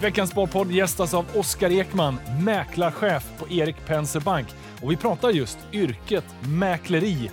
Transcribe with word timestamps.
Veckans 0.00 0.30
Sparpodd 0.30 0.70
gästas 0.70 1.14
av 1.14 1.26
Oskar 1.34 1.70
Ekman, 1.70 2.18
mäklarchef 2.40 3.32
på 3.38 3.50
Erik 3.50 3.86
Penser 3.86 4.20
Bank. 4.20 4.48
Och 4.82 4.90
vi 4.90 4.96
pratar 4.96 5.30
just 5.30 5.58
yrket 5.72 6.24
mäkleri. 6.40 7.30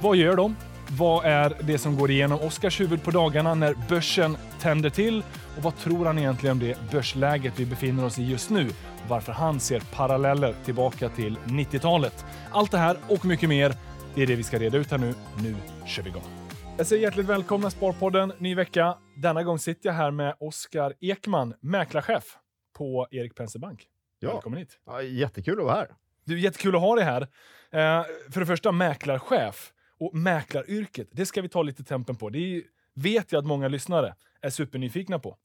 Vad 0.00 0.16
gör 0.16 0.36
de? 0.36 0.56
Vad 0.88 1.24
är 1.24 1.56
det 1.60 1.78
som 1.78 1.96
går 1.96 2.10
igenom 2.10 2.40
Oskars 2.40 2.80
huvud 2.80 3.02
på 3.02 3.10
dagarna 3.10 3.54
när 3.54 3.74
börsen 3.88 4.36
tänder 4.60 4.90
till? 4.90 5.22
Och 5.56 5.62
vad 5.62 5.78
tror 5.78 6.06
han 6.06 6.18
egentligen 6.18 6.52
om 6.52 6.58
det 6.58 6.78
börsläget 6.92 7.52
vi 7.56 7.66
befinner 7.66 8.04
oss 8.04 8.18
i 8.18 8.24
just 8.24 8.50
nu? 8.50 8.70
Varför 9.08 9.32
han 9.32 9.60
ser 9.60 9.80
paralleller 9.80 10.54
tillbaka 10.64 11.08
till 11.08 11.38
90-talet. 11.44 12.24
Allt 12.50 12.70
det 12.70 12.78
här 12.78 12.96
och 13.08 13.24
mycket 13.24 13.48
mer, 13.48 13.74
det 14.14 14.22
är 14.22 14.26
det 14.26 14.36
vi 14.36 14.42
ska 14.42 14.58
reda 14.58 14.78
ut 14.78 14.90
här 14.90 14.98
nu. 14.98 15.14
Nu 15.38 15.54
kör 15.86 16.02
vi 16.02 16.08
igång. 16.08 16.43
Jag 16.76 16.86
säger 16.86 17.02
hjärtligt 17.02 17.26
välkomna 17.26 17.70
Sparpodden, 17.70 18.32
ny 18.38 18.54
vecka. 18.54 18.98
Denna 19.16 19.42
gång 19.42 19.58
sitter 19.58 19.88
jag 19.88 19.94
här 19.94 20.10
med 20.10 20.34
Oskar 20.40 20.94
Ekman, 21.00 21.54
mäklarchef 21.60 22.38
på 22.76 23.08
Erik 23.10 23.34
Penser 23.34 23.58
Bank. 23.58 23.86
Ja. 24.18 24.32
Välkommen 24.32 24.58
hit. 24.58 24.78
Ja, 24.86 25.02
jättekul 25.02 25.58
att 25.58 25.64
vara 25.64 25.74
här. 25.74 25.88
Du, 26.24 26.40
jättekul 26.40 26.74
att 26.74 26.80
ha 26.80 26.94
dig 26.96 27.04
här. 27.04 27.22
Eh, 27.70 28.04
för 28.32 28.40
det 28.40 28.46
första, 28.46 28.72
mäklarchef 28.72 29.72
och 30.00 30.14
mäklaryrket, 30.14 31.08
det 31.12 31.26
ska 31.26 31.42
vi 31.42 31.48
ta 31.48 31.62
lite 31.62 31.84
tempen 31.84 32.16
på. 32.16 32.30
Det 32.30 32.38
ju- 32.38 32.64
vet 32.94 33.32
jag 33.32 33.38
att 33.38 33.46
många 33.46 33.68
lyssnare 33.68 34.14
är 34.40 34.50
supernyfikna 34.50 35.18
på. 35.18 35.36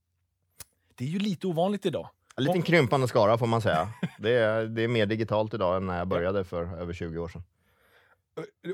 Det 0.96 1.04
är 1.04 1.10
ju 1.10 1.20
lite 1.20 1.48
ovanligt 1.48 1.86
idag. 1.86 2.10
En 2.38 2.44
liten 2.44 2.62
krympande 2.62 3.08
skara 3.08 3.38
får 3.38 3.48
man 3.48 3.62
säga. 3.62 3.88
Det 4.20 4.32
är, 4.32 4.66
det 4.66 4.82
är 4.84 4.88
mer 4.88 5.06
digitalt 5.06 5.54
idag 5.54 5.78
än 5.78 5.86
när 5.86 5.98
jag 5.98 6.08
började 6.08 6.44
för 6.44 6.78
över 6.82 6.94
20 6.94 7.20
år 7.20 7.28
sedan. 7.28 7.44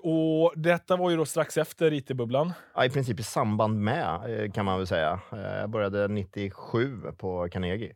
Och 0.04 0.54
detta 0.56 0.96
var 0.96 1.10
ju 1.10 1.18
då 1.18 1.26
strax 1.26 1.58
efter 1.58 1.94
IT-bubblan. 1.94 2.54
Ja, 2.76 2.86
I 2.86 2.90
princip 2.90 3.20
i 3.20 3.24
samband 3.24 3.82
med 3.82 4.40
eh, 4.46 4.52
kan 4.52 4.66
man 4.66 4.78
väl 4.78 4.88
säga. 4.88 5.20
Eh, 5.32 5.40
Jag 5.40 5.70
började 5.70 6.08
97 6.08 7.02
på 7.18 7.48
Carnegie 7.52 7.96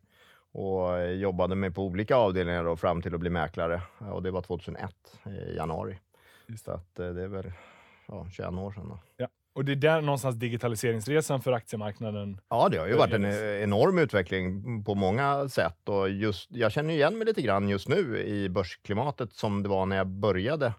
och 0.52 0.98
eh, 0.98 1.10
jobbade 1.10 1.54
mig 1.54 1.70
på 1.70 1.82
olika 1.84 2.16
avdelningar 2.16 2.64
då, 2.64 2.76
fram 2.76 3.02
till 3.02 3.14
att 3.14 3.20
bli 3.20 3.30
mäklare. 3.30 3.82
Eh, 4.00 4.08
Och 4.10 4.22
det 4.22 4.30
var 4.30 4.42
2001 4.42 4.90
i 5.52 5.56
januari. 5.56 5.98
Så 6.64 6.70
att 6.72 6.98
eh, 6.98 7.08
det 7.08 7.22
är 7.22 7.28
väl 7.28 7.52
ja, 8.08 8.26
21 8.32 8.48
år 8.52 8.72
sedan. 8.72 8.88
Då. 8.88 8.98
Ja. 9.16 9.28
Och 9.54 9.64
det 9.64 9.72
är 9.72 9.76
där 9.76 10.00
någonstans 10.00 10.36
digitaliseringsresan 10.36 11.40
för 11.42 11.52
aktiemarknaden. 11.52 12.40
Ja, 12.48 12.68
det 12.68 12.78
har 12.78 12.86
ju 12.86 12.94
varit 12.94 13.12
en 13.14 13.24
eh, 13.24 13.62
enorm 13.62 13.98
utveckling 13.98 14.84
på 14.84 14.94
många 14.94 15.48
sätt. 15.48 15.88
Och 15.88 16.10
just, 16.10 16.48
jag 16.52 16.72
känner 16.72 16.94
igen 16.94 17.18
mig 17.18 17.26
lite 17.26 17.42
grann 17.42 17.68
just 17.68 17.88
nu 17.88 18.18
i 18.18 18.48
börsklimatet 18.48 19.32
som 19.32 19.62
det 19.62 19.68
var 19.68 19.86
när 19.86 19.96
jag 19.96 20.06
började 20.06 20.72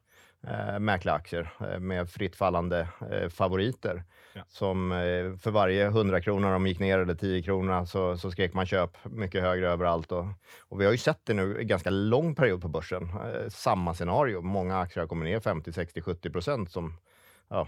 eh, 0.48 0.80
mäkla 0.80 1.14
aktier 1.14 1.54
eh, 1.60 1.80
med 1.80 2.10
fritt 2.10 2.36
fallande 2.36 2.88
eh, 3.12 3.30
favoriter. 3.30 4.04
Ja. 4.34 4.42
Som 4.48 4.92
eh, 4.92 4.98
för 5.38 5.52
varje 5.52 5.86
100 5.86 6.22
kronor 6.22 6.52
de 6.52 6.68
gick 6.68 6.80
ner 6.80 7.00
eller 7.00 7.16
10 7.16 7.42
kronor 7.44 7.86
så, 7.86 8.18
så 8.18 8.32
skrek 8.32 8.54
man 8.54 8.66
köp 8.66 8.98
mycket 9.04 9.42
högre 9.42 9.70
överallt. 9.70 10.12
Och, 10.12 10.26
och 10.60 10.82
vi 10.82 10.86
har 10.86 10.92
ju 10.92 10.98
sett 10.98 11.20
det 11.24 11.34
nu 11.34 11.60
en 11.60 11.68
ganska 11.68 11.90
lång 11.90 12.36
period 12.36 12.62
på 12.62 12.68
börsen. 12.68 13.04
Eh, 13.04 13.50
samma 13.50 13.94
scenario. 13.94 14.42
Många 14.42 14.80
aktier 14.80 15.02
har 15.04 15.08
kommit 15.08 15.26
ner 15.26 15.40
50, 15.40 15.74
60, 15.74 16.02
70 16.02 16.30
procent 16.30 16.72
som 16.72 16.94
Ja, 17.54 17.68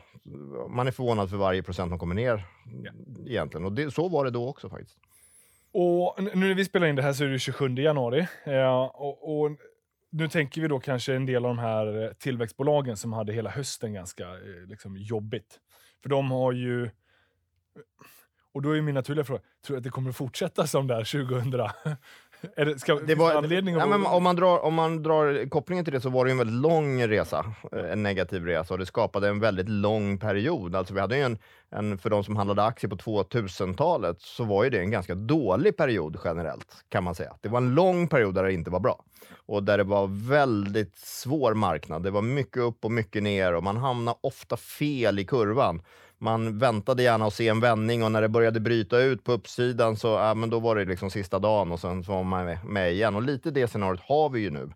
man 0.70 0.88
är 0.88 0.92
förvånad 0.92 1.30
för 1.30 1.38
varje 1.38 1.64
procent 1.64 1.90
de 1.92 2.00
kommer 2.00 2.16
ner 2.16 2.46
Ja. 2.84 2.92
egentligen. 3.28 3.66
Och 3.66 3.72
det, 3.72 3.92
så 3.92 4.10
var 4.10 4.26
det 4.26 4.32
då 4.32 4.50
också 4.50 4.70
faktiskt. 4.70 4.98
Och 5.74 6.16
nu 6.24 6.32
när 6.36 6.54
vi 6.54 6.66
spelar 6.66 6.88
in 6.88 6.96
det 6.96 7.02
här 7.02 7.14
så 7.14 7.24
är 7.24 7.28
det 7.28 7.40
27 7.40 7.70
januari. 7.76 8.28
Eh, 8.44 8.84
och, 8.86 9.42
och 9.42 9.52
nu 10.14 10.28
tänker 10.28 10.62
vi 10.62 10.68
då 10.68 10.80
kanske 10.80 11.16
en 11.16 11.26
del 11.26 11.46
av 11.46 11.56
de 11.56 11.60
här 11.60 12.04
eh, 12.04 12.12
tillväxtbolagen 12.12 12.98
som 12.98 13.14
hade 13.14 13.34
hela 13.34 13.50
hösten 13.50 13.94
ganska 13.94 14.24
eh, 14.24 14.68
liksom, 14.68 14.98
jobbigt. 14.98 15.60
För 16.02 16.10
de 16.10 16.32
har 16.32 16.52
ju... 16.52 16.90
Och 18.54 18.62
då 18.62 18.78
är 18.78 18.82
min 18.82 18.96
naturliga 18.96 19.26
fråga, 19.26 19.42
tror 19.66 19.76
du 19.76 19.78
att 19.78 19.84
det 19.84 19.90
kommer 19.90 20.10
att 20.10 20.16
fortsätta 20.16 20.68
som 20.68 20.88
där 20.88 21.28
2000? 21.28 21.54
är 22.56 22.66
det, 22.66 22.80
ska, 22.80 22.96
Det 22.96 23.16
var, 23.16 23.34
anledning 23.36 23.76
ja, 23.76 23.86
men 23.86 24.06
om, 24.06 24.24
man 24.24 24.36
drar, 24.36 24.60
om 24.60 24.74
man 24.74 25.04
drar 25.04 25.50
kopplingen 25.50 25.86
till 25.86 25.94
det 25.94 26.02
så 26.02 26.10
var 26.10 26.26
det 26.26 26.30
ju 26.30 26.32
en 26.32 26.38
väldigt 26.38 26.62
lång 26.62 27.08
resa, 27.08 27.54
eh, 27.72 27.92
en 27.92 28.04
negativ 28.04 28.46
resa 28.46 28.74
och 28.74 28.80
det 28.80 28.86
skapade 28.86 29.28
en 29.28 29.40
väldigt 29.40 29.70
lång 29.70 30.18
period. 30.18 30.76
Alltså 30.76 30.94
vi 30.94 31.00
hade 31.00 31.18
ju 31.18 31.24
en, 31.24 31.38
en, 31.70 31.98
för 31.98 32.10
de 32.10 32.24
som 32.24 32.36
handlade 32.36 32.64
aktier 32.64 32.90
på 32.90 32.96
2000-talet 32.96 34.22
så 34.22 34.44
var 34.44 34.64
ju 34.64 34.70
det 34.70 34.80
en 34.80 34.92
ganska 34.92 35.16
dålig 35.16 35.78
period 35.78 36.20
generellt 36.24 36.86
kan 36.90 37.04
man 37.04 37.16
säga. 37.16 37.36
Det 37.42 37.50
var 37.50 37.58
en 37.58 37.76
lång 37.76 38.08
period 38.08 38.36
där 38.36 38.44
det 38.44 38.54
inte 38.54 38.72
var 38.72 38.80
bra 38.80 39.04
och 39.54 39.64
där 39.64 39.78
det 39.78 39.84
var 39.84 40.08
väldigt 40.30 40.98
svår 40.98 41.54
marknad. 41.54 42.04
Det 42.04 42.12
var 42.12 42.22
mycket 42.22 42.58
upp 42.58 42.86
och 42.86 42.92
mycket 42.92 43.24
ner 43.24 43.54
och 43.54 43.64
man 43.64 43.78
hamnade 43.78 44.18
ofta 44.22 44.58
fel 44.58 45.20
i 45.20 45.26
kurvan. 45.26 45.82
Man 46.18 46.60
väntade 46.60 47.04
gärna 47.04 47.26
att 47.26 47.34
se 47.34 47.48
en 47.48 47.60
vändning 47.60 48.04
och 48.04 48.12
när 48.12 48.22
det 48.22 48.30
började 48.30 48.60
bryta 48.60 49.00
ut 49.00 49.24
på 49.24 49.32
uppsidan 49.32 49.98
så 49.98 50.08
ja, 50.08 50.34
men 50.34 50.50
då 50.50 50.60
var 50.60 50.76
det 50.76 50.86
liksom 50.86 51.10
sista 51.10 51.40
dagen 51.40 51.72
och 51.72 51.80
sen 51.80 52.04
så 52.04 52.12
var 52.12 52.24
man 52.24 52.58
med, 52.64 52.94
igen. 52.94 53.16
Och 53.16 53.22
lite 53.22 53.52
det 53.52 53.68
scenariot 53.68 54.02
har 54.02 54.30
vi 54.30 54.40
ju 54.40 54.50
nu. 54.50 54.70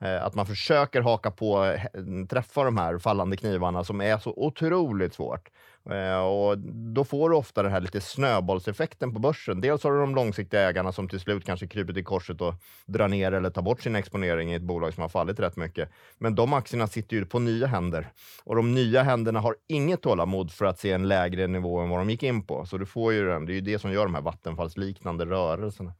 Eh, 0.00 0.24
att 0.24 0.34
man 0.34 0.46
försöker 0.46 1.00
haka 1.00 1.30
på, 1.30 1.64
eh, 1.64 2.26
träffa 2.30 2.64
de 2.64 2.76
här 2.78 2.98
fallande 2.98 3.36
knivarna 3.36 3.84
som 3.84 4.00
är 4.00 4.18
så 4.18 4.34
otroligt 4.36 5.14
svårt. 5.14 5.48
Eh, 5.90 6.18
och 6.18 6.58
då 6.94 7.04
får 7.04 7.30
du 7.30 7.36
ofta 7.36 7.62
den 7.62 7.72
här 7.72 7.80
lite 7.80 8.00
snöbollseffekten 8.00 9.14
på 9.14 9.20
börsen. 9.20 9.60
Dels 9.60 9.84
har 9.84 9.92
du 9.92 10.00
de 10.00 10.14
långsiktiga 10.14 10.68
ägarna 10.68 10.92
som 10.92 11.08
till 11.08 11.20
slut 11.20 11.44
kanske 11.44 11.66
kryper 11.66 11.92
till 11.92 12.04
korset 12.04 12.40
och 12.40 12.54
drar 12.86 13.08
ner 13.08 13.32
eller 13.32 13.50
tar 13.50 13.62
bort 13.62 13.82
sin 13.82 13.96
exponering 13.96 14.52
i 14.52 14.54
ett 14.54 14.62
bolag 14.62 14.94
som 14.94 15.02
har 15.02 15.08
fallit 15.08 15.40
rätt 15.40 15.56
mycket. 15.56 15.90
Men 16.18 16.34
de 16.34 16.52
aktierna 16.52 16.86
sitter 16.86 17.16
ju 17.16 17.26
på 17.26 17.38
nya 17.38 17.66
händer 17.66 18.08
och 18.44 18.56
de 18.56 18.74
nya 18.74 19.02
händerna 19.02 19.40
har 19.40 19.56
inget 19.68 20.02
tålamod 20.02 20.52
för 20.52 20.64
att 20.64 20.78
se 20.78 20.92
en 20.92 21.08
lägre 21.08 21.46
nivå 21.46 21.78
än 21.78 21.88
vad 21.88 22.00
de 22.00 22.10
gick 22.10 22.22
in 22.22 22.46
på. 22.46 22.66
Så 22.66 22.78
du 22.78 22.86
får 22.86 23.12
ju 23.12 23.26
den. 23.26 23.46
Det 23.46 23.52
är 23.52 23.54
ju 23.54 23.60
det 23.60 23.78
som 23.78 23.92
gör 23.92 24.04
de 24.04 24.14
här 24.14 24.22
vattenfallsliknande 24.22 25.26
rörelserna. 25.26 25.94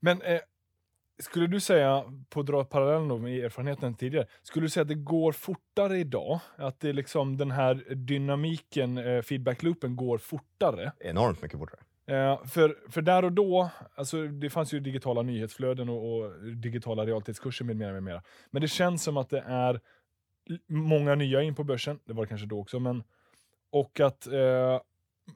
Men 0.00 0.22
eh, 0.22 0.38
skulle 1.22 1.46
du 1.46 1.60
säga, 1.60 2.04
på 2.28 2.40
att 2.40 2.46
dra 2.46 2.64
parallellen 2.64 3.08
då 3.08 3.18
med 3.18 3.44
erfarenheten 3.44 3.94
tidigare, 3.94 4.26
skulle 4.42 4.64
du 4.64 4.70
säga 4.70 4.82
att 4.82 4.88
det 4.88 4.94
går 4.94 5.32
fortare 5.32 5.98
idag? 5.98 6.40
Att 6.56 6.80
det 6.80 6.92
liksom 6.92 7.36
den 7.36 7.50
här 7.50 7.94
dynamiken, 7.94 8.98
eh, 8.98 9.22
feedback-loopen 9.22 9.96
går 9.96 10.18
fortare? 10.18 10.92
Enormt 11.00 11.42
mycket 11.42 11.58
fortare. 11.58 11.80
Eh, 12.06 12.44
för, 12.44 12.90
för 12.90 13.02
där 13.02 13.24
och 13.24 13.32
då, 13.32 13.70
alltså 13.94 14.26
det 14.26 14.50
fanns 14.50 14.74
ju 14.74 14.80
digitala 14.80 15.22
nyhetsflöden 15.22 15.88
och, 15.88 16.16
och 16.16 16.44
digitala 16.56 17.06
realtidskurser 17.06 17.64
med 17.64 17.76
mera, 17.76 17.92
med 17.92 18.02
mera. 18.02 18.22
Men 18.50 18.62
det 18.62 18.68
känns 18.68 19.02
som 19.02 19.16
att 19.16 19.30
det 19.30 19.44
är 19.46 19.80
många 20.68 21.14
nya 21.14 21.42
in 21.42 21.54
på 21.54 21.64
börsen, 21.64 21.98
det 22.04 22.12
var 22.12 22.22
det 22.22 22.28
kanske 22.28 22.46
då 22.46 22.60
också, 22.60 22.80
men 22.80 23.02
och 23.70 24.00
att 24.00 24.26
eh, 24.26 24.80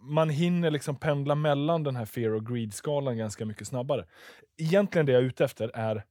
man 0.01 0.31
hinner 0.31 0.71
liksom 0.71 0.97
pendla 0.97 1.35
mellan 1.35 1.83
den 1.83 1.97
här 1.97 2.05
fear 2.05 2.31
och 2.31 2.47
greed-skalan 2.47 3.17
ganska 3.19 3.45
mycket 3.45 3.67
snabbare. 3.67 4.05
Egentligen 4.59 5.07
det 5.07 5.13
jag 5.13 5.23
är 5.23 5.27
ute 5.27 5.45
efter 5.45 5.71
är, 5.75 6.05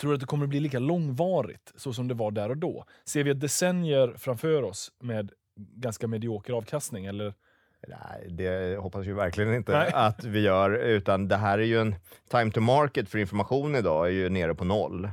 tror 0.00 0.10
du 0.10 0.14
att 0.14 0.20
det 0.20 0.26
kommer 0.26 0.44
att 0.44 0.50
bli 0.50 0.60
lika 0.60 0.78
långvarigt 0.78 1.72
så 1.76 1.92
som 1.92 2.08
det 2.08 2.14
var 2.14 2.30
där 2.30 2.48
och 2.48 2.56
då? 2.56 2.84
Ser 3.04 3.24
vi 3.24 3.30
ett 3.30 3.40
decennier 3.40 4.14
framför 4.18 4.62
oss 4.62 4.92
med 5.00 5.32
ganska 5.56 6.06
medioker 6.06 6.52
avkastning? 6.52 7.06
Eller? 7.06 7.34
Nej, 7.88 8.28
det 8.30 8.78
hoppas 8.78 9.06
ju 9.06 9.14
verkligen 9.14 9.54
inte 9.54 9.72
Nej. 9.72 9.90
att 9.94 10.24
vi 10.24 10.40
gör, 10.40 10.70
utan 10.70 11.28
det 11.28 11.36
här 11.36 11.58
är 11.58 11.62
ju 11.62 11.80
en 11.80 11.94
time 12.30 12.50
to 12.50 12.60
market 12.60 13.08
för 13.08 13.18
information 13.18 13.74
idag 13.74 14.06
är 14.06 14.10
ju 14.10 14.28
nere 14.28 14.54
på 14.54 14.64
noll. 14.64 15.10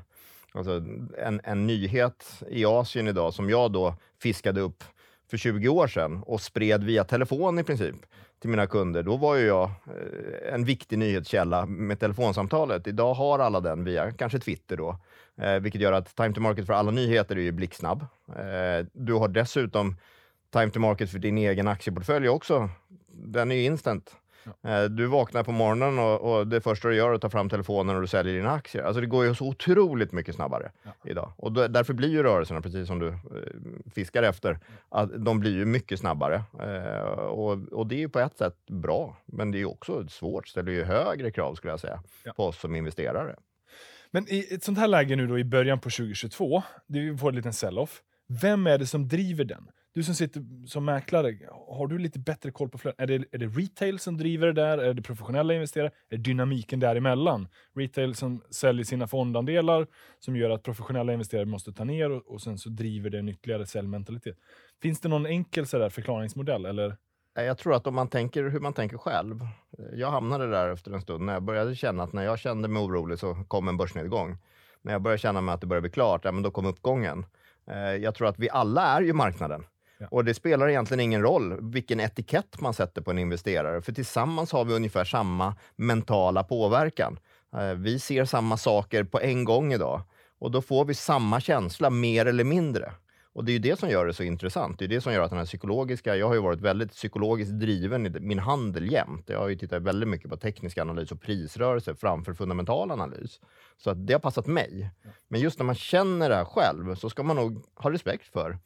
Alltså 0.54 0.72
en, 1.18 1.42
en 1.44 1.68
nyhet 1.68 2.44
i 2.50 2.66
Asien 2.66 3.08
idag 3.08 3.34
som 3.34 3.50
jag 3.50 3.72
då 3.72 3.96
fiskade 4.22 4.62
upp 4.62 4.84
för 5.30 5.38
20 5.38 5.70
år 5.70 5.88
sedan 5.88 6.24
och 6.26 6.42
spred 6.42 6.84
via 6.84 7.04
telefon 7.04 7.60
i 7.60 7.64
princip 7.64 7.96
till 8.40 8.50
mina 8.50 8.68
kunder. 8.68 9.04
Då 9.04 9.18
var 9.18 9.36
ju 9.36 9.46
jag 9.46 9.64
eh, 9.64 10.54
en 10.54 10.66
viktig 10.66 11.00
nyhetskälla 11.00 11.66
med 11.66 12.00
telefonsamtalet. 12.00 12.88
Idag 12.88 13.14
har 13.14 13.40
alla 13.40 13.60
den 13.60 13.84
via 13.84 14.12
kanske 14.12 14.40
Twitter 14.40 14.78
då, 14.78 14.98
eh, 15.42 15.60
vilket 15.60 15.82
gör 15.82 15.94
att 15.94 16.16
time 16.16 16.34
to 16.34 16.42
market 16.42 16.66
för 16.66 16.74
alla 16.74 16.92
nyheter 16.92 17.36
är 17.36 17.42
ju 17.42 17.52
blixtsnabb. 17.52 18.06
Eh, 18.28 18.86
du 18.94 19.14
har 19.14 19.28
dessutom 19.28 19.98
time 20.54 20.70
to 20.70 20.80
market 20.80 21.12
för 21.12 21.20
din 21.20 21.38
egen 21.38 21.68
aktieportfölj 21.68 22.30
också. 22.30 22.70
Den 23.12 23.52
är 23.52 23.56
ju 23.56 23.64
instant. 23.64 24.16
Eh, 24.64 24.84
Du 24.84 25.06
vaknar 25.06 25.44
på 25.44 25.52
morgonen 25.52 26.00
och, 26.00 26.22
och 26.40 26.48
det 26.48 26.62
första 26.62 26.88
du 26.88 26.96
gör 26.96 27.10
är 27.10 27.14
att 27.16 27.22
ta 27.22 27.30
fram 27.30 27.50
telefonen 27.50 27.96
och 27.96 28.02
du 28.02 28.08
säljer 28.08 28.34
dina 28.36 28.52
aktier. 28.52 28.84
Alltså 28.84 29.02
det 29.02 29.08
går 29.08 29.26
ju 29.26 29.36
så 29.36 29.48
otroligt 29.48 30.12
mycket 30.12 30.36
snabbare 30.36 30.72
Ja. 30.84 30.92
idag. 31.06 31.34
Och 31.38 31.52
då, 31.52 31.68
därför 31.68 31.94
blir 31.94 32.10
ju 32.10 32.24
rörelserna, 32.24 32.62
precis 32.62 32.88
som 32.88 33.00
du 33.00 33.08
eh, 33.08 33.14
fiskar 33.94 34.24
efter, 34.24 34.60
att 34.90 35.26
de 35.26 35.40
blir 35.40 35.54
ju 35.56 35.66
mycket 35.66 36.00
snabbare. 36.00 36.44
Eh, 36.60 37.00
och, 37.12 37.52
och 37.72 37.88
det 37.88 37.96
är 37.96 38.00
ju 38.00 38.10
på 38.10 38.20
ett 38.20 38.38
sätt 38.38 38.66
bra, 38.68 39.18
men 39.26 39.52
det 39.52 39.62
är 39.62 39.66
också 39.66 40.08
svårt. 40.08 40.48
ställer 40.48 40.72
ju 40.72 40.84
högre 40.84 41.32
krav 41.32 41.56
skulle 41.56 41.74
jag 41.74 41.80
säga, 41.80 42.04
Ja. 42.24 42.34
på 42.34 42.46
oss 42.46 42.60
som 42.60 42.76
investerare. 42.76 43.36
Men 44.12 44.26
i 44.30 44.48
ett 44.52 44.64
sånt 44.64 44.78
här 44.78 44.88
läge 44.88 45.16
nu 45.16 45.28
då 45.28 45.40
i 45.40 45.44
början 45.44 45.80
på 45.80 45.90
2022, 45.90 46.64
det 46.88 47.00
vi 47.00 47.18
får 47.18 47.30
en 47.30 47.36
liten 47.36 47.54
sell-off. 47.54 48.02
Vem 48.42 48.68
är 48.68 48.78
det 48.78 48.86
som 48.86 49.08
driver 49.08 49.46
den? 49.46 49.68
Du 50.00 50.04
som 50.04 50.16
sitter 50.16 50.68
som 50.68 50.86
mäklare, 50.86 51.38
har 51.68 51.88
du 51.88 51.98
lite 51.98 52.20
bättre 52.20 52.52
koll 52.52 52.70
på 52.70 52.78
flöden? 52.78 53.04
Är 53.04 53.08
det, 53.08 53.26
är 53.32 53.38
det 53.38 53.48
retail 53.48 54.00
som 54.00 54.18
driver 54.18 54.48
det 54.48 54.54
där? 54.54 54.78
Är 54.78 54.94
det 54.94 55.02
professionella 55.02 55.54
investerare? 55.54 55.88
Är 55.88 56.18
det 56.18 56.24
dynamiken 56.24 56.80
däremellan? 56.80 57.48
Retail 57.76 58.16
som 58.16 58.42
säljer 58.50 58.86
sina 58.86 59.08
fondandelar 59.08 59.88
som 60.20 60.36
gör 60.36 60.50
att 60.50 60.64
professionella 60.64 61.14
investerare 61.14 61.46
måste 61.46 61.74
ta 61.74 61.84
ner 61.84 62.12
och, 62.12 62.28
och 62.28 62.42
sen 62.42 62.58
så 62.58 62.70
driver 62.70 63.10
det 63.10 63.20
en 63.20 63.30
ytterligare 63.30 63.66
säljmentalitet. 63.66 64.38
Finns 64.82 65.00
det 65.00 65.10
någon 65.10 65.26
enkel 65.26 65.68
så 65.68 65.78
där 65.78 65.90
förklaringsmodell? 65.90 66.66
Eller? 66.66 66.98
Jag 67.34 67.58
tror 67.58 67.76
att 67.76 67.88
om 67.88 67.96
man 67.96 68.08
tänker 68.08 68.44
hur 68.44 68.60
man 68.60 68.74
tänker 68.74 68.98
själv. 68.98 69.40
Jag 69.94 70.12
hamnade 70.12 70.50
där 70.50 70.70
efter 70.70 70.92
en 70.92 71.02
stund 71.02 71.26
när 71.26 71.34
jag 71.34 71.44
började 71.44 71.76
känna 71.76 72.04
att 72.04 72.14
när 72.14 72.24
jag 72.24 72.40
kände 72.40 72.68
mig 72.68 72.84
orolig 72.84 73.20
så 73.20 73.44
kom 73.48 73.68
en 73.68 73.78
börsnedgång. 73.78 74.38
När 74.82 74.92
jag 74.92 75.02
började 75.02 75.20
känna 75.20 75.42
mig 75.42 75.54
att 75.54 75.62
det 75.62 75.68
började 75.68 75.82
bli 75.82 75.92
klart, 75.92 76.26
ja, 76.26 76.32
men 76.32 76.44
då 76.44 76.52
kom 76.52 76.66
uppgången. 76.66 77.26
Eh, 77.68 77.96
jag 77.96 78.16
tror 78.16 78.28
att 78.28 78.40
vi 78.40 78.50
alla 78.50 78.86
är 78.86 79.02
ju 79.02 79.14
marknaden. 79.14 79.64
Ja. 80.00 80.08
Och 80.12 80.26
det 80.26 80.34
spelar 80.34 80.70
egentligen 80.70 81.00
ingen 81.00 81.22
roll 81.22 81.72
vilken 81.72 82.00
etikett 82.00 82.62
man 82.62 82.74
sätter 82.74 83.02
på 83.02 83.12
en 83.12 83.20
investerare, 83.20 83.82
för 83.82 83.92
tillsammans 83.92 84.52
har 84.52 84.66
vi 84.66 84.74
ungefär 84.74 85.06
samma 85.06 85.56
mentala 85.76 86.44
påverkan. 86.44 87.20
Eh, 87.56 87.74
vi 87.74 88.00
ser 88.00 88.26
samma 88.26 88.58
saker 88.58 89.04
på 89.04 89.20
en 89.20 89.44
gång 89.44 89.74
idag 89.74 90.02
och 90.40 90.52
då 90.52 90.62
får 90.62 90.86
vi 90.86 90.94
samma 90.94 91.40
känsla, 91.40 91.90
mer 91.90 92.26
eller 92.26 92.44
mindre. 92.44 92.92
Och 93.34 93.46
det 93.46 93.52
är 93.52 93.54
ju 93.54 93.60
det 93.60 93.80
som 93.80 93.90
gör 93.90 94.06
det 94.06 94.14
så 94.14 94.24
intressant. 94.24 94.80
Det 94.80 94.86
är 94.86 94.90
det 94.90 95.02
som 95.02 95.14
gör 95.14 95.22
att 95.22 95.30
den 95.30 95.40
här 95.40 95.46
psykologiska... 95.46 96.16
Jag 96.16 96.28
har 96.28 96.34
ju 96.34 96.42
varit 96.42 96.62
väldigt 96.62 96.92
psykologiskt 96.92 97.52
driven 97.52 98.06
i 98.06 98.10
min 98.10 98.40
handel 98.40 98.92
jämt. 98.92 99.30
Jag 99.30 99.40
har 99.40 99.48
ju 99.48 99.56
tittat 99.56 99.82
väldigt 99.82 100.10
mycket 100.10 100.30
på 100.30 100.38
teknisk 100.38 100.78
analys 100.78 101.12
och 101.12 101.22
prisrörelse 101.22 101.96
framför 101.96 102.34
fundamental 102.34 102.92
analys. 102.92 103.40
Så 103.78 103.90
att 103.90 104.08
det 104.08 104.14
har 104.14 104.20
passat 104.20 104.48
mig. 104.48 104.92
Men 105.28 105.42
just 105.42 105.60
när 105.60 105.66
man 105.66 105.76
känner 105.76 106.30
det 106.30 106.36
här 106.36 106.46
själv 106.46 106.96
så 106.96 107.10
ska 107.10 107.24
man 107.24 107.36
nog 107.36 107.64
ha 107.76 107.92
respekt 107.92 108.28
för 108.28 108.58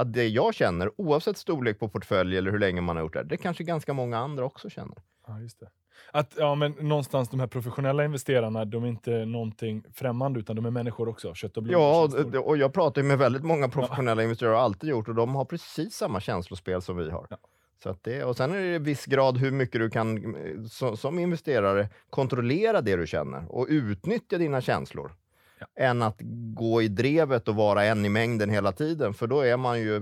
att 0.00 0.12
det 0.12 0.28
jag 0.28 0.54
känner, 0.54 0.90
oavsett 0.96 1.38
storlek 1.38 1.78
på 1.78 1.88
portfölj 1.88 2.36
eller 2.36 2.50
hur 2.50 2.58
länge 2.58 2.80
man 2.80 2.96
har 2.96 3.02
gjort 3.02 3.12
det, 3.12 3.22
det 3.22 3.36
kanske 3.36 3.64
ganska 3.64 3.92
många 3.92 4.18
andra 4.18 4.44
också 4.44 4.70
känner. 4.70 4.96
Ja, 5.26 5.40
just 5.40 5.60
det. 5.60 5.70
Att 6.12 6.34
ja, 6.36 6.54
men 6.54 6.72
någonstans 6.72 7.28
de 7.28 7.40
här 7.40 7.46
professionella 7.46 8.04
investerarna, 8.04 8.64
de 8.64 8.84
är 8.84 8.88
inte 8.88 9.24
någonting 9.24 9.84
främmande 9.92 10.40
utan 10.40 10.56
de 10.56 10.66
är 10.66 10.70
människor 10.70 11.08
också, 11.08 11.34
kött 11.34 11.56
och 11.56 11.62
blod. 11.62 11.74
Ja, 11.74 12.02
och, 12.02 12.46
och 12.46 12.56
jag 12.56 12.72
pratar 12.72 13.02
med 13.02 13.18
väldigt 13.18 13.44
många 13.44 13.68
professionella 13.68 14.22
ja. 14.22 14.24
investerare, 14.24 14.54
har 14.54 14.62
alltid 14.62 14.90
gjort, 14.90 15.08
och 15.08 15.14
de 15.14 15.34
har 15.34 15.44
precis 15.44 15.94
samma 15.94 16.20
känslospel 16.20 16.82
som 16.82 16.96
vi 16.96 17.10
har. 17.10 17.26
Ja. 17.30 17.36
Så 17.82 17.88
att 17.88 18.04
det, 18.04 18.24
och 18.24 18.36
sen 18.36 18.50
är 18.50 18.58
det 18.58 18.74
i 18.74 18.78
viss 18.78 19.06
grad 19.06 19.38
hur 19.38 19.50
mycket 19.50 19.80
du 19.80 19.90
kan 19.90 20.68
så, 20.70 20.96
som 20.96 21.18
investerare 21.18 21.88
kontrollera 22.10 22.80
det 22.80 22.96
du 22.96 23.06
känner 23.06 23.44
och 23.48 23.66
utnyttja 23.68 24.38
dina 24.38 24.60
känslor. 24.60 25.12
Ja. 25.60 25.66
än 25.84 26.02
att 26.02 26.20
gå 26.54 26.82
i 26.82 26.88
drevet 26.88 27.48
och 27.48 27.54
vara 27.54 27.84
en 27.84 28.04
i 28.04 28.08
mängden 28.08 28.50
hela 28.50 28.72
tiden. 28.72 29.14
För 29.14 29.26
då 29.26 29.40
är 29.40 29.56
man 29.56 29.80
ju, 29.80 29.92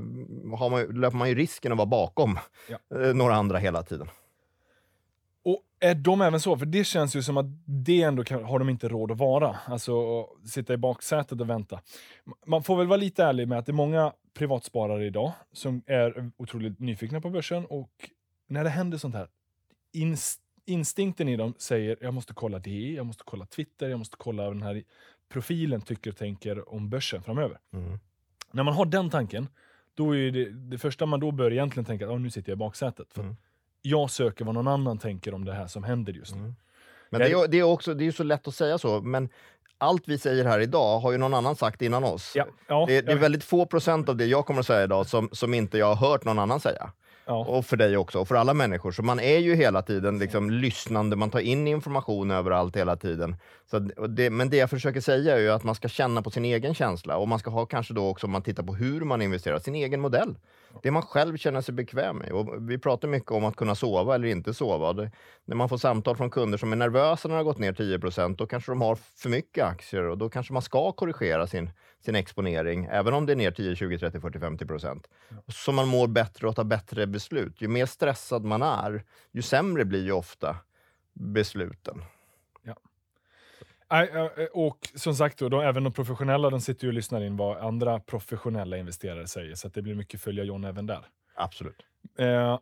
har 0.57 0.71
man, 0.71 0.83
löper 0.83 1.17
man 1.17 1.29
ju 1.29 1.35
risken 1.35 1.73
att 1.73 1.79
vara 1.79 1.87
bakom 1.87 2.39
ja. 2.69 2.99
Eh, 3.01 3.15
några 3.15 3.35
andra 3.35 3.59
hela 3.59 3.83
tiden. 3.83 4.09
Och 5.45 5.63
är 5.81 5.95
de 5.95 6.21
även 6.21 6.41
så? 6.41 6.59
För 6.59 6.67
det 6.67 6.85
känns 6.85 7.17
ju 7.17 7.23
som 7.23 7.37
att 7.37 7.47
det 7.65 8.03
ändå 8.03 8.25
kan, 8.25 8.45
har 8.45 8.59
de 8.59 8.69
inte 8.69 8.89
råd 8.89 9.11
att 9.11 9.19
vara. 9.19 9.57
Alltså 9.67 10.27
sitta 10.45 10.75
i 10.75 10.77
baksätet 10.77 11.41
och 11.41 11.51
vänta. 11.51 11.81
Man 12.47 12.63
får 12.63 12.77
väl 12.77 12.87
vara 12.87 12.97
lite 12.97 13.25
ärlig 13.25 13.49
med 13.49 13.59
att 13.59 13.67
det 13.67 13.71
är 13.71 13.75
många 13.75 14.13
privatsparare 14.35 15.07
idag 15.07 15.33
som 15.53 15.83
är 15.87 16.31
otroligt 16.37 16.81
nyfikna 16.81 17.21
på 17.21 17.31
börsen 17.31 17.67
och 17.67 18.11
när 18.49 18.65
det 18.65 18.71
händer 18.71 18.99
sånt 18.99 19.15
här, 19.15 19.29
inst 19.93 20.41
instinkten 20.69 21.29
i 21.29 21.37
dem 21.37 21.55
säger 21.59 21.97
jag 22.01 22.15
måste 22.15 22.35
kolla 22.35 22.59
det, 22.59 22.93
jag 22.93 23.07
måste 23.07 23.25
kolla 23.27 23.47
Twitter, 23.47 23.89
jag 23.89 23.99
måste 23.99 24.17
kolla 24.17 24.49
den 24.49 24.63
här 24.63 24.83
profilen 25.29 25.81
tycker 25.81 26.11
och 26.11 26.17
tänker 26.17 26.75
om 26.75 26.91
börsen 26.91 27.23
framöver. 27.23 27.59
Mm. 27.73 27.99
När 28.53 28.63
man 28.63 28.75
har 28.75 28.87
den 28.87 29.11
tanken, 29.11 29.49
då 29.95 30.17
är 30.17 30.31
det, 30.31 30.51
det 30.51 30.79
första 30.79 31.07
man 31.07 31.21
då 31.21 31.31
bör 31.31 31.53
egentligen 31.53 31.85
tänka 31.85 32.07
att 32.07 32.13
oh, 32.13 32.21
nu 32.21 32.31
sitter 32.31 32.51
jag 32.51 32.57
i 32.57 32.59
baksätet. 32.59 33.13
För 33.13 33.23
mm. 33.23 33.37
Jag 33.83 34.11
söker 34.11 34.45
vad 34.45 34.55
någon 34.55 34.69
annan 34.69 34.99
tänker 34.99 35.35
om 35.35 35.45
det 35.45 35.53
här 35.53 35.67
som 35.67 35.85
händer 35.85 36.13
just 36.13 36.35
nu. 36.35 36.41
Mm. 36.41 36.55
Men 37.11 37.21
det 37.21 37.31
är, 37.31 37.49
det 37.49 37.59
är 37.59 37.63
också 37.63 37.95
det 37.95 38.07
är 38.07 38.13
så 38.13 38.23
lätt 38.23 38.49
att 38.49 38.55
säga 38.55 38.79
så, 38.79 39.01
men 39.01 39.29
allt 39.79 40.09
vi 40.09 40.19
säger 40.19 40.45
här 40.45 40.61
idag 40.61 40.99
har 40.99 41.13
ju 41.13 41.19
någon 41.19 41.35
annan 41.35 41.57
sagt 41.57 41.83
innan 41.83 42.05
oss. 42.05 42.33
Ja, 42.35 42.47
ja, 42.67 42.85
det, 42.89 43.01
det, 43.01 43.13
är 43.13 43.17
väldigt 43.17 43.45
få 43.45 43.67
procent 43.67 44.09
av 44.09 44.17
det 44.17 44.27
jag 44.27 44.47
kommer 44.47 44.61
att 44.61 44.67
säga 44.67 44.85
idag 44.85 45.07
som, 45.07 45.29
som 45.33 45.55
inte 45.55 45.79
jag 45.79 45.95
har 45.95 46.09
hört 46.09 46.25
någon 46.25 46.39
annan 46.39 46.61
säga. 46.61 46.93
Ja. 47.29 47.45
Och 47.45 47.67
för 47.67 47.77
dig 47.77 47.97
också, 47.97 48.19
och 48.19 48.29
för 48.29 48.35
alla 48.35 48.55
människor. 48.55 48.93
Så 48.93 49.03
man 49.03 49.21
är 49.21 49.39
ju 49.39 49.55
hela 49.55 49.83
tiden 49.83 50.19
liksom 50.19 50.51
lyssnande, 50.51 51.17
man 51.17 51.31
tar 51.31 51.41
in 51.41 51.69
information 51.69 52.31
överallt 52.31 52.77
hela 52.77 52.97
tiden. 52.97 53.37
Så 53.71 53.79
det, 53.79 54.31
men 54.31 54.51
det 54.51 54.57
jag 54.57 54.71
försöker 54.71 55.01
säga 55.01 55.39
är 55.39 55.51
att 55.51 55.65
man 55.65 55.75
ska 55.75 55.89
känna 55.89 56.23
på 56.23 56.31
sin 56.31 56.45
egen 56.45 56.75
känsla 56.75 57.17
och 57.17 57.29
man 57.29 57.39
ska 57.39 57.51
ha 57.51 57.67
kanske 57.67 57.95
då 57.95 58.09
också, 58.09 58.27
om 58.27 58.33
man 58.33 58.43
tittar 58.43 58.63
på 58.63 58.75
hur 58.75 59.01
man 59.01 59.23
investerar, 59.23 59.59
sin 59.59 59.75
egen 59.75 60.01
modell. 60.01 60.35
Det 60.83 60.91
man 60.91 61.03
själv 61.03 61.37
känner 61.37 61.61
sig 61.61 61.75
bekväm 61.75 62.17
med. 62.17 62.33
Och 62.33 62.71
vi 62.71 62.79
pratar 62.79 63.09
mycket 63.09 63.31
om 63.31 63.45
att 63.45 63.57
kunna 63.57 63.75
sova 63.75 64.15
eller 64.15 64.29
inte 64.29 64.55
sova. 64.55 64.93
Det, 64.93 65.11
när 65.45 65.57
man 65.57 65.69
får 65.69 65.79
samtal 65.79 66.17
från 66.17 66.31
kunder 66.31 66.59
som 66.59 66.73
är 66.73 66.77
nervösa 66.77 67.29
när 67.29 67.35
det 67.35 67.39
har 67.39 67.45
gått 67.45 67.59
ner 67.59 67.73
10% 67.73 68.37
då 68.37 68.47
kanske 68.47 68.73
de 68.73 68.81
har 68.81 68.95
för 68.95 69.29
mycket 69.29 69.65
aktier 69.65 70.03
och 70.03 70.19
då 70.19 70.29
kanske 70.29 70.53
man 70.53 70.63
ska 70.63 70.93
korrigera 70.93 71.47
sin, 71.47 71.71
sin 72.05 72.15
exponering, 72.15 72.89
även 72.91 73.15
om 73.15 73.27
det 73.27 73.33
är 73.33 73.37
ner 73.37 73.51
10, 73.51 73.77
20, 73.77 73.99
30, 73.99 74.21
40, 74.21 74.41
50 74.41 74.67
procent. 74.67 75.09
Så 75.49 75.73
man 75.73 75.89
mår 75.89 76.07
bättre 76.07 76.49
och 76.49 76.57
tar 76.57 76.65
bättre 76.65 77.07
beslut. 77.07 77.63
Ju 77.63 77.69
mer 77.69 77.87
stressad 77.87 78.45
man 78.45 78.63
är, 78.63 79.05
ju 79.33 79.43
sämre 79.43 79.85
blir 79.85 80.05
ju 80.05 80.13
ofta 80.13 80.57
besluten. 81.15 82.03
Och 84.53 84.89
som 84.95 85.15
sagt, 85.15 85.39
då, 85.39 85.49
de, 85.49 85.61
även 85.61 85.85
de 85.85 85.93
professionella 85.93 86.51
de 86.51 86.61
sitter 86.61 86.85
ju 86.85 86.89
och 86.89 86.95
lyssnar 86.95 87.21
in 87.21 87.37
vad 87.37 87.59
andra 87.59 88.01
professionella 88.01 88.77
investerare 88.77 89.27
säger, 89.27 89.55
så 89.55 89.69
det 89.69 89.83
blir 89.83 89.95
mycket 89.95 90.21
följa 90.21 90.45
John 90.45 90.65
även 90.65 90.87
där. 90.87 91.07
Absolut. 91.35 91.83
Eh, 92.19 92.59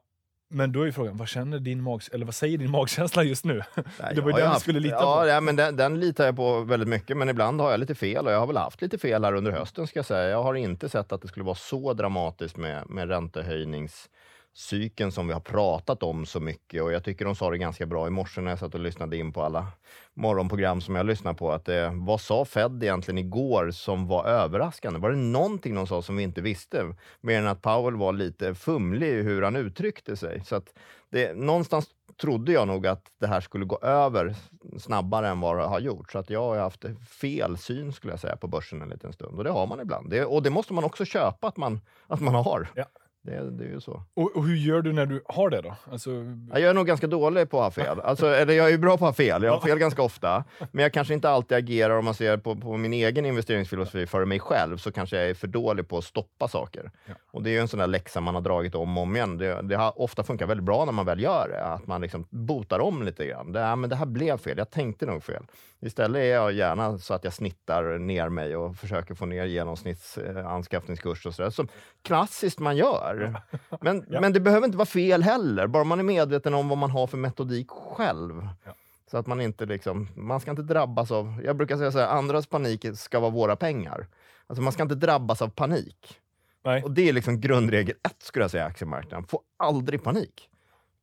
men 0.48 0.72
då 0.72 0.82
är 0.82 0.92
frågan, 0.92 1.16
vad, 1.16 1.28
känner 1.28 1.58
din 1.58 1.82
mag, 1.82 2.02
eller 2.12 2.24
vad 2.24 2.34
säger 2.34 2.58
din 2.58 2.70
magkänsla 2.70 3.22
just 3.22 3.44
nu? 3.44 3.62
Nej, 4.00 4.14
det 4.14 4.20
var 4.20 4.30
ju 4.30 4.36
den 4.36 4.54
du 4.54 4.60
skulle 4.60 4.80
lita 4.80 4.94
ja, 4.94 5.20
på. 5.22 5.28
Ja, 5.28 5.40
men 5.40 5.56
den, 5.56 5.76
den, 5.76 6.00
litar 6.00 6.24
jag 6.24 6.36
på 6.36 6.60
väldigt 6.60 6.88
mycket, 6.88 7.16
men 7.16 7.28
ibland 7.28 7.60
har 7.60 7.70
jag 7.70 7.80
lite 7.80 7.94
fel 7.94 8.26
och 8.26 8.32
jag 8.32 8.40
har 8.40 8.46
väl 8.46 8.56
haft 8.56 8.82
lite 8.82 8.98
fel 8.98 9.24
här 9.24 9.34
under 9.34 9.52
hösten 9.52 9.86
ska 9.86 9.98
jag 9.98 10.06
säga. 10.06 10.28
Jag 10.28 10.42
har 10.42 10.54
inte 10.54 10.88
sett 10.88 11.12
att 11.12 11.22
det 11.22 11.28
skulle 11.28 11.44
vara 11.44 11.54
så 11.54 11.92
dramatiskt 11.92 12.56
med, 12.56 12.90
med 12.90 13.08
räntehöjnings 13.08 14.08
cykeln 14.56 15.12
som 15.12 15.26
vi 15.26 15.32
har 15.32 15.40
pratat 15.40 16.02
om 16.02 16.26
så 16.26 16.40
mycket 16.40 16.82
och 16.82 16.92
jag 16.92 17.04
tycker 17.04 17.24
de 17.24 17.34
sa 17.34 17.50
det 17.50 17.58
ganska 17.58 17.86
bra 17.86 18.06
i 18.06 18.10
morse 18.10 18.40
när 18.40 18.50
jag 18.50 18.58
satt 18.58 18.74
och 18.74 18.80
lyssnade 18.80 19.16
in 19.16 19.32
på 19.32 19.42
alla 19.42 19.66
morgonprogram 20.14 20.80
som 20.80 20.94
jag 20.94 21.06
lyssnar 21.06 21.34
på. 21.34 21.52
Att 21.52 21.68
eh, 21.68 21.92
vad 21.94 22.20
sa 22.20 22.44
Fed 22.44 22.82
egentligen 22.82 23.18
igår 23.18 23.70
som 23.70 24.06
var 24.06 24.24
överraskande? 24.24 24.98
Var 24.98 25.10
det 25.10 25.16
någonting 25.16 25.74
de 25.74 25.86
sa 25.86 26.02
som 26.02 26.16
vi 26.16 26.22
inte 26.22 26.40
visste? 26.40 26.94
Mer 27.20 27.38
än 27.38 27.46
att 27.46 27.62
Powell 27.62 27.96
var 27.96 28.12
lite 28.12 28.54
fumlig 28.54 29.08
i 29.08 29.22
hur 29.22 29.42
han 29.42 29.56
uttryckte 29.56 30.16
sig. 30.16 30.42
Så 30.44 30.56
att 30.56 30.74
det, 31.10 31.36
någonstans 31.36 31.88
trodde 32.20 32.52
jag 32.52 32.68
nog 32.68 32.86
att 32.86 33.06
det 33.20 33.26
här 33.26 33.40
skulle 33.40 33.64
gå 33.64 33.78
över 33.78 34.34
snabbare 34.78 35.28
än 35.28 35.40
vad 35.40 35.58
det 35.58 35.64
har 35.64 35.80
gjort. 35.80 36.12
Så 36.12 36.18
att 36.18 36.30
jag 36.30 36.42
har 36.42 36.58
haft 36.58 36.84
fel 37.20 37.58
syn 37.58 37.92
skulle 37.92 38.12
jag 38.12 38.20
säga 38.20 38.36
på 38.36 38.46
börsen 38.46 38.82
en 38.82 38.88
liten 38.88 39.12
stund. 39.12 39.38
Och 39.38 39.44
det 39.44 39.50
har 39.50 39.66
man 39.66 39.80
ibland. 39.80 40.10
Det, 40.10 40.24
och 40.24 40.42
det 40.42 40.50
måste 40.50 40.72
man 40.72 40.84
också 40.84 41.04
köpa 41.04 41.48
att 41.48 41.56
man, 41.56 41.80
att 42.06 42.20
man 42.20 42.34
har. 42.34 42.68
Ja. 42.74 42.84
Det, 43.26 43.50
det 43.50 43.64
är 43.64 43.68
ju 43.68 43.80
så. 43.80 44.02
Och, 44.14 44.36
och, 44.36 44.44
hur 44.46 44.56
gör 44.56 44.82
du 44.82 44.92
när 44.92 45.06
du 45.06 45.22
har 45.26 45.50
det 45.50 45.60
då? 45.60 45.76
Alltså... 45.90 46.10
Jag 46.50 46.62
är 46.62 46.74
nog 46.74 46.86
ganska 46.86 47.06
dålig 47.06 47.50
på 47.50 47.62
att 47.62 47.76
ha 47.76 47.84
fel. 47.84 48.00
Alltså, 48.00 48.26
eller 48.26 48.54
jag 48.54 48.72
är 48.72 48.78
bra 48.78 48.98
på 48.98 49.06
att 49.06 49.18
ha 49.18 49.24
fel, 49.24 49.42
jag 49.42 49.52
har 49.52 49.60
fel 49.60 49.78
ganska 49.78 50.02
ofta. 50.02 50.44
Men 50.72 50.82
jag 50.82 50.92
kanske 50.92 51.14
inte 51.14 51.30
alltid 51.30 51.58
agerar, 51.58 51.98
om 51.98 52.04
man 52.04 52.14
ser 52.14 52.36
på, 52.36 52.56
på 52.56 52.76
min 52.76 52.92
egen 52.92 53.26
investeringsfilosofi 53.26 54.06
för 54.06 54.24
mig 54.24 54.40
själv, 54.40 54.76
så 54.76 54.92
kanske 54.92 55.16
jag 55.16 55.30
är 55.30 55.34
för 55.34 55.46
dålig 55.46 55.88
på 55.88 55.98
att 55.98 56.04
stoppa 56.04 56.48
saker. 56.48 56.90
Ja. 57.06 57.14
Och 57.30 57.42
det 57.42 57.50
är 57.50 57.52
ju 57.52 57.58
en 57.58 57.68
sån 57.68 57.80
där 57.80 57.86
läxa 57.86 58.20
man 58.20 58.34
har 58.34 58.42
dragit 58.42 58.74
om 58.74 58.96
och 58.96 59.02
om 59.02 59.16
igen. 59.16 59.38
Det, 59.38 59.62
det 59.62 59.76
har 59.76 60.00
ofta 60.00 60.22
funkat 60.22 60.48
väldigt 60.48 60.64
bra 60.64 60.84
när 60.84 60.92
man 60.92 61.06
väl 61.06 61.20
gör 61.20 61.48
det, 61.48 61.64
att 61.64 61.86
man 61.86 62.00
liksom 62.00 62.26
botar 62.30 62.78
om 62.78 63.02
lite 63.02 63.26
grann. 63.26 63.52
Det, 63.52 63.76
men 63.76 63.90
det 63.90 63.96
här 63.96 64.06
blev 64.06 64.38
fel, 64.38 64.58
jag 64.58 64.70
tänkte 64.70 65.06
nog 65.06 65.24
fel. 65.24 65.42
Istället 65.80 66.20
är 66.20 66.26
jag 66.26 66.52
gärna 66.52 66.98
så 66.98 67.14
att 67.14 67.24
jag 67.24 67.32
snittar 67.32 67.98
ner 67.98 68.28
mig 68.28 68.56
och 68.56 68.76
försöker 68.76 69.14
få 69.14 69.26
ner 69.26 69.44
genomsnittsanskaffningskurs 69.44 71.26
och 71.26 71.34
sådär, 71.34 71.50
som 71.50 71.68
klassiskt 72.02 72.58
man 72.58 72.76
gör. 72.76 73.40
Men, 73.80 74.04
ja. 74.08 74.20
men 74.20 74.32
det 74.32 74.40
behöver 74.40 74.66
inte 74.66 74.78
vara 74.78 74.86
fel 74.86 75.22
heller, 75.22 75.66
bara 75.66 75.84
man 75.84 75.98
är 75.98 76.02
medveten 76.02 76.54
om 76.54 76.68
vad 76.68 76.78
man 76.78 76.90
har 76.90 77.06
för 77.06 77.18
metodik 77.18 77.70
själv. 77.70 78.48
Ja. 78.64 78.72
Så 79.10 79.16
att 79.16 79.26
man 79.26 79.40
inte 79.40 79.66
liksom, 79.66 80.08
man 80.14 80.40
ska 80.40 80.50
inte 80.50 80.62
drabbas 80.62 81.10
av, 81.10 81.40
jag 81.44 81.56
brukar 81.56 81.76
säga 81.76 81.92
så 81.92 81.98
här, 81.98 82.08
andras 82.08 82.46
panik 82.46 82.86
ska 82.94 83.20
vara 83.20 83.30
våra 83.30 83.56
pengar. 83.56 84.06
Alltså 84.46 84.62
man 84.62 84.72
ska 84.72 84.82
inte 84.82 84.94
drabbas 84.94 85.42
av 85.42 85.48
panik. 85.48 86.20
Nej. 86.64 86.82
Och 86.82 86.90
det 86.90 87.08
är 87.08 87.12
liksom 87.12 87.40
grundregel 87.40 87.96
ett 88.02 88.22
skulle 88.22 88.44
jag 88.44 88.50
säga 88.50 88.64
i 88.64 88.66
aktiemarknaden. 88.66 89.26
Få 89.26 89.42
aldrig 89.56 90.02
panik. 90.02 90.48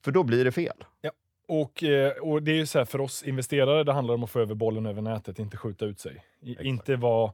För 0.04 0.12
då 0.12 0.24
blir 0.24 0.46
det 0.46 0.52
fel. 0.52 0.86
Ja. 1.02 1.12
Och, 1.62 1.84
eh, 1.84 2.12
och 2.12 2.44
det 2.44 2.52
är 2.52 2.56
ju 2.56 2.66
så 2.66 2.78
här, 2.78 2.86
för 2.86 3.02
oss 3.02 3.24
investerare, 3.24 3.84
det 3.84 3.94
handlar 3.94 4.14
om 4.14 4.24
att 4.24 4.30
få 4.30 4.40
över 4.40 4.56
bollen 4.56 4.86
över 4.86 5.02
nätet, 5.02 5.40
inte 5.40 5.58
skjuta 5.58 5.86
ut 5.86 6.00
sig. 6.00 6.26
Exakt. 6.46 6.66
Inte 6.66 6.96
vara, 6.96 7.34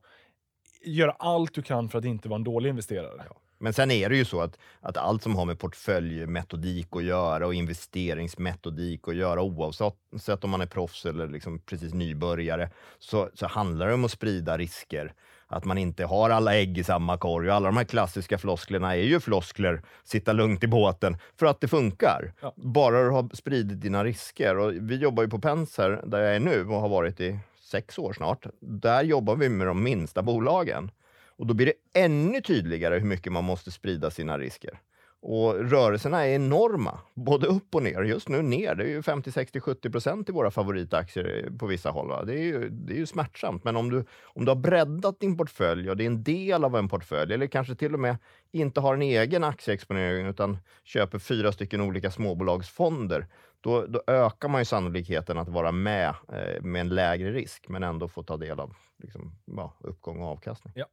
göra 0.83 1.11
allt 1.11 1.53
du 1.53 1.61
kan 1.61 1.89
för 1.89 1.99
att 1.99 2.05
inte 2.05 2.29
vara 2.29 2.35
en 2.35 2.43
dålig 2.43 2.69
investerare. 2.69 3.25
Ja. 3.29 3.35
Men 3.57 3.73
sen 3.73 3.91
är 3.91 4.09
det 4.09 4.17
ju 4.17 4.25
så 4.25 4.41
att, 4.41 4.57
att 4.81 4.97
allt 4.97 5.23
som 5.23 5.35
har 5.35 5.45
med 5.45 5.59
portföljmetodik 5.59 6.87
att 6.91 7.03
göra 7.03 7.47
och 7.47 7.53
investeringsmetodik 7.53 9.07
att 9.07 9.15
göra, 9.15 9.41
oavsett 9.41 10.43
om 10.43 10.49
man 10.49 10.61
är 10.61 10.65
proffs 10.65 11.05
eller 11.05 11.27
liksom 11.27 11.59
precis 11.59 11.93
nybörjare, 11.93 12.69
så, 12.99 13.29
så 13.33 13.47
handlar 13.47 13.87
det 13.87 13.93
om 13.93 14.05
att 14.05 14.11
sprida 14.11 14.57
risker 14.57 15.13
att 15.49 15.65
man 15.65 15.77
inte 15.77 16.05
har 16.05 16.29
alla 16.29 16.55
ägg 16.55 16.77
i 16.77 16.83
samma 16.83 17.17
korg. 17.17 17.49
Och 17.49 17.55
alla 17.55 17.67
de 17.67 17.77
här 17.77 17.83
klassiska 17.83 18.37
flosklerna 18.37 18.95
är 18.95 19.01
ju 19.01 19.19
floskler, 19.19 19.81
sitta 20.03 20.33
lugnt 20.33 20.63
i 20.63 20.67
båten, 20.67 21.17
för 21.39 21.45
att 21.45 21.61
det 21.61 21.67
funkar. 21.67 22.33
Ja. 22.41 22.53
Bara 22.55 23.03
du 23.03 23.09
har 23.09 23.35
spridit 23.35 23.81
dina 23.81 24.03
risker. 24.03 24.57
Och 24.57 24.73
vi 24.73 24.95
jobbar 24.95 25.23
ju 25.23 25.29
på 25.29 25.39
Penser, 25.39 26.01
där 26.05 26.19
jag 26.19 26.35
är 26.35 26.39
nu 26.39 26.67
och 26.67 26.81
har 26.81 26.89
varit 26.89 27.19
i 27.19 27.39
sex 27.61 27.99
år 27.99 28.13
snart. 28.13 28.45
Där 28.59 29.03
jobbar 29.03 29.35
vi 29.35 29.49
med 29.49 29.67
de 29.67 29.83
minsta 29.83 30.21
bolagen. 30.21 30.91
Och 31.37 31.47
då 31.47 31.53
blir 31.53 31.65
det 31.65 31.99
ännu 32.01 32.41
tydligare 32.41 32.99
hur 32.99 33.07
mycket 33.07 33.31
man 33.31 33.43
måste 33.43 33.71
sprida 33.71 34.11
sina 34.11 34.37
risker. 34.37 34.79
Och 35.21 35.69
rörelserna 35.69 36.25
är 36.25 36.35
enorma, 36.35 36.99
både 37.13 37.47
upp 37.47 37.75
och 37.75 37.83
ner. 37.83 38.01
Just 38.01 38.29
nu 38.29 38.41
ner, 38.41 38.75
det 38.75 38.83
är 38.83 38.87
ju 38.87 39.03
50, 39.03 39.31
60, 39.31 39.59
70 39.59 39.89
procent 39.89 40.29
i 40.29 40.31
våra 40.31 40.51
favoritaktier 40.51 41.43
eh, 41.45 41.57
på 41.57 41.67
vissa 41.67 41.89
håll. 41.89 42.07
Va? 42.07 42.23
Det, 42.23 42.33
är 42.33 42.43
ju, 42.43 42.69
det 42.69 42.93
är 42.93 42.97
ju 42.97 43.05
smärtsamt. 43.05 43.63
Men 43.63 43.75
om 43.75 43.89
du, 43.89 44.05
om 44.23 44.45
du 44.45 44.51
har 44.51 44.55
breddat 44.55 45.19
din 45.19 45.37
portfölj 45.37 45.89
och 45.89 45.97
det 45.97 46.03
är 46.03 46.07
en 46.07 46.23
del 46.23 46.63
av 46.63 46.75
en 46.75 46.89
portfölj, 46.89 47.33
eller 47.33 47.47
kanske 47.47 47.75
till 47.75 47.93
och 47.93 47.99
med 47.99 48.17
inte 48.51 48.79
har 48.79 48.93
en 48.93 49.01
egen 49.01 49.43
aktieexponering 49.43 50.27
utan 50.27 50.57
köper 50.83 51.19
fyra 51.19 51.51
stycken 51.51 51.81
olika 51.81 52.11
småbolagsfonder, 52.11 53.27
då, 53.61 53.85
då 53.85 54.03
ökar 54.07 54.47
man 54.47 54.61
ju 54.61 54.65
sannolikheten 54.65 55.37
att 55.37 55.49
vara 55.49 55.71
med 55.71 56.09
eh, 56.09 56.61
med 56.61 56.81
en 56.81 56.89
lägre 56.89 57.31
risk, 57.31 57.67
men 57.67 57.83
ändå 57.83 58.07
få 58.07 58.23
ta 58.23 58.37
del 58.37 58.59
av 58.59 58.75
liksom, 59.03 59.31
ja, 59.45 59.73
uppgång 59.79 60.21
och 60.21 60.27
avkastning. 60.27 60.73
Ja. 60.75 60.85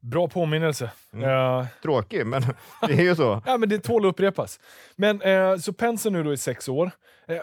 Bra 0.00 0.28
påminnelse. 0.28 0.90
Mm. 1.12 1.30
Uh, 1.30 1.66
Tråkig, 1.82 2.26
men 2.26 2.42
det 2.86 2.92
är 2.92 3.02
ju 3.02 3.16
så. 3.16 3.42
ja, 3.46 3.56
men 3.58 3.68
det 3.68 3.78
tål 3.78 4.06
att 4.06 4.10
upprepas. 4.10 4.60
Men 4.96 5.22
uh, 5.22 5.56
så 5.56 5.72
pensen 5.72 6.12
nu 6.12 6.22
då 6.22 6.32
i 6.32 6.36
sex 6.36 6.68
år. 6.68 6.90
Uh, 7.30 7.36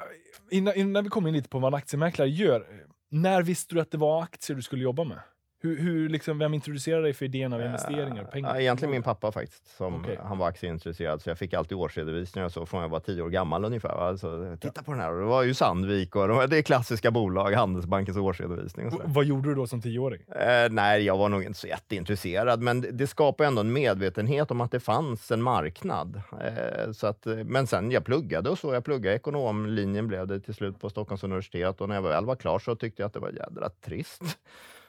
innan, 0.52 0.76
innan 0.76 1.04
vi 1.04 1.10
kommer 1.10 1.30
in 1.30 1.36
lite 1.36 1.50
på 1.50 1.60
vad 1.60 1.74
en 1.74 1.78
aktiemäklare 1.78 2.30
gör, 2.30 2.66
när 3.12 3.42
visste 3.42 3.76
du 3.76 3.82
att 3.82 3.92
det 3.92 3.98
var 3.98 4.24
aktier 4.24 4.56
du 4.56 4.62
skulle 4.62 4.84
jobba 4.84 5.04
med? 5.04 5.20
Hur, 5.60 5.78
hur 5.80 6.10
liksom, 6.10 6.38
vem 6.40 6.54
introducerade 6.54 7.04
dig 7.04 7.14
för 7.14 7.26
idén 7.26 7.54
av 7.54 7.62
investeringar 7.62 8.24
och 8.24 8.32
pengar? 8.32 8.50
Ja, 8.56 8.62
egentligen 8.62 8.92
min 8.92 9.04
pappa 9.04 9.32
faktiskt. 9.32 9.78
Som, 9.78 9.96
Okej. 10.02 10.20
Han 10.24 10.38
var 10.38 10.48
aktieintresserad, 10.48 11.22
så 11.22 11.30
jag 11.30 11.38
fick 11.38 11.54
alltid 11.54 11.78
årsredovisningar 11.78 12.46
och 12.46 12.52
så 12.52 12.66
från 12.66 12.82
jag 12.82 12.90
var 12.90 13.00
tio 13.00 13.22
år 13.22 13.30
gammal 13.30 13.66
ungefär. 13.66 13.90
Alltså, 13.90 14.58
titta 14.62 14.84
på 14.84 14.92
den 14.92 15.02
här, 15.02 15.12
det 15.14 15.26
var 15.26 15.44
ju 15.44 15.54
Sandvik 15.54 16.16
och 16.16 16.28
de- 16.28 16.48
det 16.50 16.58
är 16.58 16.62
klassiska 16.62 17.12
bolag, 17.12 17.52
Handelsbankens 17.54 18.18
årsredovisning. 18.18 18.92
Vad 19.06 19.26
gjorde 19.26 19.50
du 19.50 19.56
då 19.56 19.68
som 19.68 19.82
tioåring? 19.82 20.22
Eh, 20.40 20.70
nej, 20.72 21.04
jag 21.04 21.18
var 21.18 21.30
nog 21.30 21.44
inte 21.44 21.60
så 21.60 21.68
jätteintresserad, 21.68 22.62
men 22.62 22.82
det, 22.82 22.92
det 22.92 23.08
skapar 23.08 23.46
ändå 23.46 23.62
en 23.62 23.74
medvetenhet 23.74 24.52
om 24.52 24.62
att 24.62 24.72
det 24.72 24.80
fanns 24.80 25.32
en 25.32 25.42
marknad. 25.42 26.22
Eh, 26.42 26.92
så 26.92 27.08
att, 27.08 27.28
eh, 27.28 27.36
men 27.36 27.68
sen 27.68 27.92
jag 27.92 28.06
pluggade 28.06 28.50
och 28.50 28.60
så, 28.60 28.74
jag 28.74 28.84
pluggade 28.86 29.16
ekonomlinjen 29.16 30.08
blev 30.08 30.28
det 30.28 30.40
till 30.40 30.54
slut 30.54 30.80
på 30.80 30.90
Stockholms 30.90 31.24
universitet 31.24 31.82
och 31.82 31.88
när 31.90 31.96
jag 31.96 32.02
väl 32.02 32.26
var 32.26 32.36
klar 32.36 32.60
så 32.60 32.76
tyckte 32.76 33.02
jag 33.02 33.08
att 33.08 33.14
det 33.14 33.20
var 33.20 33.30
jädra 33.32 33.70
trist 33.70 34.22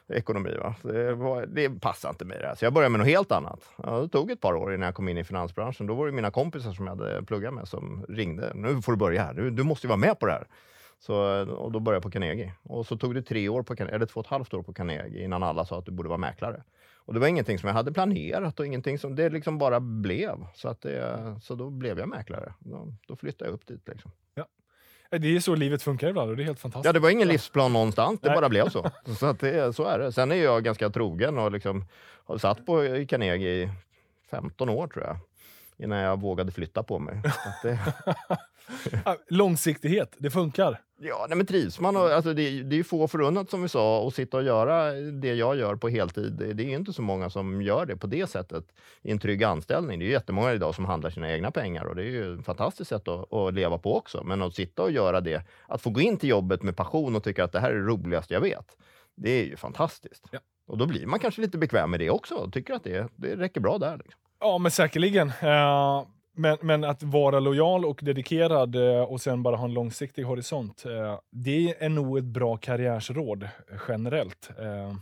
ekonomi. 0.09 0.55
Va? 0.59 0.75
Det, 0.81 1.13
var, 1.13 1.45
det 1.45 1.81
passade 1.81 2.11
inte 2.11 2.25
mig 2.25 2.37
det 2.39 2.47
här. 2.47 2.55
Så 2.55 2.65
jag 2.65 2.73
började 2.73 2.91
med 2.91 2.99
något 2.99 3.07
helt 3.07 3.31
annat. 3.31 3.69
Ja, 3.83 3.99
det 3.99 4.09
tog 4.09 4.31
ett 4.31 4.41
par 4.41 4.53
år 4.53 4.73
innan 4.73 4.85
jag 4.85 4.95
kom 4.95 5.09
in 5.09 5.17
i 5.17 5.23
finansbranschen. 5.23 5.87
Då 5.87 5.95
var 5.95 6.05
det 6.05 6.11
mina 6.11 6.31
kompisar 6.31 6.73
som 6.73 6.87
jag 6.87 6.95
hade 6.95 7.23
pluggat 7.23 7.53
med 7.53 7.67
som 7.67 8.05
ringde. 8.09 8.51
Nu 8.55 8.81
får 8.81 8.91
du 8.91 8.97
börja 8.97 9.23
här, 9.23 9.33
du, 9.33 9.51
du 9.51 9.63
måste 9.63 9.87
ju 9.87 9.89
vara 9.89 9.99
med 9.99 10.19
på 10.19 10.25
det 10.25 10.31
här. 10.31 10.47
Så, 10.99 11.15
och 11.45 11.71
då 11.71 11.79
började 11.79 11.95
jag 11.95 12.03
på 12.03 12.11
Carnegie. 12.11 12.53
Och 12.63 12.85
så 12.85 12.97
tog 12.97 13.15
det 13.15 13.21
tre 13.21 13.49
år 13.49 13.63
på, 13.63 13.73
eller 13.73 14.05
två 14.05 14.19
och 14.19 14.25
ett 14.25 14.29
halvt 14.29 14.53
år 14.53 14.63
på 14.63 14.73
Carnegie 14.73 15.23
innan 15.23 15.43
alla 15.43 15.65
sa 15.65 15.79
att 15.79 15.85
du 15.85 15.91
borde 15.91 16.09
vara 16.09 16.17
mäklare. 16.17 16.63
Och 17.09 17.13
det 17.13 17.19
var 17.19 17.27
ingenting 17.27 17.59
som 17.59 17.67
jag 17.67 17.73
hade 17.73 17.91
planerat 17.91 18.59
och 18.59 18.65
ingenting 18.65 18.99
som 18.99 19.15
det 19.15 19.29
liksom 19.29 19.57
bara 19.57 19.79
blev. 19.79 20.45
Så, 20.55 20.69
att 20.69 20.81
det, 20.81 21.35
så 21.41 21.55
då 21.55 21.69
blev 21.69 21.99
jag 21.99 22.09
mäklare. 22.09 22.53
Då, 22.59 22.93
då 23.07 23.15
flyttade 23.15 23.49
jag 23.49 23.53
upp 23.53 23.67
dit. 23.67 23.87
Liksom. 23.87 24.11
Det 25.11 25.35
är 25.35 25.39
så 25.39 25.55
livet 25.55 25.81
funkar 25.81 26.07
ibland 26.09 26.29
och 26.29 26.37
det 26.37 26.43
är 26.43 26.45
helt 26.45 26.59
fantastiskt. 26.59 26.85
Ja, 26.85 26.93
det 26.93 26.99
var 26.99 27.09
ingen 27.09 27.27
livsplan 27.27 27.73
någonstans, 27.73 28.19
det 28.21 28.27
Nej. 28.27 28.35
bara 28.35 28.49
blev 28.49 28.69
så. 28.69 28.91
Så, 29.19 29.25
att 29.25 29.39
det, 29.39 29.75
så 29.75 29.83
är 29.83 29.99
det. 29.99 30.11
Sen 30.11 30.31
är 30.31 30.35
jag 30.35 30.63
ganska 30.63 30.89
trogen 30.89 31.37
och 31.37 31.51
liksom 31.51 31.85
har 32.25 32.37
satt 32.37 32.65
på 32.65 33.05
Carnegie 33.09 33.49
i 33.49 33.69
15 34.31 34.69
år 34.69 34.87
tror 34.87 35.05
jag. 35.05 35.17
Innan 35.77 35.99
jag 35.99 36.21
vågade 36.21 36.51
flytta 36.51 36.83
på 36.83 36.99
mig. 36.99 37.21
Det, 37.63 37.79
Långsiktighet, 39.29 40.15
det 40.17 40.31
funkar. 40.31 40.79
Ja, 41.01 41.25
nej, 41.29 41.37
men 41.37 41.45
trivs 41.45 41.79
man? 41.79 41.97
Och, 41.97 42.11
alltså, 42.11 42.33
det, 42.33 42.63
det 42.63 42.75
är 42.75 42.77
ju 42.77 42.83
få 42.83 43.07
förunnat 43.07 43.49
som 43.49 43.61
vi 43.61 43.69
sa 43.69 44.07
att 44.07 44.13
sitta 44.13 44.37
och 44.37 44.43
göra 44.43 44.91
det 44.93 45.33
jag 45.33 45.57
gör 45.57 45.75
på 45.75 45.89
heltid. 45.89 46.33
Det, 46.33 46.53
det 46.53 46.63
är 46.63 46.67
ju 46.67 46.75
inte 46.75 46.93
så 46.93 47.01
många 47.01 47.29
som 47.29 47.61
gör 47.61 47.85
det 47.85 47.97
på 47.97 48.07
det 48.07 48.29
sättet 48.29 48.65
i 49.01 49.11
en 49.11 49.19
trygg 49.19 49.43
anställning. 49.43 49.99
Det 49.99 50.05
är 50.05 50.07
ju 50.07 50.13
jättemånga 50.13 50.53
idag 50.53 50.75
som 50.75 50.85
handlar 50.85 51.09
sina 51.09 51.31
egna 51.31 51.51
pengar 51.51 51.85
och 51.85 51.95
det 51.95 52.01
är 52.01 52.09
ju 52.09 52.39
ett 52.39 52.45
fantastiskt 52.45 52.89
sätt 52.89 53.07
att, 53.07 53.33
att 53.33 53.53
leva 53.53 53.77
på 53.77 53.97
också. 53.97 54.23
Men 54.23 54.41
att 54.41 54.55
sitta 54.55 54.83
och 54.83 54.91
göra 54.91 55.21
det, 55.21 55.43
att 55.67 55.81
få 55.81 55.89
gå 55.89 56.01
in 56.01 56.17
till 56.17 56.29
jobbet 56.29 56.63
med 56.63 56.75
passion 56.75 57.15
och 57.15 57.23
tycka 57.23 57.43
att 57.43 57.51
det 57.51 57.59
här 57.59 57.71
är 57.71 57.75
det 57.75 57.87
roligaste 57.87 58.33
jag 58.33 58.41
vet. 58.41 58.77
Det 59.15 59.31
är 59.31 59.45
ju 59.45 59.55
fantastiskt. 59.55 60.23
Ja. 60.31 60.39
Och 60.67 60.77
då 60.77 60.85
blir 60.85 61.05
man 61.05 61.19
kanske 61.19 61.41
lite 61.41 61.57
bekväm 61.57 61.91
med 61.91 61.99
det 61.99 62.09
också 62.09 62.35
och 62.35 62.53
tycker 62.53 62.73
att 62.73 62.83
det, 62.83 63.07
det 63.15 63.35
räcker 63.35 63.61
bra 63.61 63.77
där. 63.77 63.97
Liksom. 63.97 64.21
Ja, 64.39 64.57
men 64.57 64.71
säkerligen. 64.71 65.31
Eh, 65.41 66.05
men, 66.39 66.57
men 66.61 66.83
att 66.83 67.03
vara 67.03 67.39
lojal 67.39 67.85
och 67.85 67.99
dedikerad 68.03 68.75
eh, 68.75 69.01
och 69.01 69.21
sen 69.21 69.43
bara 69.43 69.55
ha 69.55 69.65
en 69.65 69.73
långsiktig 69.73 70.23
horisont, 70.23 70.85
eh, 70.85 71.19
det 71.31 71.83
är 71.83 71.89
nog 71.89 72.17
ett 72.17 72.23
bra 72.23 72.57
karriärsråd 72.57 73.47
generellt. 73.87 74.49
Eh, 74.59 74.93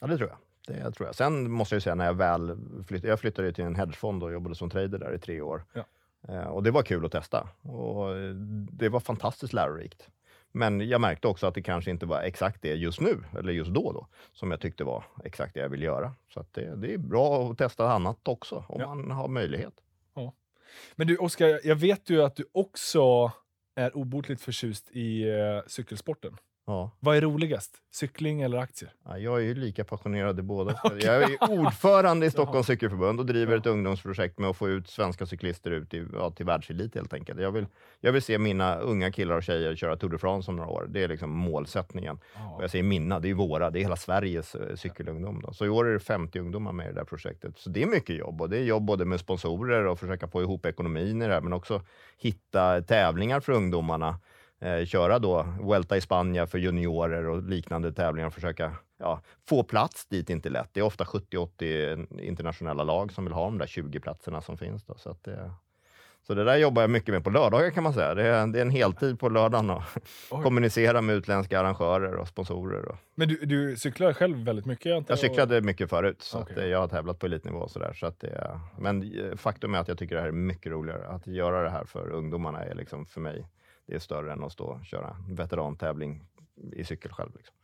Ja, 0.00 0.06
det 0.06 0.16
tror 0.16 0.28
jag. 0.28 0.38
Det 0.76 0.90
tror 0.92 1.08
jag. 1.08 1.14
Sen 1.14 1.50
måste 1.50 1.74
jag 1.74 1.82
säga 1.82 1.94
när 1.94 2.06
jag 2.06 2.14
väl 2.14 2.56
flyttade, 2.88 3.08
jag 3.08 3.20
flyttade 3.20 3.52
till 3.52 3.64
en 3.64 3.74
hedgefond 3.74 4.22
och 4.22 4.32
jobbade 4.32 4.54
som 4.54 4.70
trader 4.70 4.98
där 4.98 5.14
i 5.14 5.18
tre 5.18 5.40
år. 5.40 5.64
Ja. 5.72 5.84
Och 6.48 6.62
det 6.62 6.70
var 6.70 6.82
kul 6.82 7.04
att 7.06 7.12
testa 7.12 7.48
och 7.62 8.06
det 8.72 8.88
var 8.88 9.00
fantastiskt 9.00 9.52
lärorikt. 9.52 10.08
Men 10.52 10.88
jag 10.88 11.00
märkte 11.00 11.28
också 11.28 11.46
att 11.46 11.54
det 11.54 11.62
kanske 11.62 11.90
inte 11.90 12.06
var 12.06 12.20
exakt 12.20 12.62
det 12.62 12.74
just 12.74 13.00
nu, 13.00 13.24
eller 13.38 13.52
just 13.52 13.70
då, 13.70 13.92
då 13.92 14.06
som 14.32 14.50
jag 14.50 14.60
tyckte 14.60 14.84
var 14.84 15.04
exakt 15.24 15.54
det 15.54 15.60
jag 15.60 15.68
ville 15.68 15.84
göra. 15.84 16.12
Så 16.34 16.44
det, 16.52 16.76
det 16.76 16.94
är 16.94 16.98
bra 16.98 17.50
att 17.50 17.58
testa 17.58 17.90
annat 17.92 18.28
också, 18.28 18.64
om 18.68 18.80
Ja. 18.80 18.94
man 18.94 19.10
har 19.10 19.28
möjlighet. 19.28 19.74
Men 20.96 21.06
du, 21.06 21.16
Oskar, 21.16 21.60
jag 21.64 21.76
vet 21.76 22.10
ju 22.10 22.22
att 22.22 22.36
du 22.36 22.44
också 22.52 23.32
är 23.76 23.96
obotligt 23.96 24.40
förtjust 24.40 24.90
i 24.90 25.28
eh, 25.28 25.60
cykelsporten. 25.66 26.36
Ja. 26.68 26.90
Vad 27.00 27.16
är 27.16 27.20
roligast? 27.20 27.76
Cykling 27.90 28.40
eller 28.40 28.58
aktier? 28.58 28.92
Ja, 29.04 29.18
jag 29.18 29.36
är 29.36 29.44
ju 29.44 29.54
lika 29.54 29.84
passionerad 29.84 30.38
i 30.38 30.42
båda. 30.42 30.80
Jag 31.00 31.22
är 31.22 31.50
ordförande 31.50 32.26
i 32.26 32.30
Stockholms 32.30 32.66
cykelförbund 32.66 33.20
och 33.20 33.26
driver 33.26 33.56
ett 33.56 33.66
ungdomsprojekt 33.66 34.38
med 34.38 34.50
att 34.50 34.56
få 34.56 34.68
ut 34.68 34.88
svenska 34.88 35.26
cyklister 35.26 35.70
ut 35.70 35.94
i, 35.94 36.06
ja, 36.12 36.30
till 36.30 36.46
världselit 36.46 36.94
helt 36.94 37.12
enkelt. 37.12 37.40
Jag 37.40 37.52
vill, 37.52 37.66
jag 38.00 38.12
vill 38.12 38.22
se 38.22 38.38
mina 38.38 38.76
unga 38.76 39.12
killar 39.12 39.36
och 39.36 39.42
tjejer 39.42 39.76
köra 39.76 39.96
Tour 39.96 40.10
de 40.10 40.18
France 40.18 40.50
om 40.50 40.56
några 40.56 40.70
år. 40.70 40.86
Det 40.90 41.02
är 41.02 41.08
liksom 41.08 41.30
målsättningen. 41.30 42.18
Och 42.56 42.62
jag 42.62 42.70
säger 42.70 42.84
mina, 42.84 43.20
det 43.20 43.30
är 43.30 43.34
våra, 43.34 43.70
det 43.70 43.78
är 43.78 43.82
hela 43.82 43.96
Sveriges 43.96 44.54
eh, 44.54 44.76
cykelungdom. 44.76 45.40
Då. 45.40 45.52
Så 45.52 45.64
i 45.64 45.68
år 45.68 45.86
är 45.86 45.92
det 45.92 46.00
50 46.00 46.38
ungdomar 46.38 46.72
med 46.72 46.90
i 46.90 46.92
det 46.92 47.00
här 47.00 47.04
projektet. 47.04 47.58
Så 47.58 47.70
det 47.70 47.82
är 47.82 47.86
mycket 47.86 48.16
jobb 48.16 48.40
och 48.40 48.50
det 48.50 48.58
är 48.58 48.64
jobb 48.64 48.84
både 48.84 49.04
med 49.04 49.20
sponsorer 49.20 49.86
och 49.86 49.98
försöka 49.98 50.28
få 50.28 50.42
ihop 50.42 50.66
ekonomin 50.66 51.22
i 51.22 51.26
det 51.26 51.34
här, 51.34 51.40
men 51.40 51.52
också 51.52 51.82
hitta 52.18 52.82
tävlingar 52.82 53.40
för 53.40 53.52
ungdomarna. 53.52 54.18
Eh, 54.60 54.84
köra 54.84 55.18
då 55.18 55.46
Vuelta 55.60 55.96
i 55.96 56.00
Spanien 56.00 56.48
för 56.48 56.58
juniorer 56.58 57.26
och 57.26 57.42
liknande 57.42 57.92
tävlingar 57.92 58.26
och 58.26 58.34
försöka 58.34 58.72
ja, 58.98 59.20
få 59.48 59.62
plats 59.62 60.06
dit 60.06 60.30
är 60.30 60.34
inte 60.34 60.48
lätt. 60.48 60.68
Det 60.72 60.80
är 60.80 60.84
ofta 60.84 61.04
70-80 61.04 62.20
internationella 62.20 62.84
lag 62.84 63.12
som 63.12 63.24
vill 63.24 63.34
ha 63.34 63.44
de 63.44 63.58
där 63.58 63.66
20 63.66 64.00
platserna 64.00 64.40
som 64.40 64.58
finns. 64.58 64.84
Då, 64.84 64.94
så, 64.96 65.10
att 65.10 65.24
det, 65.24 65.50
så 66.26 66.34
det 66.34 66.44
där 66.44 66.56
jobbar 66.56 66.82
jag 66.82 66.90
mycket 66.90 67.14
med 67.14 67.24
på 67.24 67.30
lördagar 67.30 67.70
kan 67.70 67.82
man 67.82 67.92
säga. 67.92 68.14
Det 68.14 68.22
är, 68.22 68.46
det 68.46 68.58
är 68.58 68.62
en 68.62 68.70
heltid 68.70 69.20
på 69.20 69.28
lördagen 69.28 69.70
att 69.70 69.82
Oj. 70.30 70.42
kommunicera 70.42 71.00
med 71.00 71.16
utländska 71.16 71.60
arrangörer 71.60 72.14
och 72.14 72.28
sponsorer. 72.28 72.88
Och. 72.88 72.96
Men 73.14 73.28
du, 73.28 73.34
du 73.46 73.76
cyklar 73.76 74.12
själv 74.12 74.44
väldigt 74.44 74.66
mycket? 74.66 74.96
antar 74.96 75.12
Jag 75.12 75.18
cyklade 75.18 75.60
mycket 75.60 75.90
förut, 75.90 76.22
så 76.22 76.38
Okej. 76.38 76.52
att, 76.52 76.58
eh, 76.58 76.66
jag 76.66 76.78
har 76.78 76.88
tävlat 76.88 77.18
på 77.18 77.26
elitnivå. 77.26 77.58
Och 77.58 77.70
så 77.70 77.78
där, 77.78 77.92
så 77.92 78.06
att 78.06 78.20
det, 78.20 78.60
men 78.78 79.02
eh, 79.02 79.36
faktum 79.36 79.74
är 79.74 79.78
att 79.78 79.88
jag 79.88 79.98
tycker 79.98 80.14
det 80.14 80.20
här 80.20 80.28
är 80.28 80.32
mycket 80.32 80.72
roligare. 80.72 81.06
Att 81.08 81.26
göra 81.26 81.62
det 81.62 81.70
här 81.70 81.84
för 81.84 82.10
ungdomarna 82.10 82.64
är 82.64 82.74
liksom 82.74 83.06
för 83.06 83.20
mig, 83.20 83.46
det 83.88 83.94
är 83.94 83.98
större 83.98 84.32
än 84.32 84.44
att 84.44 84.52
stå 84.52 84.64
och 84.64 84.84
köra 84.86 85.16
veterantävling 85.28 86.24
i 86.72 86.84
cykel 86.84 87.12
själv. 87.12 87.30
Liksom. 87.36 87.54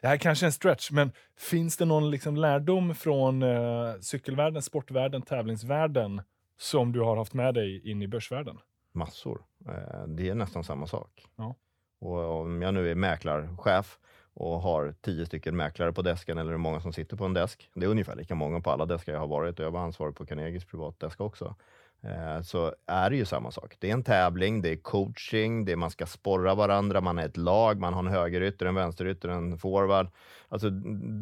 Det 0.00 0.08
här 0.08 0.16
kanske 0.16 0.44
är 0.44 0.48
en 0.48 0.52
stretch, 0.52 0.90
men 0.90 1.12
finns 1.36 1.76
det 1.76 1.84
någon 1.84 2.10
liksom 2.10 2.36
lärdom 2.36 2.94
från 2.94 3.42
eh, 3.42 3.94
cykelvärlden, 4.00 4.62
sportvärlden, 4.62 5.22
tävlingsvärlden 5.22 6.22
som 6.58 6.92
du 6.92 7.00
har 7.00 7.16
haft 7.16 7.34
med 7.34 7.54
dig 7.54 7.90
in 7.90 8.02
i 8.02 8.08
börsvärlden? 8.08 8.58
Massor. 8.92 9.44
Eh, 9.68 10.06
Det 10.06 10.28
är 10.28 10.34
nästan 10.34 10.64
samma 10.64 10.86
sak. 10.86 11.26
Ja. 11.36 11.54
Och 12.00 12.40
om 12.40 12.62
jag 12.62 12.74
nu 12.74 12.90
är 12.90 12.94
mäklarchef 12.94 13.98
och 14.34 14.60
har 14.60 14.94
tio 15.00 15.26
stycken 15.26 15.56
mäklare 15.56 15.92
på 15.92 16.02
desken 16.02 16.38
eller 16.38 16.50
hur 16.50 16.58
många 16.58 16.80
som 16.80 16.92
sitter 16.92 17.16
på 17.16 17.24
en 17.24 17.34
desk. 17.34 17.70
Det 17.74 17.86
är 17.86 17.90
ungefär 17.90 18.16
lika 18.16 18.34
många 18.34 18.60
på 18.60 18.70
alla 18.70 18.86
deskar 18.86 19.12
jag 19.12 19.20
har 19.20 19.26
varit 19.26 19.58
och 19.58 19.64
jag 19.64 19.70
var 19.70 19.80
ansvarig 19.80 20.14
på 20.16 20.26
Carnegies 20.26 20.64
privatdesk 20.64 21.20
också. 21.20 21.56
Eh, 22.02 22.42
Så 22.42 22.74
är 22.86 23.10
det 23.10 23.16
ju 23.16 23.24
samma 23.24 23.50
sak. 23.50 23.76
Det 23.78 23.88
är 23.88 23.92
en 23.92 24.04
tävling, 24.04 24.62
det 24.62 24.68
är 24.68 24.76
coaching, 24.76 25.64
det 25.64 25.72
är 25.72 25.76
man 25.76 25.90
ska 25.90 26.06
sporra 26.06 26.54
varandra, 26.54 27.00
man 27.00 27.18
är 27.18 27.26
ett 27.26 27.36
lag, 27.36 27.80
man 27.80 27.92
har 27.94 28.00
en 28.00 28.06
högerytter, 28.10 28.66
en 28.66 28.74
vänsterytter, 28.74 29.28
en 29.28 29.58
forward. 29.58 30.08
Alltså 30.48 30.70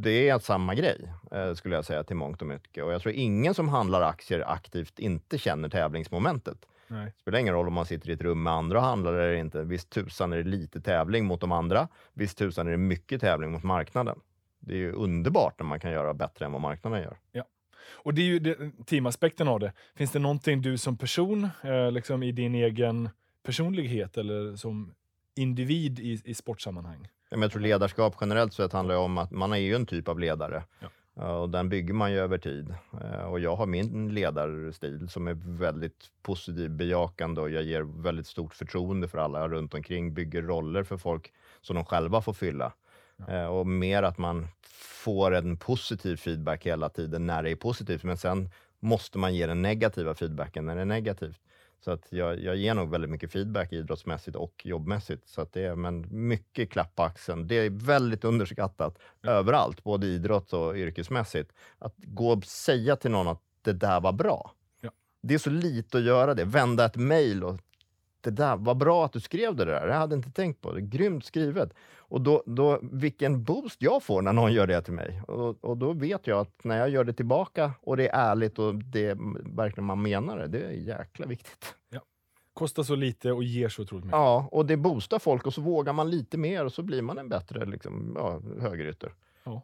det 0.03 0.29
är 0.29 0.39
samma 0.39 0.75
grej, 0.75 1.13
eh, 1.33 1.55
skulle 1.55 1.75
jag 1.75 1.85
säga 1.85 2.05
till 2.05 2.17
mångt 2.17 2.43
och 2.43 2.49
mycket. 2.49 2.85
Och 2.85 2.93
jag 2.93 3.03
tror 3.03 3.15
ingen 3.15 3.55
som 3.55 3.69
handlar 3.69 4.03
aktier 4.03 4.45
aktivt 4.51 4.99
inte 4.99 5.39
känner 5.39 5.69
tävlingsmomentet. 5.69 6.59
Nej. 6.91 7.05
Det 7.07 7.21
spelar 7.21 7.39
ingen 7.39 7.55
roll 7.55 7.67
om 7.67 7.73
man 7.75 7.87
sitter 7.87 8.11
i 8.11 8.13
ett 8.13 8.23
rum 8.23 8.43
med 8.43 8.53
andra 8.53 8.81
handlare 8.81 9.25
eller 9.25 9.37
inte. 9.37 9.63
Visst 9.63 9.91
tusan 9.91 10.33
är 10.33 10.37
det 10.37 10.43
lite 10.51 10.81
tävling 10.81 11.25
mot 11.25 11.41
de 11.41 11.53
andra. 11.53 11.89
Visst 12.13 12.39
tusan 12.39 12.67
är 12.67 12.71
det 12.71 12.77
mycket 12.77 13.21
tävling 13.21 13.53
mot 13.53 13.63
marknaden. 13.63 14.21
Det 14.61 14.73
är 14.73 14.77
ju 14.79 14.93
underbart 14.93 15.59
när 15.59 15.67
man 15.67 15.81
kan 15.81 15.91
göra 15.91 16.15
bättre 16.15 16.45
än 16.45 16.53
vad 16.53 16.61
marknaden 16.61 17.03
gör. 17.03 17.17
Och 17.91 18.15
det 18.15 18.23
är 18.23 18.27
ju 18.27 18.39
det, 18.39 18.57
teamaspekten 18.87 19.49
av 19.49 19.61
det. 19.61 19.73
Finns 19.97 20.13
det 20.13 20.19
någonting 20.19 20.63
du 20.63 20.79
som 20.79 20.97
person, 20.97 21.49
eh, 21.63 21.93
liksom 21.93 22.23
i 22.23 22.33
din 22.33 22.55
egen 22.55 23.09
personlighet 23.43 24.17
eller 24.17 24.57
som 24.57 24.95
individ 25.37 25.99
i, 25.99 26.23
i 26.25 26.35
sportsammanhang? 26.35 27.09
Jag 27.31 27.53
tror 27.53 27.63
ledarskap 27.63 28.17
generellt 28.21 28.53
sett 28.53 28.73
handlar 28.73 28.97
om 28.97 29.19
att 29.19 29.31
man 29.31 29.53
är 29.53 29.57
ju 29.57 29.75
en 29.75 29.87
typ 29.87 30.09
av 30.09 30.19
ledare. 30.19 30.63
Ja. 30.81 30.89
Och 31.19 31.51
den 31.51 31.69
bygger 31.69 31.95
man 31.95 32.13
ju 32.13 32.19
över 32.19 32.39
tid. 32.39 32.75
Eh, 33.03 33.23
och 33.25 33.41
jag 33.41 33.57
har 33.57 33.67
min 33.67 34.15
ledarstil 34.15 35.09
som 35.09 35.29
är 35.29 35.35
väldigt 35.59 36.11
positiv, 36.23 36.71
bejakande 36.71 37.41
och 37.41 37.51
jag 37.51 37.63
ger 37.63 38.03
väldigt 38.03 38.27
stort 38.27 38.55
förtroende 38.55 39.09
för 39.09 39.19
alla 39.19 39.49
runt 39.49 39.75
omkring, 39.75 40.15
bygger 40.15 40.43
roller 40.43 40.85
för 40.85 40.97
folk 40.97 41.33
som 41.61 41.77
de 41.77 41.85
själva 41.85 42.23
får 42.23 42.33
fylla. 42.33 42.73
Ja. 43.27 43.49
Och 43.49 43.67
mer 43.67 44.03
att 44.03 44.19
man 44.19 44.49
får 45.05 45.35
en 45.35 45.57
positiv 45.57 46.17
feedback 46.17 46.67
hela 46.67 46.89
tiden 46.89 47.27
när 47.27 47.43
det 47.43 47.51
är 47.51 47.57
positivt, 47.57 48.05
men 48.05 48.17
sen 48.17 48.51
måste 48.81 49.19
man 49.19 49.35
ge 49.35 49.47
den 49.47 49.63
negativa 49.63 50.15
feedbacken 50.15 50.67
när 50.67 50.77
det 50.77 50.81
är 50.81 50.87
negativt. 50.87 51.41
Så 51.81 51.91
att 51.91 52.07
jag, 52.11 52.41
jag 52.41 52.57
ger 52.57 52.75
nog 52.75 52.91
väldigt 52.91 53.11
mycket 53.11 53.33
feedback 53.33 53.73
idrottsmässigt 53.73 54.37
och 54.37 54.63
jobbmässigt. 54.65 55.29
Så 55.29 55.41
att 55.41 55.53
det 55.53 55.63
är 55.63 55.75
men 55.75 56.07
mycket 56.29 56.71
klapp 56.71 56.95
på 56.95 57.03
axeln. 57.03 57.47
Det 57.47 57.55
är 57.55 57.71
väldigt 57.71 58.25
underskattat 58.25 58.99
ja. 59.21 59.31
överallt, 59.31 59.85
både 59.85 60.07
idrott 60.07 60.53
och 60.53 60.77
yrkesmässigt. 60.77 61.53
Att 61.79 61.95
gå 61.97 62.33
och 62.33 62.45
säga 62.45 62.97
till 62.97 63.11
någon 63.11 63.29
att 63.29 63.43
det 63.63 63.73
där 63.73 64.01
var 64.01 64.13
bra. 64.13 64.53
Ja. 64.81 64.91
Det 65.23 65.35
är 65.35 65.39
så 65.39 65.51
lite 65.51 65.99
att 65.99 66.05
göra 66.05 66.35
det. 66.35 66.45
Vända 66.45 66.85
ett 66.85 66.97
mejl 66.97 67.45
och 67.45 67.57
det 68.21 68.31
där, 68.31 68.57
vad 68.57 68.77
bra 68.77 69.05
att 69.05 69.13
du 69.13 69.21
skrev 69.21 69.57
det 69.57 69.65
där. 69.65 69.89
Jag 69.89 69.95
hade 69.95 70.15
inte 70.15 70.31
tänkt 70.31 70.61
på 70.61 70.73
det. 70.73 70.81
Grymt 70.81 71.25
skrivet. 71.25 71.75
Och 72.09 72.21
då, 72.21 72.43
då, 72.47 72.79
vilken 72.83 73.45
boost 73.45 73.83
jag 73.83 74.03
får 74.03 74.23
när 74.23 74.33
någon 74.33 74.53
gör 74.53 74.67
det 74.67 74.83
till 74.83 74.93
mig. 74.93 75.23
Och, 75.29 75.65
och 75.65 75.77
då 75.77 75.93
vet 75.93 76.27
jag 76.27 76.41
att 76.41 76.65
när 76.65 76.79
jag 76.79 76.91
gör 76.91 77.05
det 77.05 77.13
tillbaka 77.13 77.73
och 77.81 77.97
det 77.97 78.09
är 78.09 78.31
ärligt 78.31 78.59
och 78.59 78.75
det 78.75 79.19
verkligen 79.57 79.87
man 79.87 80.03
menar 80.03 80.39
det, 80.39 80.47
det 80.47 80.61
är 80.61 80.71
jäkla 80.71 81.27
viktigt. 81.27 81.75
Ja. 81.91 82.01
Kostar 82.55 82.83
så 82.83 82.95
lite 82.95 83.33
och 83.33 83.45
ger 83.45 83.69
så 83.69 83.83
otroligt 83.83 84.05
mycket. 84.05 84.17
Ja, 84.17 84.49
och 84.53 84.67
det 84.67 84.77
boostar 84.77 85.19
folk 85.19 85.47
och 85.47 85.55
så 85.55 85.61
vågar 85.61 85.93
man 85.93 86.11
lite 86.11 86.39
mer 86.39 86.65
och 86.65 86.73
så 86.73 86.83
blir 86.83 87.03
man 87.03 87.19
en 87.19 87.29
bättre 87.29 87.67
liksom, 87.67 88.13
ja, 88.17 88.41
högerytter. 88.61 89.13
Ja. 89.45 89.63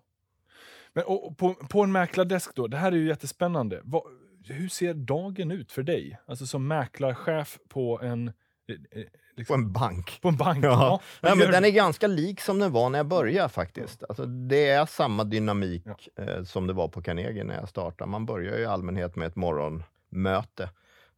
Men, 0.93 1.05
och, 1.05 1.39
på, 1.39 1.55
på 1.55 1.83
en 1.83 1.93
mäklardesk 1.93 2.55
då, 2.55 2.67
det 2.67 2.77
här 2.77 2.93
är 2.93 2.97
ju 2.97 3.09
jättespännande. 3.09 3.81
Vad, 3.85 4.03
hur 4.45 4.69
ser 4.69 4.95
dagen 4.95 5.51
ut 5.51 5.73
för 5.73 5.83
dig? 5.83 6.19
Alltså 6.27 6.47
som 6.47 6.69
mäklarchef 6.69 7.59
på 7.69 8.01
en 8.03 8.33
Eh, 8.67 9.01
eh, 9.01 9.07
liksom. 9.37 9.55
På 9.55 9.67
en 9.67 9.73
bank. 9.73 10.19
På 10.23 10.29
en 10.29 10.37
bank, 10.37 10.65
ja. 10.65 11.01
ja. 11.21 11.29
ja 11.29 11.35
men 11.35 11.51
den 11.51 11.65
är 11.65 11.71
ganska 11.71 12.07
lik 12.07 12.41
som 12.41 12.59
den 12.59 12.73
var 12.73 12.91
när 12.91 12.99
jag 12.99 13.07
började 13.07 13.49
faktiskt. 13.49 14.05
Alltså, 14.09 14.27
det 14.27 14.69
är 14.69 14.87
samma 14.87 15.25
dynamik 15.25 15.83
ja. 15.85 16.23
eh, 16.25 16.45
som 16.45 16.67
det 16.67 16.73
var 16.73 16.89
på 16.89 17.03
Carnegie 17.03 17.45
när 17.45 17.55
jag 17.55 17.69
startade. 17.69 18.11
Man 18.11 18.27
börjar 18.27 18.59
i 18.59 18.67
allmänhet 18.67 19.17
med 19.17 19.27
ett 19.27 19.37
morgonmöte 19.37 20.71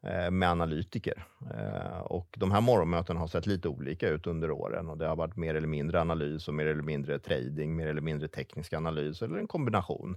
eh, 0.02 0.30
med 0.30 0.50
analytiker. 0.50 1.24
Eh, 1.54 1.98
och 1.98 2.34
de 2.36 2.50
här 2.50 2.60
morgonmötena 2.60 3.20
har 3.20 3.26
sett 3.26 3.46
lite 3.46 3.68
olika 3.68 4.08
ut 4.08 4.26
under 4.26 4.50
åren 4.50 4.88
och 4.88 4.98
det 4.98 5.06
har 5.06 5.16
varit 5.16 5.36
mer 5.36 5.54
eller 5.54 5.68
mindre 5.68 6.00
analys 6.00 6.48
och 6.48 6.54
mer 6.54 6.66
eller 6.66 6.82
mindre 6.82 7.18
trading, 7.18 7.76
mer 7.76 7.86
eller 7.86 8.00
mindre 8.00 8.28
teknisk 8.28 8.72
analys 8.72 9.22
eller 9.22 9.38
en 9.38 9.48
kombination. 9.48 10.16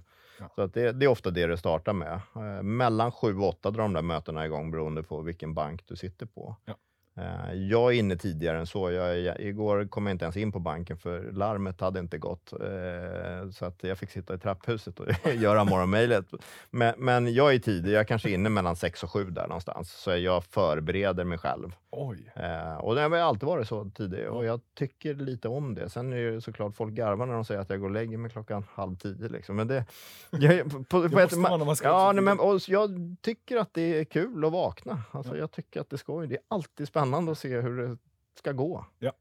Så 0.54 0.62
att 0.62 0.74
det, 0.74 0.92
det, 0.92 1.04
är 1.04 1.08
ofta 1.08 1.30
det 1.30 1.46
det 1.46 1.56
startar 1.56 1.92
med. 1.92 2.20
Eh, 2.36 2.62
mellan 2.62 3.12
sju 3.12 3.36
och 3.36 3.48
åtta 3.48 3.70
drar 3.70 3.82
de 3.82 3.92
där 3.92 4.02
mötena 4.02 4.46
igång 4.46 4.70
beroende 4.70 5.02
på 5.02 5.20
vilken 5.20 5.54
bank 5.54 5.82
du 5.86 5.96
sitter 5.96 6.26
på. 6.26 6.56
Eh, 6.66 6.74
Eh, 7.16 7.54
jag 7.54 7.94
är 7.94 7.98
inne 7.98 8.16
tidigare 8.16 8.58
än 8.58 8.66
så. 8.66 8.90
Jag, 8.90 9.20
jag, 9.20 9.40
igår 9.40 9.88
kom 9.88 10.06
jag 10.06 10.14
inte 10.14 10.24
ens 10.24 10.36
in 10.36 10.52
på 10.52 10.58
banken 10.58 10.98
för 10.98 11.32
larmet 11.32 11.80
hade 11.80 12.00
inte 12.00 12.18
gått. 12.18 12.52
Eh, 12.52 13.50
så 13.50 13.64
att 13.64 13.78
jag 13.84 13.98
fick 13.98 14.10
sitta 14.10 14.34
i 14.34 14.38
trapphuset 14.38 15.00
och 15.00 15.06
göra 15.34 15.64
morgonmejlet. 15.64 16.26
Men, 16.70 16.94
men 16.98 17.34
jag 17.34 17.54
är 17.54 17.58
tidig. 17.58 17.92
Jag 17.92 18.00
är 18.00 18.04
kanske 18.04 18.30
inne 18.30 18.48
mellan 18.48 18.76
sex 18.76 19.02
och 19.02 19.10
sju 19.10 19.24
där 19.24 19.46
någonstans. 19.46 19.92
Så 19.92 20.16
jag 20.16 20.44
förbereder 20.44 21.24
mig 21.24 21.38
själv. 21.38 21.72
Oj. 21.92 22.32
Eh, 22.34 22.74
och 22.74 22.94
det 22.94 23.00
har 23.00 23.16
alltid 23.16 23.46
varit 23.46 23.68
så 23.68 23.90
tidigt 23.94 24.28
och 24.28 24.44
jag 24.44 24.60
tycker 24.74 25.14
lite 25.14 25.48
om 25.48 25.74
det. 25.74 25.90
Sen 25.90 26.12
är 26.12 26.30
det 26.30 26.40
såklart 26.40 26.76
folk 26.76 26.94
garvar 26.94 27.26
när 27.26 27.34
de 27.34 27.44
säger 27.44 27.60
att 27.60 27.70
jag 27.70 27.80
går 27.80 27.86
och 27.86 27.94
lägger 27.94 28.18
mig 28.18 28.30
klockan 28.30 28.64
halv 28.72 28.96
tio. 28.96 29.28
Liksom. 29.28 29.56
Men 29.56 29.68
det, 29.68 29.84
jag, 30.30 30.88
på, 30.88 31.08
på 31.08 31.20
ett, 31.20 31.36
man, 31.36 31.66
man 31.66 31.76
ja, 31.82 32.12
nej, 32.12 32.24
men, 32.24 32.40
och 32.40 32.60
jag 32.68 33.16
tycker 33.20 33.56
att 33.56 33.74
det 33.74 33.98
är 33.98 34.04
kul 34.04 34.44
att 34.44 34.52
vakna. 34.52 35.02
Alltså, 35.10 35.34
ja. 35.34 35.38
Jag 35.38 35.50
tycker 35.50 35.80
att 35.80 35.90
det 35.90 35.98
ska 35.98 36.20
Det 36.20 36.34
är 36.34 36.42
alltid 36.48 36.88
spännande 36.88 37.32
att 37.32 37.38
se 37.38 37.60
hur 37.60 37.82
det 37.82 37.98
ska 38.38 38.52
gå. 38.52 38.84
Ja. 38.98 39.12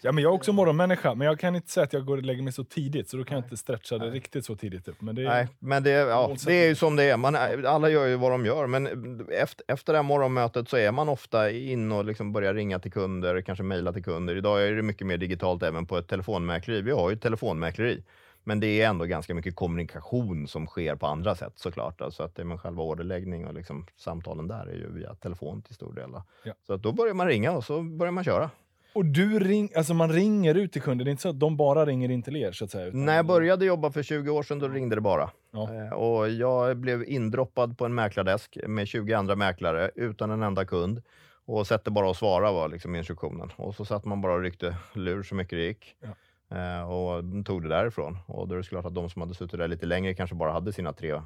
Ja, 0.00 0.12
men 0.12 0.24
jag 0.24 0.30
är 0.30 0.34
också 0.34 0.52
morgonmänniska, 0.52 1.14
men 1.14 1.26
jag 1.26 1.38
kan 1.38 1.56
inte 1.56 1.70
säga 1.70 1.84
att 1.84 1.92
jag 1.92 2.04
går 2.04 2.16
och 2.16 2.22
lägger 2.22 2.42
mig 2.42 2.52
så 2.52 2.64
tidigt, 2.64 3.08
så 3.08 3.16
då 3.16 3.24
kan 3.24 3.36
jag 3.36 3.44
inte 3.44 3.56
stretcha 3.56 3.98
det 3.98 4.04
Nej. 4.04 4.14
riktigt 4.14 4.44
så 4.44 4.56
tidigt 4.56 4.88
upp. 4.88 5.00
Men 5.00 5.14
det 5.14 5.22
är, 5.22 5.28
Nej, 5.28 5.48
men 5.58 5.82
det, 5.82 5.90
ja, 5.90 6.36
det 6.46 6.54
är 6.54 6.68
ju 6.68 6.74
som 6.74 6.96
det 6.96 7.04
är. 7.04 7.16
Man, 7.16 7.36
alla 7.66 7.88
gör 7.88 8.06
ju 8.06 8.16
vad 8.16 8.30
de 8.30 8.46
gör, 8.46 8.66
men 8.66 8.86
efter, 9.30 9.64
efter 9.68 9.92
det 9.92 9.98
här 9.98 10.02
morgonmötet 10.02 10.68
så 10.68 10.76
är 10.76 10.92
man 10.92 11.08
ofta 11.08 11.50
inne 11.50 11.94
och 11.94 12.04
liksom 12.04 12.32
börjar 12.32 12.54
ringa 12.54 12.78
till 12.78 12.92
kunder, 12.92 13.40
kanske 13.40 13.62
mejla 13.62 13.92
till 13.92 14.04
kunder. 14.04 14.36
Idag 14.36 14.66
är 14.66 14.72
det 14.72 14.82
mycket 14.82 15.06
mer 15.06 15.16
digitalt 15.16 15.62
även 15.62 15.86
på 15.86 15.98
ett 15.98 16.08
telefonmäkleri. 16.08 16.80
Vi 16.80 16.90
har 16.90 17.10
ju 17.10 17.14
ett 17.14 17.22
telefonmäkleri. 17.22 18.02
Men 18.44 18.60
det 18.60 18.66
är 18.66 18.88
ändå 18.88 19.04
ganska 19.04 19.34
mycket 19.34 19.56
kommunikation 19.56 20.48
som 20.48 20.66
sker 20.66 20.96
på 20.96 21.06
andra 21.06 21.34
sätt 21.34 21.52
såklart. 21.56 22.00
Alltså 22.00 22.22
att 22.22 22.34
det 22.34 22.44
med 22.44 22.60
själva 22.60 22.82
orderläggning 22.82 23.46
och 23.46 23.54
liksom 23.54 23.86
samtalen 23.96 24.48
där 24.48 24.66
är 24.66 24.74
ju 24.74 24.92
via 24.92 25.14
telefon 25.14 25.62
till 25.62 25.74
stor 25.74 25.92
del. 25.92 26.10
Ja. 26.44 26.52
Så 26.66 26.74
att 26.74 26.82
då 26.82 26.92
börjar 26.92 27.14
man 27.14 27.26
ringa 27.26 27.52
och 27.52 27.64
så 27.64 27.82
börjar 27.82 28.12
man 28.12 28.24
köra. 28.24 28.50
Och 28.94 29.04
du 29.04 29.38
ring, 29.38 29.70
alltså 29.76 29.94
man 29.94 30.12
ringer 30.12 30.54
ut 30.54 30.72
till 30.72 30.82
kunder, 30.82 31.04
det 31.04 31.08
är 31.08 31.10
inte 31.10 31.22
så 31.22 31.28
att 31.28 31.40
de 31.40 31.56
bara 31.56 31.86
ringer 31.86 32.10
in 32.10 32.22
till 32.22 32.36
er? 32.36 32.52
Så 32.52 32.64
att 32.64 32.70
säga, 32.70 32.86
utan... 32.86 33.04
När 33.04 33.16
jag 33.16 33.26
började 33.26 33.64
jobba 33.64 33.90
för 33.90 34.02
20 34.02 34.30
år 34.30 34.42
sedan, 34.42 34.58
då 34.58 34.68
ringde 34.68 34.94
det 34.94 35.00
bara. 35.00 35.30
Ja. 35.50 35.74
Eh, 35.74 35.92
och 35.92 36.30
jag 36.30 36.76
blev 36.76 37.04
indroppad 37.04 37.78
på 37.78 37.84
en 37.84 37.94
mäklardesk 37.94 38.58
med 38.66 38.88
20 38.88 39.14
andra 39.14 39.36
mäklare 39.36 39.90
utan 39.94 40.30
en 40.30 40.42
enda 40.42 40.64
kund. 40.64 41.02
Och 41.44 41.66
sätter 41.66 41.90
bara 41.90 42.08
och 42.08 42.16
svara 42.16 42.52
var 42.52 42.68
liksom 42.68 42.94
instruktionen. 42.94 43.50
Och 43.56 43.74
så 43.74 43.84
satt 43.84 44.04
man 44.04 44.20
bara 44.20 44.32
och 44.32 44.40
ryckte 44.40 44.76
lur 44.92 45.22
så 45.22 45.34
mycket 45.34 45.58
det 45.58 45.64
gick. 45.64 45.96
Ja. 46.00 46.08
Eh, 46.54 46.90
och 46.90 47.24
tog 47.44 47.62
det 47.62 47.68
därifrån. 47.68 48.18
Och 48.26 48.48
då 48.48 48.54
är 48.54 48.58
det 48.58 48.64
klart 48.64 48.84
att 48.84 48.94
de 48.94 49.10
som 49.10 49.22
hade 49.22 49.34
suttit 49.34 49.58
där 49.58 49.68
lite 49.68 49.86
längre 49.86 50.14
kanske 50.14 50.36
bara 50.36 50.52
hade 50.52 50.72
sina 50.72 50.92
tre 50.92 51.10
eh, 51.10 51.20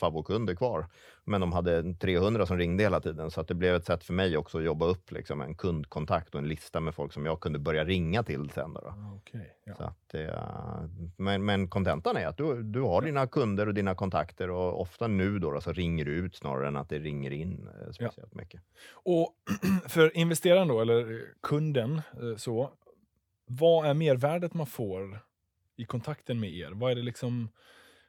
favokunder 0.00 0.54
kvar. 0.54 0.86
Men 1.24 1.40
de 1.40 1.52
hade 1.52 1.94
300 1.94 2.46
som 2.46 2.58
ringde 2.58 2.82
hela 2.82 3.00
tiden, 3.00 3.30
så 3.30 3.40
att 3.40 3.48
det 3.48 3.54
blev 3.54 3.74
ett 3.74 3.84
sätt 3.84 4.04
för 4.04 4.12
mig 4.14 4.36
också 4.36 4.58
att 4.58 4.64
jobba 4.64 4.86
upp 4.86 5.12
liksom, 5.12 5.40
en 5.40 5.54
kundkontakt 5.54 6.34
och 6.34 6.40
en 6.40 6.48
lista 6.48 6.80
med 6.80 6.94
folk 6.94 7.12
som 7.12 7.26
jag 7.26 7.40
kunde 7.40 7.58
börja 7.58 7.84
ringa 7.84 8.22
till 8.22 8.50
sen. 8.50 8.72
Då, 8.72 8.80
då. 8.80 8.88
Ah, 8.88 9.14
okay, 9.16 9.46
ja. 9.64 9.74
så 9.74 9.82
att, 9.82 10.14
eh, 10.14 10.84
men, 11.16 11.44
men 11.44 11.68
kontentan 11.68 12.16
är 12.16 12.26
att 12.26 12.36
du, 12.36 12.62
du 12.62 12.80
har 12.80 13.02
dina 13.02 13.26
kunder 13.26 13.66
och 13.66 13.74
dina 13.74 13.94
kontakter 13.94 14.50
och 14.50 14.80
ofta 14.80 15.06
nu 15.06 15.38
då, 15.38 15.50
då 15.50 15.60
så 15.60 15.72
ringer 15.72 16.04
du 16.04 16.12
ut 16.12 16.36
snarare 16.36 16.68
än 16.68 16.76
att 16.76 16.88
det 16.88 16.98
ringer 16.98 17.30
in 17.30 17.68
eh, 17.80 17.92
speciellt 17.92 18.16
ja. 18.32 18.38
mycket. 18.38 18.60
Och 18.92 19.34
för 19.88 20.16
investeraren 20.16 20.68
då, 20.68 20.80
eller 20.80 21.22
kunden, 21.42 22.02
eh, 22.20 22.36
så 22.36 22.70
vad 23.46 23.86
är 23.86 23.94
mervärdet 23.94 24.54
man 24.54 24.66
får 24.66 25.18
i 25.76 25.84
kontakten 25.84 26.40
med 26.40 26.52
er? 26.52 26.70
Vad 26.70 26.90
är 26.90 26.94
det 26.94 27.02
liksom 27.02 27.48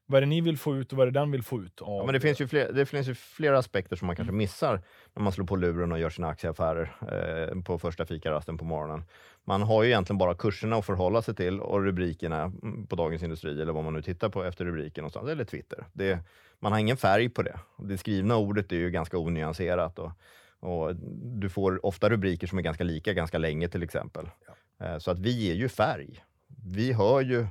vad 0.06 0.18
är 0.18 0.22
det 0.22 0.28
ni 0.28 0.42
vill 0.42 0.58
få 0.58 0.76
ut 0.76 0.92
och 0.92 0.98
vad 0.98 1.08
är 1.08 1.12
det 1.12 1.20
den 1.20 1.32
vill 1.32 1.44
få 1.44 1.62
ut? 1.62 1.82
Av 1.82 1.98
ja, 1.98 2.06
men 2.06 2.14
det, 2.14 2.20
finns 2.20 2.42
ju 2.42 2.48
fler, 2.48 2.74
det 2.74 2.86
finns 2.86 3.08
ju 3.08 3.16
flera 3.16 3.58
aspekter 3.58 3.96
som 3.96 4.08
man 4.08 4.16
kanske 4.16 4.30
mm. 4.30 4.38
missar 4.38 4.82
när 5.14 5.24
man 5.24 5.34
slår 5.34 5.46
på 5.46 5.56
luren 5.56 5.92
och 5.92 6.00
gör 6.00 6.10
sina 6.10 6.28
aktieaffärer 6.28 6.96
eh, 7.12 7.62
på 7.62 7.80
första 7.80 8.06
fikarasten 8.06 8.58
på 8.58 8.66
morgonen. 8.66 9.04
Man 9.44 9.62
har 9.62 9.84
ju 9.84 9.90
egentligen 9.90 10.18
bara 10.18 10.36
kurserna 10.36 10.76
att 10.76 10.86
förhålla 10.86 11.22
sig 11.22 11.36
till 11.36 11.60
och 11.60 11.84
rubrikerna 11.84 12.44
mm, 12.44 12.88
på 12.88 12.96
Dagens 12.96 13.24
Industri 13.24 13.62
eller 13.62 13.74
vad 13.74 13.84
man 13.84 13.94
nu 13.94 14.02
tittar 14.02 14.30
på 14.30 14.44
efter 14.44 14.66
rubriken 14.66 15.02
någonstans, 15.02 15.30
eller 15.30 15.46
Twitter. 15.46 15.86
Det, 15.94 16.20
man 16.60 16.72
har 16.72 16.80
ingen 16.80 16.98
färg 16.98 17.30
på 17.30 17.42
det. 17.42 17.60
Det 17.78 17.98
skrivna 17.98 18.38
ordet 18.38 18.72
är 18.72 18.76
ju 18.76 18.92
ganska 18.92 19.18
onyanserat 19.18 20.00
och, 20.00 20.12
och 20.60 20.96
du 21.40 21.50
får 21.50 21.86
ofta 21.86 22.10
rubriker 22.10 22.48
som 22.48 22.58
är 22.58 22.62
ganska 22.62 22.84
lika 22.84 23.14
ganska 23.14 23.38
länge 23.38 23.68
till 23.68 23.84
exempel. 23.84 24.30
Ja. 24.48 24.54
Eh, 24.84 24.98
så 24.98 25.12
att 25.12 25.20
vi 25.20 25.32
ger 25.32 25.54
ju 25.54 25.70
färg. 25.70 26.24
Vi 26.66 26.94
hör 26.94 27.22
ju 27.22 27.48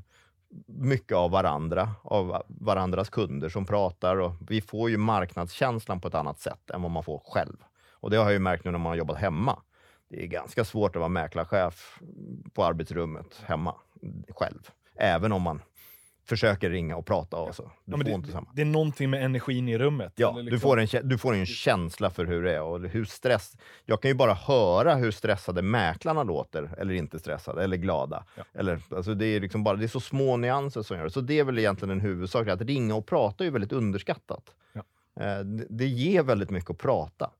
mycket 0.66 1.16
av 1.16 1.30
varandra, 1.30 1.90
av 2.02 2.42
varandras 2.48 3.10
kunder 3.10 3.48
som 3.48 3.66
pratar 3.66 4.16
och 4.16 4.32
vi 4.48 4.60
får 4.60 4.90
ju 4.90 4.96
marknadskänslan 4.96 6.00
på 6.00 6.08
ett 6.08 6.14
annat 6.14 6.40
sätt 6.40 6.70
än 6.70 6.82
vad 6.82 6.90
man 6.90 7.04
får 7.04 7.22
själv. 7.24 7.56
Och 7.90 8.10
det 8.10 8.16
har 8.16 8.24
jag 8.24 8.32
ju 8.32 8.38
märkt 8.38 8.64
nu 8.64 8.70
när 8.70 8.78
man 8.78 8.90
har 8.90 8.96
jobbat 8.96 9.18
hemma. 9.18 9.62
Det 10.08 10.22
är 10.22 10.26
ganska 10.26 10.64
svårt 10.64 10.96
att 10.96 11.00
vara 11.00 11.08
mäklarchef 11.08 12.00
på 12.52 12.64
arbetsrummet 12.64 13.42
hemma 13.44 13.74
själv, 14.28 14.70
även 14.94 15.32
om 15.32 15.42
man 15.42 15.62
försöker 16.24 16.70
ringa 16.70 16.96
och 16.96 17.06
prata 17.06 17.36
och 17.36 17.54
så. 17.54 17.62
Du 17.62 17.92
ja, 17.92 17.96
får 17.96 18.04
det, 18.04 18.10
inte 18.10 18.32
samma. 18.32 18.48
Det 18.54 18.62
är 18.62 18.66
någonting 18.66 19.10
med 19.10 19.24
energin 19.24 19.68
i 19.68 19.78
rummet. 19.78 20.12
Ja, 20.16 20.30
liksom. 20.30 20.46
du, 20.46 20.58
får 20.58 20.80
en, 20.80 21.08
du 21.08 21.18
får 21.18 21.34
en 21.34 21.46
känsla 21.46 22.10
för 22.10 22.24
hur 22.24 22.42
det 22.42 22.54
är 22.54 22.62
och 22.62 22.80
hur 22.80 23.04
stress... 23.04 23.56
Jag 23.84 24.02
kan 24.02 24.10
ju 24.10 24.14
bara 24.14 24.34
höra 24.34 24.94
hur 24.94 25.10
stressade 25.10 25.62
mäklarna 25.62 26.22
låter, 26.22 26.74
eller 26.78 26.94
inte 26.94 27.18
stressade, 27.18 27.64
eller 27.64 27.76
glada. 27.76 28.24
Ja. 28.36 28.44
Eller, 28.52 28.80
alltså 28.90 29.14
det, 29.14 29.26
är 29.26 29.40
liksom 29.40 29.64
bara, 29.64 29.76
det 29.76 29.84
är 29.84 29.88
så 29.88 30.00
små 30.00 30.36
nyanser 30.36 30.82
som 30.82 30.96
gör 30.96 31.04
det. 31.04 31.10
Så 31.10 31.20
det 31.20 31.38
är 31.38 31.44
väl 31.44 31.58
egentligen 31.58 31.90
en 31.90 32.00
huvudsak. 32.00 32.48
Att 32.48 32.60
ringa 32.60 32.94
och 32.94 33.06
prata 33.06 33.44
är 33.44 33.50
väldigt 33.50 33.72
underskattat. 33.72 34.54
Ja. 34.72 34.82
Eh, 35.20 35.44
det, 35.44 35.66
det 35.70 35.86
ger 35.86 36.22
väldigt 36.22 36.50
mycket 36.50 36.70
att 36.70 36.78
prata. 36.78 37.30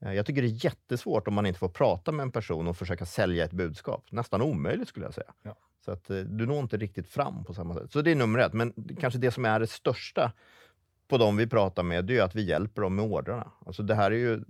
Eh, 0.00 0.12
jag 0.12 0.26
tycker 0.26 0.42
det 0.42 0.48
är 0.48 0.64
jättesvårt 0.64 1.28
om 1.28 1.34
man 1.34 1.46
inte 1.46 1.58
får 1.58 1.68
prata 1.68 2.12
med 2.12 2.22
en 2.22 2.32
person 2.32 2.68
och 2.68 2.76
försöka 2.76 3.06
sälja 3.06 3.44
ett 3.44 3.52
budskap. 3.52 4.04
Nästan 4.10 4.42
omöjligt 4.42 4.88
skulle 4.88 5.06
jag 5.06 5.14
säga. 5.14 5.32
Ja. 5.42 5.56
Så 5.84 5.92
att 5.92 6.10
eh, 6.10 6.16
du 6.16 6.46
når 6.46 6.60
inte 6.60 6.76
riktigt 6.76 7.08
fram 7.08 7.44
på 7.44 7.54
samma 7.54 7.74
sätt. 7.74 7.92
Så 7.92 8.02
det 8.02 8.10
är 8.10 8.14
nummer 8.14 8.38
ett. 8.38 8.52
Men 8.52 8.72
kanske 9.00 9.18
det 9.18 9.30
som 9.30 9.44
är 9.44 9.60
det 9.60 9.66
största 9.66 10.32
på 11.08 11.18
de 11.18 11.36
vi 11.36 11.46
pratar 11.46 11.82
med, 11.82 12.04
det 12.04 12.18
är 12.18 12.22
att 12.22 12.34
vi 12.34 12.42
hjälper 12.42 12.82
dem 12.82 12.94
med 12.94 13.04
ordrarna. 13.04 13.50
Alltså 13.66 13.82
det 13.82 13.94
här 13.94 14.10
är 14.10 14.16
ju 14.16 14.40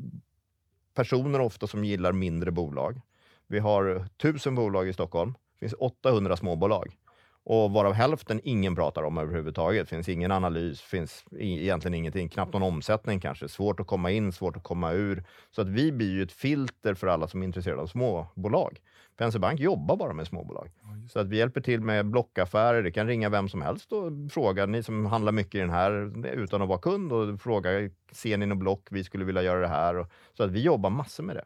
personer 0.94 1.40
ofta 1.40 1.66
som 1.66 1.84
gillar 1.84 2.12
mindre 2.12 2.50
bolag. 2.50 3.00
Vi 3.46 3.58
har 3.58 4.06
tusen 4.16 4.54
bolag 4.54 4.88
i 4.88 4.92
Stockholm. 4.92 5.32
Det 5.32 5.58
finns 5.58 5.74
800 5.78 6.36
småbolag 6.36 6.96
och 7.44 7.70
varav 7.70 7.92
hälften 7.92 8.40
ingen 8.44 8.74
pratar 8.74 9.02
om 9.02 9.18
överhuvudtaget. 9.18 9.88
finns 9.88 10.08
ingen 10.08 10.32
analys, 10.32 10.80
finns 10.80 11.24
egentligen 11.38 11.94
ingenting, 11.94 12.28
knappt 12.28 12.52
någon 12.52 12.62
omsättning 12.62 13.20
kanske. 13.20 13.48
Svårt 13.48 13.80
att 13.80 13.86
komma 13.86 14.10
in, 14.10 14.32
svårt 14.32 14.56
att 14.56 14.62
komma 14.62 14.92
ur. 14.92 15.24
Så 15.50 15.62
att 15.62 15.68
vi 15.68 15.92
blir 15.92 16.10
ju 16.10 16.22
ett 16.22 16.32
filter 16.32 16.94
för 16.94 17.06
alla 17.06 17.28
som 17.28 17.42
är 17.42 17.46
intresserade 17.46 17.82
av 17.82 17.86
småbolag. 17.86 18.80
Penser 19.16 19.38
Bank 19.38 19.60
jobbar 19.60 19.96
bara 19.96 20.12
med 20.12 20.26
småbolag. 20.26 20.70
Ja, 20.82 20.88
så 21.08 21.18
att 21.18 21.28
vi 21.28 21.36
hjälper 21.36 21.60
till 21.60 21.80
med 21.80 22.06
blockaffärer. 22.06 22.82
Det 22.82 22.92
kan 22.92 23.06
ringa 23.06 23.28
vem 23.28 23.48
som 23.48 23.62
helst 23.62 23.92
och 23.92 24.12
fråga, 24.30 24.66
ni 24.66 24.82
som 24.82 25.06
handlar 25.06 25.32
mycket 25.32 25.54
i 25.54 25.58
den 25.58 25.70
här 25.70 26.12
utan 26.34 26.62
att 26.62 26.68
vara 26.68 26.78
kund 26.78 27.12
och 27.12 27.40
fråga, 27.40 27.90
ser 28.12 28.36
ni 28.36 28.46
något 28.46 28.58
block? 28.58 28.88
Vi 28.90 29.04
skulle 29.04 29.24
vilja 29.24 29.42
göra 29.42 29.60
det 29.60 29.68
här. 29.68 29.96
Och, 29.96 30.06
så 30.32 30.42
att 30.42 30.50
vi 30.50 30.62
jobbar 30.62 30.90
massor 30.90 31.24
med 31.24 31.36
det. 31.36 31.44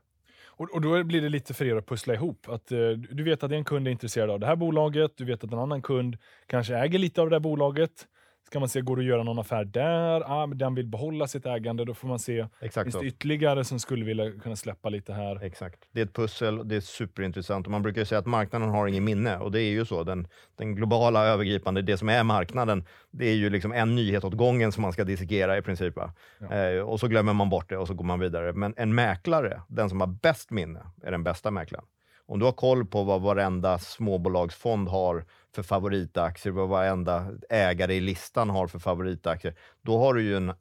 Och, 0.57 0.75
och, 0.75 0.81
då 0.81 1.05
blir 1.05 1.23
det 1.23 1.29
lite 1.29 1.55
för 1.55 1.64
er 1.64 1.77
att 1.77 1.87
pussla 1.87 2.14
ihop. 2.14 2.49
Att, 2.49 2.73
eh, 2.73 2.90
du 2.90 3.23
vet 3.23 3.42
att 3.42 3.53
en 3.53 3.64
kund 3.64 3.88
är 3.88 3.92
intresserad 3.92 4.31
av 4.31 4.40
det 4.40 4.47
här 4.47 4.57
bolaget, 4.57 5.12
du 5.16 5.25
vet 5.25 5.45
att 5.45 5.53
en 5.53 5.59
annan 5.59 5.83
kund 5.83 6.16
kanske 6.47 6.77
äger 6.77 6.99
lite 6.99 7.23
av 7.23 7.31
det 7.31 7.37
här 7.37 7.40
bolaget. 7.40 8.07
Ska 8.46 8.61
man 8.61 8.68
se, 8.68 8.80
går 8.80 8.96
det 8.96 9.00
att 9.00 9.06
göra 9.06 9.22
någon 9.22 9.38
affär 9.38 9.64
där? 9.64 10.22
Ah, 10.26 10.46
men 10.46 10.59
den 10.59 10.74
vill 10.74 10.87
behålla 10.87 11.26
sitt 11.26 11.46
ägande. 11.46 11.85
Då 11.85 11.94
får 11.94 12.09
man 12.09 12.18
se, 12.18 12.46
Exakt 12.61 12.85
finns 12.85 12.94
så. 12.94 13.00
det 13.00 13.06
ytterligare 13.06 13.64
som 13.64 13.78
skulle 13.78 14.04
vilja 14.04 14.32
kunna 14.32 14.56
släppa 14.56 14.88
lite 14.88 15.12
här? 15.12 15.44
Exakt. 15.44 15.88
Det 15.92 16.00
är 16.00 16.04
ett 16.04 16.12
pussel, 16.12 16.68
det 16.68 16.76
är 16.76 16.80
superintressant. 16.80 17.66
Och 17.66 17.70
man 17.70 17.82
brukar 17.82 18.04
säga 18.04 18.18
att 18.18 18.26
marknaden 18.26 18.68
har 18.68 18.87
ingen 18.87 19.04
minne 19.04 19.38
och 19.38 19.52
det 19.52 19.61
är 19.61 19.70
ju 19.70 19.85
så. 19.85 20.02
Den, 20.02 20.28
den 20.56 20.74
globala 20.74 21.24
övergripande, 21.26 21.82
det 21.82 21.96
som 21.96 22.09
är 22.09 22.22
marknaden, 22.22 22.85
det 23.11 23.26
är 23.26 23.35
ju 23.35 23.50
liksom 23.50 23.72
en 23.72 23.94
nyhet 23.94 24.24
åt 24.24 24.35
gången 24.35 24.72
som 24.72 24.82
man 24.82 24.92
ska 24.92 25.04
dissekera 25.04 25.59
i 25.59 25.62
princip. 25.62 25.94
Ja. 26.38 26.54
Eh, 26.54 26.80
och 26.80 27.00
så 27.00 27.09
glömmer 27.09 27.32
man 27.32 27.50
bort 27.50 27.68
det 27.68 27.76
och 27.78 27.87
så 27.87 27.94
går 27.94 28.04
man 28.04 28.20
vidare. 28.20 28.52
Men 28.52 28.74
en 28.76 28.94
mäklare, 28.94 29.62
den 29.68 29.88
som 29.88 30.00
har 30.00 30.09
bäst 30.09 30.50
minne, 30.50 30.80
är 31.02 31.11
den 31.11 31.24
bästa 31.24 31.50
mäklaren. 31.50 31.85
Om 32.28 32.38
du 32.38 32.44
har 32.44 32.52
koll 32.52 32.87
på 32.87 33.02
vad 33.04 33.22
varenda 33.22 33.78
småbolagsfond 33.78 34.88
har 34.88 35.24
för 35.57 35.62
favoritaktier, 35.62 36.53
vad 36.53 36.69
varenda 36.69 37.27
ägare 37.51 37.95
i 37.95 38.01
listan 38.01 38.51
har 38.51 38.66
för 38.66 38.79
favoritaktier, 38.79 39.55
då 39.83 39.99
har 39.99 40.14
du 40.14 40.23
ju 40.23 40.37
en 40.37 40.53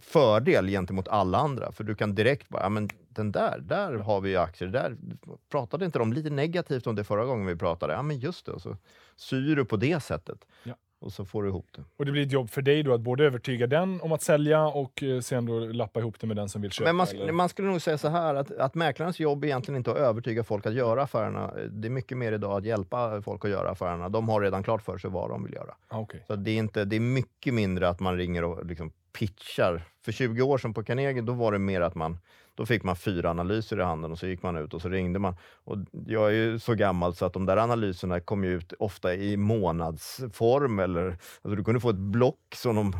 fördel 0.00 0.68
gentemot 0.68 1.08
alla 1.08 1.38
andra. 1.38 1.72
För 1.72 1.84
du 1.84 1.94
kan 1.94 2.14
direkt 2.14 2.48
bara, 2.48 2.62
ja 2.62 2.68
men 2.68 2.88
den 3.08 3.32
där, 3.32 3.58
där 3.60 3.94
har 3.94 4.20
vi 4.20 4.30
ju 4.30 4.36
aktier. 4.36 4.68
Där 4.68 4.96
pratade 5.50 5.84
inte 5.84 5.98
de 5.98 6.12
lite 6.12 6.30
negativt 6.30 6.86
om 6.86 6.94
det 6.94 7.04
förra 7.04 7.24
gången 7.24 7.46
vi 7.46 7.56
pratade? 7.56 7.92
Ja 7.92 8.02
men 8.02 8.18
just 8.18 8.46
det, 8.46 8.52
och 8.52 8.62
så 8.62 8.76
syr 9.16 9.56
du 9.56 9.64
på 9.64 9.76
det 9.76 10.00
sättet. 10.00 10.46
Ja 10.62 10.74
och 11.00 11.12
så 11.12 11.24
får 11.24 11.42
du 11.42 11.48
ihop 11.48 11.66
det. 11.76 11.84
Och 11.96 12.06
det 12.06 12.12
blir 12.12 12.22
ett 12.22 12.32
jobb 12.32 12.50
för 12.50 12.62
dig 12.62 12.82
då 12.82 12.94
att 12.94 13.00
både 13.00 13.24
övertyga 13.24 13.66
den 13.66 14.00
om 14.00 14.12
att 14.12 14.22
sälja 14.22 14.66
och 14.66 15.02
eh, 15.02 15.20
sen 15.20 15.46
då 15.46 15.58
lappa 15.58 16.00
ihop 16.00 16.20
det 16.20 16.26
med 16.26 16.36
den 16.36 16.48
som 16.48 16.62
vill 16.62 16.70
köpa? 16.70 16.88
Men 16.88 16.96
man, 16.96 17.06
sk 17.06 17.16
man 17.32 17.48
skulle 17.48 17.68
nog 17.68 17.82
säga 17.82 17.98
så 17.98 18.08
här 18.08 18.34
att, 18.34 18.50
att 18.50 18.74
mäklarens 18.74 19.20
jobb 19.20 19.44
är 19.44 19.48
egentligen 19.48 19.76
inte 19.76 19.90
att 19.90 19.96
övertyga 19.96 20.44
folk 20.44 20.66
att 20.66 20.74
göra 20.74 21.02
affärerna. 21.02 21.54
Det 21.70 21.88
är 21.88 21.90
mycket 21.90 22.18
mer 22.18 22.32
idag 22.32 22.58
att 22.58 22.64
hjälpa 22.64 23.22
folk 23.22 23.44
att 23.44 23.50
göra 23.50 23.70
affärerna. 23.70 24.08
De 24.08 24.28
har 24.28 24.40
redan 24.40 24.62
klart 24.62 24.82
för 24.82 24.98
sig 24.98 25.10
vad 25.10 25.30
de 25.30 25.44
vill 25.44 25.54
göra. 25.54 25.74
Ah, 25.88 26.00
okay. 26.00 26.20
Så 26.26 26.36
det 26.36 26.50
är, 26.50 26.56
inte, 26.56 26.84
det 26.84 26.96
är 26.96 27.00
mycket 27.00 27.54
mindre 27.54 27.88
att 27.88 28.00
man 28.00 28.16
ringer 28.16 28.44
och 28.44 28.66
liksom 28.66 28.92
pitchar. 29.12 29.82
För 30.04 30.12
20 30.12 30.42
år 30.42 30.58
sedan 30.58 30.74
på 30.74 30.84
Carnegie, 30.84 31.22
då 31.22 31.32
var 31.32 31.52
det 31.52 31.58
mer 31.58 31.80
att 31.80 31.94
man 31.94 32.18
då 32.58 32.66
fick 32.66 32.82
man 32.82 32.96
fyra 32.96 33.30
analyser 33.30 33.80
i 33.80 33.82
handen 33.82 34.12
och 34.12 34.18
så 34.18 34.26
gick 34.26 34.42
man 34.42 34.56
ut 34.56 34.74
och 34.74 34.82
så 34.82 34.88
ringde 34.88 35.18
man. 35.18 35.36
Och 35.64 35.76
jag 36.06 36.26
är 36.26 36.34
ju 36.34 36.58
så 36.58 36.74
gammal 36.74 37.14
så 37.14 37.26
att 37.26 37.32
de 37.32 37.46
där 37.46 37.56
analyserna 37.56 38.20
kom 38.20 38.44
ut 38.44 38.72
ofta 38.78 39.14
i 39.14 39.36
månadsform. 39.36 40.78
Eller, 40.78 41.06
alltså 41.08 41.56
du 41.56 41.64
kunde 41.64 41.80
få 41.80 41.90
ett 41.90 41.96
block 41.96 42.54
som, 42.54 42.76
de, 42.76 42.92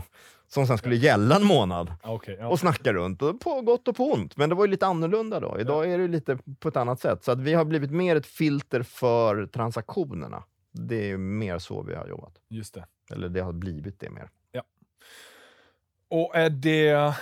som 0.46 0.66
sen 0.66 0.78
skulle 0.78 0.96
gälla 0.96 1.36
en 1.36 1.44
månad 1.44 1.92
okay, 2.04 2.36
ja. 2.38 2.48
och 2.48 2.58
snacka 2.58 2.92
runt, 2.92 3.22
och 3.22 3.40
på 3.40 3.60
gott 3.60 3.88
och 3.88 3.96
på 3.96 4.12
ont. 4.12 4.36
Men 4.36 4.48
det 4.48 4.54
var 4.54 4.64
ju 4.64 4.70
lite 4.70 4.86
annorlunda 4.86 5.40
då. 5.40 5.56
Idag 5.60 5.92
är 5.92 5.98
det 5.98 6.08
lite 6.08 6.38
på 6.58 6.68
ett 6.68 6.76
annat 6.76 7.00
sätt. 7.00 7.24
Så 7.24 7.32
att 7.32 7.40
vi 7.40 7.54
har 7.54 7.64
blivit 7.64 7.90
mer 7.90 8.16
ett 8.16 8.26
filter 8.26 8.82
för 8.82 9.46
transaktionerna. 9.46 10.42
Det 10.72 11.10
är 11.10 11.16
mer 11.16 11.58
så 11.58 11.82
vi 11.82 11.94
har 11.94 12.06
jobbat. 12.06 12.34
Just 12.48 12.74
det. 12.74 12.86
Eller 13.10 13.28
det 13.28 13.40
har 13.40 13.52
blivit 13.52 14.00
det 14.00 14.10
mer. 14.10 14.30
Och 16.10 16.36
är 16.36 16.50
det, 16.50 17.14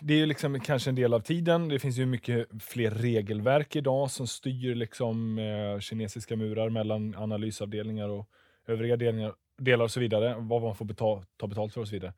det 0.00 0.20
är 0.20 0.26
liksom 0.26 0.60
kanske 0.60 0.90
en 0.90 0.94
del 0.94 1.14
av 1.14 1.20
tiden. 1.20 1.68
Det 1.68 1.78
finns 1.78 1.96
ju 1.96 2.06
mycket 2.06 2.62
fler 2.62 2.90
regelverk 2.90 3.76
idag 3.76 4.10
som 4.10 4.26
styr 4.26 4.74
liksom, 4.74 5.38
eh, 5.38 5.80
kinesiska 5.80 6.36
murar 6.36 6.70
mellan 6.70 7.14
analysavdelningar 7.14 8.08
och 8.08 8.28
övriga 8.66 8.96
delningar, 8.96 9.34
delar 9.58 9.84
och 9.84 9.90
så 9.90 10.00
vidare. 10.00 10.34
Vad 10.38 10.62
man 10.62 10.76
får 10.76 10.84
betal, 10.84 11.24
ta 11.36 11.46
betalt 11.46 11.74
för 11.74 11.80
och 11.80 11.88
så 11.88 11.94
vidare. 11.94 12.12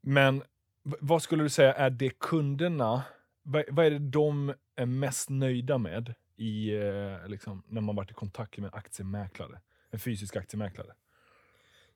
Men 0.00 0.42
vad 0.82 1.22
skulle 1.22 1.42
du 1.42 1.48
säga 1.48 1.72
är 1.72 1.90
det 1.90 2.18
kunderna, 2.18 3.02
vad, 3.42 3.64
vad 3.70 3.86
är 3.86 3.90
det 3.90 3.98
de 3.98 4.54
är 4.76 4.86
mest 4.86 5.30
nöjda 5.30 5.78
med 5.78 6.14
i, 6.36 6.74
eh, 6.74 7.28
liksom, 7.28 7.62
när 7.66 7.80
man 7.80 7.96
varit 7.96 8.10
i 8.10 8.14
kontakt 8.14 8.58
med 8.58 8.74
aktiemäklare? 8.74 9.60
En 9.90 9.98
fysisk 9.98 10.36
aktiemäklare? 10.36 10.92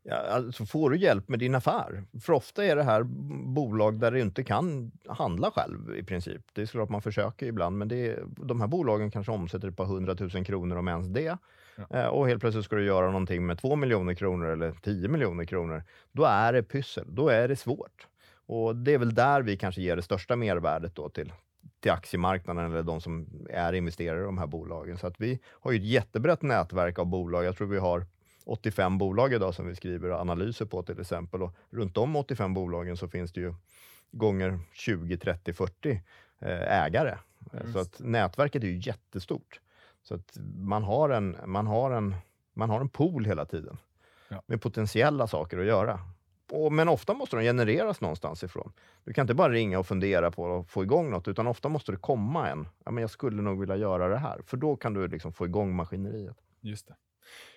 Ja, 0.02 0.16
alltså 0.16 0.66
får 0.66 0.90
du 0.90 0.96
hjälp 0.98 1.28
med 1.28 1.38
din 1.38 1.54
affär? 1.54 2.04
För 2.20 2.32
ofta 2.32 2.64
är 2.64 2.76
det 2.76 2.82
här 2.82 3.02
bolag 3.54 4.00
där 4.00 4.10
du 4.10 4.20
inte 4.20 4.44
kan 4.44 4.92
handla 5.08 5.50
själv 5.50 5.96
i 5.96 6.02
princip. 6.02 6.42
Det 6.52 6.62
är 6.62 6.66
klart 6.66 6.88
man 6.88 7.02
försöker 7.02 7.46
ibland, 7.46 7.78
men 7.78 7.88
det 7.88 8.06
är, 8.06 8.24
de 8.36 8.60
här 8.60 8.68
bolagen 8.68 9.10
kanske 9.10 9.32
omsätter 9.32 9.68
ett 9.68 9.76
par 9.76 9.84
hundratusen 9.86 10.44
kronor 10.44 10.76
om 10.76 10.88
ens 10.88 11.06
det. 11.06 11.38
Ja. 11.76 11.86
Eh, 11.90 12.06
och 12.06 12.28
helt 12.28 12.40
plötsligt 12.40 12.64
ska 12.64 12.76
du 12.76 12.84
göra 12.84 13.06
någonting 13.06 13.46
med 13.46 13.58
två 13.58 13.76
miljoner 13.76 14.14
kronor 14.14 14.46
eller 14.46 14.72
tio 14.72 15.08
miljoner 15.08 15.44
kronor. 15.44 15.84
Då 16.12 16.24
är 16.24 16.52
det 16.52 16.62
pyssel, 16.62 17.04
då 17.08 17.28
är 17.28 17.48
det 17.48 17.56
svårt. 17.56 18.06
Och 18.46 18.76
det 18.76 18.94
är 18.94 18.98
väl 18.98 19.14
där 19.14 19.42
vi 19.42 19.56
kanske 19.56 19.80
ger 19.80 19.96
det 19.96 20.02
största 20.02 20.36
mervärdet 20.36 20.94
då 20.94 21.08
till, 21.08 21.32
till 21.80 21.92
aktiemarknaden 21.92 22.72
eller 22.72 22.82
de 22.82 23.00
som 23.00 23.26
är 23.50 23.72
investerare 23.72 24.20
i 24.20 24.24
de 24.24 24.38
här 24.38 24.46
bolagen. 24.46 24.98
Så 24.98 25.06
att 25.06 25.20
vi 25.20 25.40
har 25.46 25.72
ju 25.72 25.78
ett 25.78 25.84
jättebrett 25.84 26.42
nätverk 26.42 26.98
av 26.98 27.06
bolag. 27.06 27.44
Jag 27.44 27.56
tror 27.56 27.68
vi 27.68 27.78
har 27.78 28.06
85 28.48 28.98
bolag 28.98 29.32
idag 29.32 29.54
som 29.54 29.66
vi 29.66 29.74
skriver 29.74 30.10
analyser 30.10 30.64
på 30.64 30.82
till 30.82 31.00
exempel. 31.00 31.42
Och 31.42 31.54
runt 31.70 31.94
de 31.94 32.16
85 32.16 32.54
bolagen 32.54 32.96
så 32.96 33.08
finns 33.08 33.32
det 33.32 33.40
ju 33.40 33.54
gånger 34.10 34.58
20, 34.72 35.16
30, 35.16 35.52
40 35.52 36.00
ägare. 36.40 37.18
Mm. 37.52 37.72
Så 37.72 37.78
att 37.78 38.00
nätverket 38.00 38.62
är 38.62 38.68
ju 38.68 38.78
jättestort. 38.78 39.60
Så 40.02 40.14
att 40.14 40.36
man 40.56 40.82
har 40.82 41.10
en, 41.10 41.36
man 41.46 41.66
har 41.66 41.90
en, 41.90 42.14
man 42.54 42.70
har 42.70 42.80
en 42.80 42.88
pool 42.88 43.24
hela 43.24 43.44
tiden 43.44 43.78
ja. 44.28 44.42
med 44.46 44.62
potentiella 44.62 45.26
saker 45.26 45.58
att 45.58 45.66
göra. 45.66 46.00
Och, 46.52 46.72
men 46.72 46.88
ofta 46.88 47.14
måste 47.14 47.36
de 47.36 47.42
genereras 47.42 48.00
någonstans 48.00 48.44
ifrån. 48.44 48.72
Du 49.04 49.12
kan 49.12 49.22
inte 49.22 49.34
bara 49.34 49.52
ringa 49.52 49.78
och 49.78 49.86
fundera 49.86 50.30
på 50.30 50.58
att 50.58 50.70
få 50.70 50.82
igång 50.82 51.10
något, 51.10 51.28
utan 51.28 51.46
ofta 51.46 51.68
måste 51.68 51.92
det 51.92 51.98
komma 51.98 52.48
en. 52.48 52.68
Ja, 52.84 52.90
men 52.90 53.00
jag 53.00 53.10
skulle 53.10 53.42
nog 53.42 53.60
vilja 53.60 53.76
göra 53.76 54.08
det 54.08 54.18
här, 54.18 54.42
för 54.46 54.56
då 54.56 54.76
kan 54.76 54.94
du 54.94 55.08
liksom 55.08 55.32
få 55.32 55.44
igång 55.44 55.76
maskineriet. 55.76 56.36
Just 56.60 56.88
det. 56.88 56.94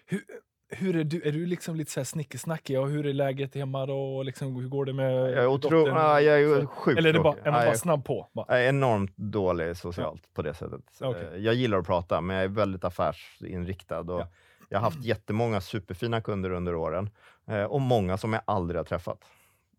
Hur, 0.05 0.23
hur 0.71 0.95
är 0.95 1.03
du? 1.03 1.21
Är 1.21 1.31
du 1.31 1.45
liksom 1.45 1.75
lite 1.75 1.91
så 1.91 1.99
här 1.99 2.05
snickesnackig? 2.05 2.79
Och 2.79 2.89
hur 2.89 3.05
är 3.05 3.13
läget 3.13 3.55
hemma 3.55 3.85
då? 3.85 4.17
Och 4.17 4.25
liksom, 4.25 4.55
hur 4.55 4.67
går 4.67 4.85
det 4.85 4.93
med 4.93 5.13
Jag 5.13 5.43
är, 5.43 5.47
otro, 5.47 5.87
ja, 5.87 6.21
jag 6.21 6.41
är 6.41 6.65
sjukt 6.65 6.99
Eller 6.99 7.09
är, 7.09 7.13
det 7.13 7.19
bara, 7.19 7.35
är 7.43 7.51
man 7.51 7.65
bara 7.65 7.75
snabb 7.75 8.05
på? 8.05 8.27
Bara. 8.33 8.45
Jag 8.49 8.65
är 8.65 8.69
enormt 8.69 9.17
dålig 9.17 9.77
socialt 9.77 10.21
ja. 10.23 10.29
på 10.33 10.41
det 10.41 10.53
sättet. 10.53 10.81
Okay. 10.99 11.23
Eh, 11.23 11.37
jag 11.37 11.53
gillar 11.53 11.77
att 11.77 11.85
prata, 11.85 12.21
men 12.21 12.35
jag 12.35 12.43
är 12.43 12.49
väldigt 12.49 12.83
affärsinriktad. 12.83 13.99
Och 13.99 14.21
ja. 14.21 14.27
Jag 14.69 14.79
har 14.79 14.83
haft 14.83 15.03
jättemånga 15.03 15.61
superfina 15.61 16.21
kunder 16.21 16.51
under 16.51 16.75
åren 16.75 17.09
eh, 17.47 17.63
och 17.63 17.81
många 17.81 18.17
som 18.17 18.33
jag 18.33 18.41
aldrig 18.45 18.79
har 18.79 18.85
träffat. 18.85 19.19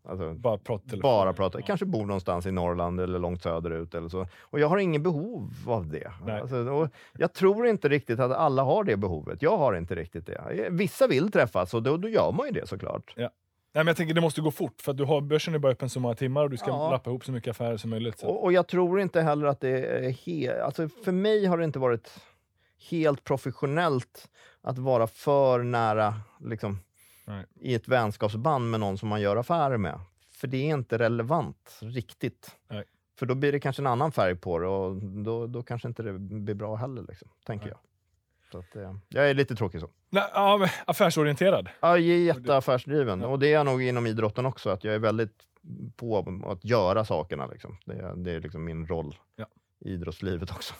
Alltså, 0.05 0.35
bara 0.35 0.59
prata. 0.59 0.97
Bara 0.97 1.33
prata. 1.33 1.59
Ja. 1.59 1.67
Kanske 1.67 1.87
bor 1.87 2.07
någonstans 2.07 2.47
i 2.47 2.53
Norrland 2.53 3.01
eller 3.01 3.19
långt 3.19 3.43
söderut. 3.43 3.95
Eller 3.95 4.09
så. 4.09 4.27
Och 4.41 4.61
jag 4.61 4.69
har 4.69 4.79
ingen 4.79 5.03
behov 5.03 5.51
av 5.67 5.87
det. 5.87 6.13
Alltså, 6.41 6.89
jag 7.19 7.33
tror 7.33 7.67
inte 7.67 7.89
riktigt 7.89 8.21
att 8.21 8.33
alla 8.33 8.63
har 8.63 8.85
det 8.85 8.97
behovet. 8.97 9.43
Jag 9.43 9.57
har 9.57 9.75
inte 9.75 9.95
riktigt 9.95 10.27
det. 10.27 10.69
Vissa 10.71 11.07
vill 11.07 11.33
träffas 11.33 11.75
och 11.75 11.83
då, 11.83 11.97
då 11.97 12.09
gör 12.09 12.33
man 12.33 12.47
ju 12.47 12.53
det 12.53 12.67
såklart. 12.67 13.13
Ja. 13.17 13.31
Nej, 13.75 13.85
men 13.85 13.87
jag 13.87 13.97
tänker 13.97 14.15
det 14.15 14.21
måste 14.21 14.41
gå 14.41 14.51
fort, 14.51 14.83
för 14.83 14.91
att 14.91 14.97
du 14.97 15.05
har, 15.05 15.21
börsen 15.21 15.55
är 15.55 15.59
bara 15.59 15.73
öppen 15.73 15.91
så 15.91 16.01
många 16.01 16.15
timmar 16.15 16.45
och 16.45 16.51
du 16.51 16.57
ska 16.57 16.69
ja. 16.69 16.91
lappa 16.91 17.11
ihop 17.11 17.25
så 17.25 17.33
mycket 17.33 17.51
affärer 17.51 17.77
som 17.77 17.91
möjligt. 17.91 18.23
Och, 18.23 18.45
och, 18.45 18.53
jag 18.53 18.69
tror 18.69 19.01
inte 19.01 19.21
heller 19.21 19.47
att 19.47 19.61
det 19.61 19.87
är 19.87 20.11
helt... 20.11 20.59
Alltså 20.59 20.89
för 20.89 21.13
mig 21.13 21.47
har 21.47 21.59
det 21.59 21.65
inte 21.65 21.79
varit 21.79 22.21
helt 22.91 23.25
professionellt 23.25 24.29
att 24.61 24.79
vara 24.79 25.07
för 25.07 25.63
nära 25.63 26.15
liksom, 26.41 26.79
Nej. 27.25 27.47
i 27.61 27.75
ett 27.75 27.89
vänskapsband 27.89 28.71
med 28.71 28.81
någon 28.81 28.99
som 28.99 29.09
man 29.09 29.21
gör 29.21 29.37
affärer 29.37 29.77
med. 29.77 30.01
För 30.31 30.49
det 30.49 30.57
är 30.57 30.75
inte 30.75 30.99
relevant 30.99 31.79
riktigt. 31.81 32.57
Nej. 32.69 32.85
För 33.19 33.27
då 33.27 33.35
blir 33.35 33.53
det 33.53 33.61
kanske 33.61 33.83
en 33.83 33.87
annan 33.87 34.13
färg 34.13 34.37
på 34.37 34.59
det 34.59 34.67
och 34.67 34.97
då, 35.03 35.47
då 35.47 35.63
kanske 35.63 35.89
inte 35.89 36.03
det 36.03 36.13
blir 36.19 36.55
bra 36.55 36.75
heller, 36.77 37.05
liksom, 37.09 37.29
tänker 37.47 37.67
Nej. 37.67 37.75
jag. 37.75 37.81
Så 38.53 38.59
att, 38.59 38.77
eh, 38.77 38.97
jag 39.09 39.31
är 39.31 39.35
lite 39.35 39.55
tråkig 39.55 39.81
så. 39.81 39.91
Nej, 40.11 40.25
ja, 40.35 40.69
affärsorienterad? 40.87 41.69
Ja, 41.81 41.99
jätteaffärsdriven. 41.99 43.21
Ja. 43.21 43.27
Och 43.27 43.39
det 43.39 43.47
är 43.47 43.53
jag 43.53 43.67
nog 43.67 43.83
inom 43.83 44.07
idrotten 44.07 44.47
också, 44.47 44.71
att 44.71 44.85
jag 44.85 44.95
är 44.95 44.99
väldigt 44.99 45.47
på 45.97 46.41
att 46.47 46.65
göra 46.65 47.05
sakerna. 47.05 47.47
Liksom. 47.47 47.77
Det, 47.85 47.93
är, 47.93 48.17
det 48.17 48.31
är 48.31 48.41
liksom 48.41 48.65
min 48.65 48.87
roll 48.87 49.15
ja. 49.37 49.47
i 49.81 49.91
idrottslivet 49.91 50.51
också. 50.51 50.75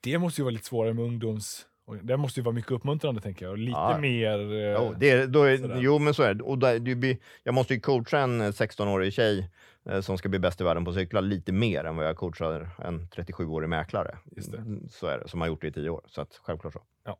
Det 0.00 0.18
måste 0.18 0.40
ju 0.40 0.44
vara 0.44 0.52
lite 0.52 0.66
svårare 0.66 0.94
med 0.94 1.04
ungdoms 1.04 1.66
det 2.02 2.16
måste 2.16 2.40
ju 2.40 2.44
vara 2.44 2.54
mycket 2.54 2.72
uppmuntrande, 2.72 3.20
tänker 3.20 3.46
jag. 3.46 3.58
Lite 3.58 3.78
ja. 3.78 3.98
mer... 3.98 4.38
Eh, 4.38 4.72
jo, 4.72 4.94
det, 4.98 5.26
då 5.26 5.42
är, 5.42 5.80
jo, 5.80 5.98
men 5.98 6.14
så 6.14 6.22
är 6.22 6.34
det. 6.34 6.44
Och 6.44 6.58
där, 6.58 6.78
det 6.78 6.94
blir, 6.94 7.16
jag 7.42 7.54
måste 7.54 7.74
ju 7.74 7.80
coacha 7.80 8.18
en 8.18 8.42
16-årig 8.42 9.12
tjej 9.12 9.50
eh, 9.84 10.00
som 10.00 10.18
ska 10.18 10.28
bli 10.28 10.38
bäst 10.38 10.60
i 10.60 10.64
världen 10.64 10.84
på 10.84 10.92
cyklar 10.92 11.22
lite 11.22 11.52
mer 11.52 11.84
än 11.84 11.96
vad 11.96 12.06
jag 12.06 12.16
coachar 12.16 12.70
en 12.78 13.00
37-årig 13.00 13.68
mäklare. 13.68 14.18
Just 14.36 14.52
det. 14.52 14.64
Så 14.90 15.06
är 15.06 15.18
det, 15.18 15.28
som 15.28 15.40
har 15.40 15.48
gjort 15.48 15.60
det 15.60 15.68
i 15.68 15.72
tio 15.72 15.90
år. 15.90 16.02
Så 16.06 16.20
att, 16.20 16.40
självklart 16.42 16.72
så. 16.72 16.82
Ja. 17.04 17.18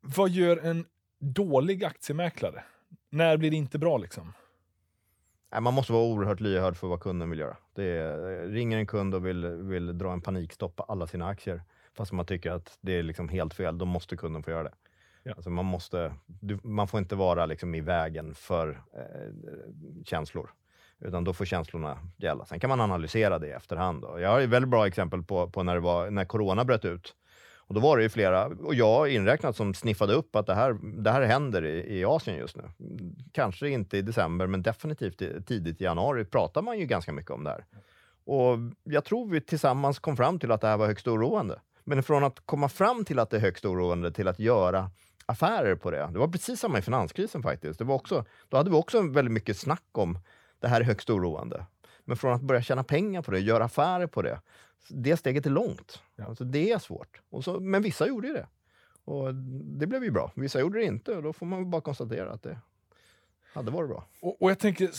Vad 0.00 0.30
gör 0.30 0.56
en 0.56 0.84
dålig 1.18 1.84
aktiemäklare? 1.84 2.62
När 3.10 3.36
blir 3.36 3.50
det 3.50 3.56
inte 3.56 3.78
bra 3.78 3.98
liksom? 3.98 4.32
Nej, 5.52 5.60
man 5.60 5.74
måste 5.74 5.92
vara 5.92 6.04
oerhört 6.04 6.40
lyhörd 6.40 6.76
för 6.76 6.86
vad 6.86 7.00
kunden 7.00 7.30
vill 7.30 7.38
göra. 7.38 7.56
Det 7.74 7.84
är, 7.84 8.48
ringer 8.48 8.78
en 8.78 8.86
kund 8.86 9.14
och 9.14 9.26
vill, 9.26 9.46
vill 9.46 9.98
dra 9.98 10.12
en 10.12 10.20
panikstopp 10.20 10.76
på 10.76 10.82
alla 10.82 11.06
sina 11.06 11.26
aktier, 11.26 11.62
fast 11.96 12.12
man 12.12 12.26
tycker 12.26 12.50
att 12.50 12.78
det 12.80 12.92
är 12.92 13.02
liksom 13.02 13.28
helt 13.28 13.54
fel, 13.54 13.78
då 13.78 13.84
måste 13.84 14.16
kunden 14.16 14.42
få 14.42 14.50
göra 14.50 14.62
det. 14.62 14.74
Ja. 15.22 15.32
Alltså 15.32 15.50
man, 15.50 15.64
måste, 15.64 16.14
du, 16.26 16.58
man 16.62 16.88
får 16.88 17.00
inte 17.00 17.14
vara 17.14 17.46
liksom 17.46 17.74
i 17.74 17.80
vägen 17.80 18.34
för 18.34 18.82
eh, 18.94 20.04
känslor, 20.04 20.50
utan 20.98 21.24
då 21.24 21.32
får 21.32 21.44
känslorna 21.44 21.98
gälla. 22.16 22.44
Sen 22.44 22.60
kan 22.60 22.68
man 22.68 22.80
analysera 22.80 23.38
det 23.38 23.46
i 23.46 23.50
efterhand. 23.50 24.02
Då. 24.02 24.20
Jag 24.20 24.28
har 24.28 24.40
ett 24.40 24.48
väldigt 24.48 24.70
bra 24.70 24.86
exempel 24.86 25.22
på, 25.22 25.50
på 25.50 25.62
när, 25.62 25.74
det 25.74 25.80
var, 25.80 26.10
när 26.10 26.24
corona 26.24 26.64
bröt 26.64 26.84
ut. 26.84 27.14
Och 27.68 27.74
då 27.74 27.80
var 27.80 27.96
det 27.96 28.02
ju 28.02 28.08
flera, 28.08 28.46
och 28.46 28.74
jag 28.74 29.08
inräknat, 29.08 29.56
som 29.56 29.74
sniffade 29.74 30.14
upp 30.14 30.36
att 30.36 30.46
det 30.46 30.54
här, 30.54 30.72
det 31.02 31.10
här 31.10 31.22
händer 31.22 31.64
i, 31.64 31.98
i 31.98 32.04
Asien 32.04 32.36
just 32.36 32.56
nu. 32.56 32.62
Kanske 33.32 33.68
inte 33.68 33.98
i 33.98 34.02
december, 34.02 34.46
men 34.46 34.62
definitivt 34.62 35.22
i, 35.22 35.42
tidigt 35.42 35.80
i 35.80 35.84
januari 35.84 36.24
pratar 36.24 36.62
man 36.62 36.78
ju 36.78 36.86
ganska 36.86 37.12
mycket 37.12 37.30
om 37.30 37.44
det 37.44 37.50
här. 37.50 37.64
Och 38.24 38.58
jag 38.84 39.04
tror 39.04 39.28
vi 39.28 39.40
tillsammans 39.40 39.98
kom 39.98 40.16
fram 40.16 40.38
till 40.38 40.52
att 40.52 40.60
det 40.60 40.66
här 40.66 40.76
var 40.76 40.86
högst 40.86 41.08
oroande. 41.08 41.60
Men 41.88 42.02
från 42.02 42.24
att 42.24 42.46
komma 42.46 42.68
fram 42.68 43.04
till 43.04 43.18
att 43.18 43.30
det 43.30 43.36
är 43.36 43.40
högst 43.40 43.64
oroande 43.64 44.12
till 44.12 44.28
att 44.28 44.38
göra 44.38 44.90
affärer 45.26 45.74
på 45.74 45.90
det. 45.90 46.08
Det 46.12 46.18
var 46.18 46.28
precis 46.28 46.60
samma 46.60 46.78
i 46.78 46.82
finanskrisen 46.82 47.42
faktiskt. 47.42 47.78
Det 47.78 47.84
var 47.84 47.94
också, 47.94 48.24
då 48.48 48.56
hade 48.56 48.70
vi 48.70 48.76
också 48.76 49.02
väldigt 49.02 49.32
mycket 49.32 49.56
snack 49.56 49.84
om 49.92 50.18
det 50.60 50.68
här 50.68 50.80
är 50.80 50.84
högst 50.84 51.10
oroande. 51.10 51.66
Men 52.04 52.16
från 52.16 52.32
att 52.32 52.42
börja 52.42 52.62
tjäna 52.62 52.84
pengar 52.84 53.22
på 53.22 53.30
det, 53.30 53.40
göra 53.40 53.64
affärer 53.64 54.06
på 54.06 54.22
det, 54.22 54.40
det 54.88 55.16
steget 55.16 55.46
är 55.46 55.50
långt. 55.50 56.02
Ja. 56.16 56.24
Alltså, 56.24 56.44
det 56.44 56.72
är 56.72 56.78
svårt. 56.78 57.20
Och 57.30 57.44
så, 57.44 57.60
men 57.60 57.82
vissa 57.82 58.08
gjorde 58.08 58.28
ju 58.28 58.34
det. 58.34 58.46
Och 59.04 59.34
det 59.78 59.86
blev 59.86 60.04
ju 60.04 60.10
bra. 60.10 60.32
Vissa 60.34 60.60
gjorde 60.60 60.78
det 60.78 60.84
inte 60.84 61.16
och 61.16 61.22
då 61.22 61.32
får 61.32 61.46
man 61.46 61.70
bara 61.70 61.80
konstatera 61.80 62.32
att 62.32 62.42
det 62.42 62.58
hade 63.52 63.70
varit 63.70 63.90
bra. 63.90 64.04
Och, 64.20 64.42
och 64.42 64.50
jag 64.50 64.58
tänker, 64.58 64.90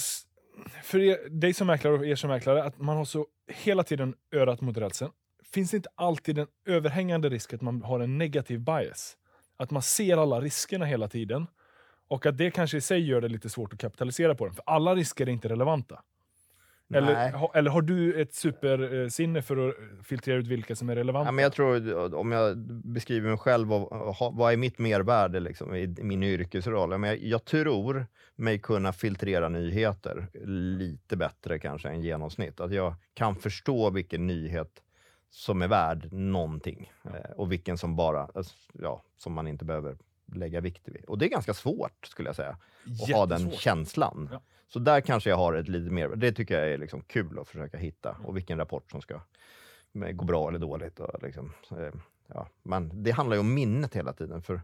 för 0.83 0.99
er, 0.99 1.29
dig 1.29 1.53
som 1.53 1.67
mäklare 1.67 1.93
och 1.93 2.05
er 2.05 2.15
som 2.15 2.29
mäklare, 2.29 2.63
att 2.63 2.77
man 2.77 2.97
har 2.97 3.05
så 3.05 3.27
hela 3.47 3.83
tiden 3.83 4.15
örat 4.31 4.61
mot 4.61 4.77
rälsen. 4.77 5.09
Finns 5.53 5.71
det 5.71 5.77
inte 5.77 5.89
alltid 5.95 6.37
en 6.37 6.47
överhängande 6.65 7.29
risk 7.29 7.53
att 7.53 7.61
man 7.61 7.81
har 7.81 7.99
en 7.99 8.17
negativ 8.17 8.59
bias? 8.59 9.17
Att 9.57 9.71
man 9.71 9.81
ser 9.81 10.17
alla 10.17 10.41
riskerna 10.41 10.85
hela 10.85 11.07
tiden 11.07 11.47
och 12.07 12.25
att 12.25 12.37
det 12.37 12.51
kanske 12.51 12.77
i 12.77 12.81
sig 12.81 12.99
gör 12.99 13.21
det 13.21 13.27
lite 13.27 13.49
svårt 13.49 13.73
att 13.73 13.79
kapitalisera 13.79 14.35
på 14.35 14.45
dem. 14.45 14.55
För 14.55 14.63
alla 14.65 14.95
risker 14.95 15.27
är 15.27 15.31
inte 15.31 15.49
relevanta. 15.49 16.01
Eller, 16.93 17.31
ha, 17.31 17.51
eller 17.55 17.71
har 17.71 17.81
du 17.81 18.21
ett 18.21 18.33
supersinne 18.33 19.41
för 19.41 19.69
att 19.69 19.75
filtrera 20.03 20.37
ut 20.37 20.47
vilka 20.47 20.75
som 20.75 20.89
är 20.89 20.95
relevanta? 20.95 21.27
Ja, 21.27 21.31
men 21.31 21.43
jag 21.43 21.53
tror, 21.53 22.15
om 22.15 22.31
jag 22.31 22.57
beskriver 22.83 23.29
mig 23.29 23.37
själv, 23.37 23.67
vad, 23.67 24.33
vad 24.33 24.53
är 24.53 24.57
mitt 24.57 24.79
mervärde 24.79 25.39
liksom, 25.39 25.75
i 25.75 25.87
min 25.87 26.23
yrkesroll? 26.23 27.03
Jag, 27.03 27.17
jag 27.17 27.45
tror 27.45 28.07
mig 28.35 28.59
kunna 28.59 28.93
filtrera 28.93 29.49
nyheter 29.49 30.27
lite 30.77 31.17
bättre 31.17 31.59
kanske 31.59 31.89
än 31.89 32.01
genomsnitt. 32.01 32.59
Att 32.59 32.73
jag 32.73 32.95
kan 33.13 33.35
förstå 33.35 33.89
vilken 33.89 34.27
nyhet 34.27 34.81
som 35.29 35.61
är 35.61 35.67
värd 35.67 36.13
någonting 36.13 36.91
eh, 37.03 37.31
och 37.35 37.51
vilken 37.51 37.77
som 37.77 37.95
bara, 37.95 38.29
alltså, 38.35 38.55
ja, 38.73 39.03
som 39.17 39.33
man 39.33 39.47
inte 39.47 39.65
behöver 39.65 39.97
lägga 40.25 40.61
vikt 40.61 40.87
vid. 40.87 41.05
Och 41.05 41.17
det 41.17 41.25
är 41.25 41.29
ganska 41.29 41.53
svårt 41.53 42.05
skulle 42.05 42.29
jag 42.29 42.35
säga, 42.35 42.57
att 43.03 43.11
ha 43.15 43.25
den 43.25 43.51
känslan. 43.51 44.29
Ja. 44.31 44.41
Så 44.67 44.79
där 44.79 45.01
kanske 45.01 45.29
jag 45.29 45.37
har 45.37 45.53
ett 45.53 45.67
lite 45.67 45.91
mer, 45.91 46.09
det 46.09 46.31
tycker 46.31 46.59
jag 46.59 46.73
är 46.73 46.77
liksom 46.77 47.01
kul 47.01 47.39
att 47.39 47.47
försöka 47.47 47.77
hitta 47.77 48.17
och 48.23 48.37
vilken 48.37 48.57
rapport 48.57 48.91
som 48.91 49.01
ska 49.01 49.21
gå 49.91 50.25
bra 50.25 50.49
eller 50.49 50.59
dåligt. 50.59 50.99
Och 50.99 51.23
liksom, 51.23 51.53
eh, 51.71 51.93
ja. 52.27 52.47
Men 52.63 53.03
det 53.03 53.11
handlar 53.11 53.35
ju 53.35 53.39
om 53.39 53.53
minnet 53.53 53.95
hela 53.95 54.13
tiden. 54.13 54.41
För 54.41 54.61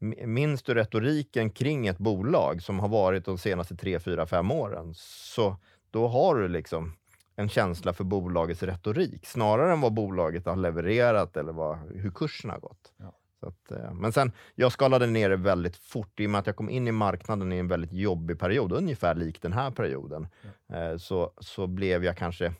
Minns 0.00 0.62
du 0.62 0.74
retoriken 0.74 1.50
kring 1.50 1.86
ett 1.86 1.98
bolag 1.98 2.62
som 2.62 2.80
har 2.80 2.88
varit 2.88 3.24
de 3.24 3.38
senaste 3.38 3.76
tre, 3.76 4.00
fyra, 4.00 4.26
fem 4.26 4.50
åren, 4.50 4.94
så 4.94 5.56
då 5.90 6.08
har 6.08 6.36
du 6.36 6.48
liksom 6.48 6.96
en 7.38 7.48
känsla 7.48 7.92
för 7.92 8.04
bolagets 8.04 8.62
retorik 8.62 9.26
snarare 9.26 9.72
än 9.72 9.80
vad 9.80 9.92
bolaget 9.92 10.46
har 10.46 10.56
levererat 10.56 11.36
eller 11.36 11.52
vad, 11.52 11.78
hur 11.78 12.10
kursen 12.10 12.50
har 12.50 12.58
gått. 12.58 12.92
Ja. 12.96 13.14
Att, 13.40 13.70
eh, 13.70 13.94
men 13.94 14.12
sen, 14.12 14.32
jag 14.54 14.72
skalade 14.72 15.06
ner 15.06 15.30
det 15.30 15.36
väldigt 15.36 15.76
fort 15.76 16.20
i 16.20 16.26
och 16.26 16.30
med 16.30 16.38
att 16.38 16.46
jag 16.46 16.56
kom 16.56 16.70
in 16.70 16.88
i 16.88 16.92
marknaden 16.92 17.52
i 17.52 17.56
en 17.56 17.68
väldigt 17.68 17.92
jobbig 17.92 18.38
period, 18.38 18.72
ungefär 18.72 19.14
lik 19.14 19.42
den 19.42 19.52
här 19.52 19.70
perioden. 19.70 20.28
Mm. 20.68 20.98
Så, 20.98 21.32
så 21.38 21.66
blev 21.66 22.04
jag 22.04 22.16
kanske 22.16 22.52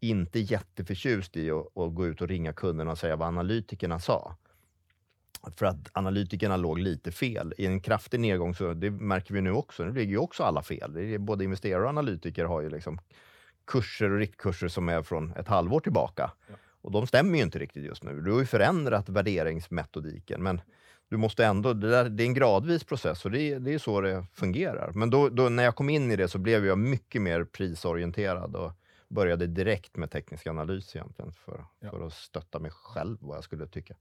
inte 0.00 0.38
jätteförtjust 0.38 1.36
i 1.36 1.50
att, 1.50 1.78
att 1.78 1.94
gå 1.94 2.06
ut 2.06 2.20
och 2.20 2.28
ringa 2.28 2.52
kunderna 2.52 2.90
och 2.90 2.98
säga 2.98 3.16
vad 3.16 3.28
analytikerna 3.28 3.98
sa. 3.98 4.36
För 5.56 5.66
att 5.66 5.88
analytikerna 5.92 6.56
låg 6.56 6.78
lite 6.78 7.12
fel. 7.12 7.54
I 7.58 7.66
en 7.66 7.80
kraftig 7.80 8.20
nedgång, 8.20 8.54
så 8.54 8.74
det 8.74 8.90
märker 8.90 9.34
vi 9.34 9.40
nu 9.40 9.52
också, 9.52 9.84
nu 9.84 9.92
ligger 9.92 10.12
ju 10.12 10.18
också 10.18 10.42
alla 10.42 10.62
fel. 10.62 10.92
Det 10.92 11.14
är, 11.14 11.18
både 11.18 11.44
investerare 11.44 11.82
och 11.82 11.88
analytiker 11.88 12.44
har 12.44 12.60
ju 12.60 12.70
liksom 12.70 12.98
kurser 13.72 14.10
och 14.10 14.18
riktkurser 14.18 14.68
som 14.68 14.88
är 14.88 15.02
från 15.02 15.32
ett 15.36 15.48
halvår 15.48 15.80
tillbaka. 15.80 16.30
Ja. 16.48 16.54
Och 16.82 16.92
de 16.92 17.06
stämmer 17.06 17.38
ju 17.38 17.44
inte 17.44 17.58
riktigt 17.58 17.84
just 17.84 18.02
nu. 18.02 18.20
Du 18.20 18.32
har 18.32 18.40
ju 18.40 18.46
förändrat 18.46 19.08
värderingsmetodiken, 19.08 20.42
men 20.42 20.60
du 21.08 21.16
måste 21.16 21.44
ändå, 21.44 21.72
det, 21.72 21.90
där, 21.90 22.08
det 22.08 22.22
är 22.22 22.26
en 22.26 22.34
gradvis 22.34 22.84
process 22.84 23.24
och 23.24 23.30
det, 23.30 23.58
det 23.58 23.74
är 23.74 23.78
så 23.78 24.00
det 24.00 24.26
fungerar. 24.32 24.92
Men 24.94 25.10
då, 25.10 25.28
då, 25.28 25.48
när 25.48 25.62
jag 25.62 25.76
kom 25.76 25.90
in 25.90 26.10
i 26.10 26.16
det 26.16 26.28
så 26.28 26.38
blev 26.38 26.66
jag 26.66 26.78
mycket 26.78 27.22
mer 27.22 27.44
prisorienterad 27.44 28.56
och 28.56 28.72
började 29.08 29.46
direkt 29.46 29.96
med 29.96 30.10
teknisk 30.10 30.46
analys 30.46 30.96
egentligen 30.96 31.32
för, 31.32 31.64
ja. 31.80 31.90
för 31.90 32.06
att 32.06 32.12
stötta 32.12 32.58
mig 32.58 32.70
själv 32.70 33.18
vad 33.20 33.36
jag 33.36 33.44
skulle 33.44 33.66
tycka. 33.66 33.94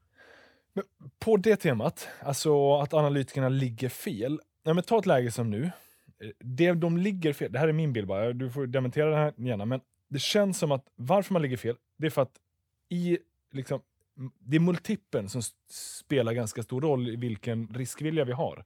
Men 0.74 0.84
på 1.20 1.38
det 1.38 1.56
temat, 1.56 2.08
alltså 2.24 2.76
att 2.76 2.94
analytikerna 2.94 3.50
ligger 3.50 3.90
fel. 3.90 4.40
Ja, 4.64 4.74
men 4.74 4.84
ta 4.84 5.00
ett 5.00 5.06
läge 5.06 5.32
som 5.32 5.50
nu. 5.50 5.72
Det 6.40 6.74
de 6.74 6.98
ligger 6.98 7.34
fel, 7.34 7.52
det 7.52 7.60
här 7.60 7.68
är 7.68 7.74
min 7.74 7.94
bild 7.94 8.08
bara, 8.08 8.34
du 8.34 8.50
får 8.50 8.68
dementera 8.68 9.10
det 9.10 9.16
här 9.16 9.34
gärna, 9.38 9.66
men 9.66 9.82
det 10.10 10.20
känns 10.20 10.60
som 10.60 10.72
att 10.72 10.86
varför 10.96 11.34
man 11.34 11.42
ligger 11.42 11.58
fel, 11.58 11.76
det 11.98 12.06
är 12.06 12.12
för 12.12 12.22
att 12.22 12.40
i 12.90 13.18
liksom, 13.52 13.82
det 14.40 14.56
är 14.56 14.60
multipeln 14.60 15.30
som 15.30 15.42
spelar 15.70 16.34
ganska 16.34 16.64
stor 16.64 16.82
roll 16.82 17.10
i 17.10 17.16
vilken 17.16 17.68
riskvilja 17.68 18.26
vi 18.26 18.32
har. 18.32 18.66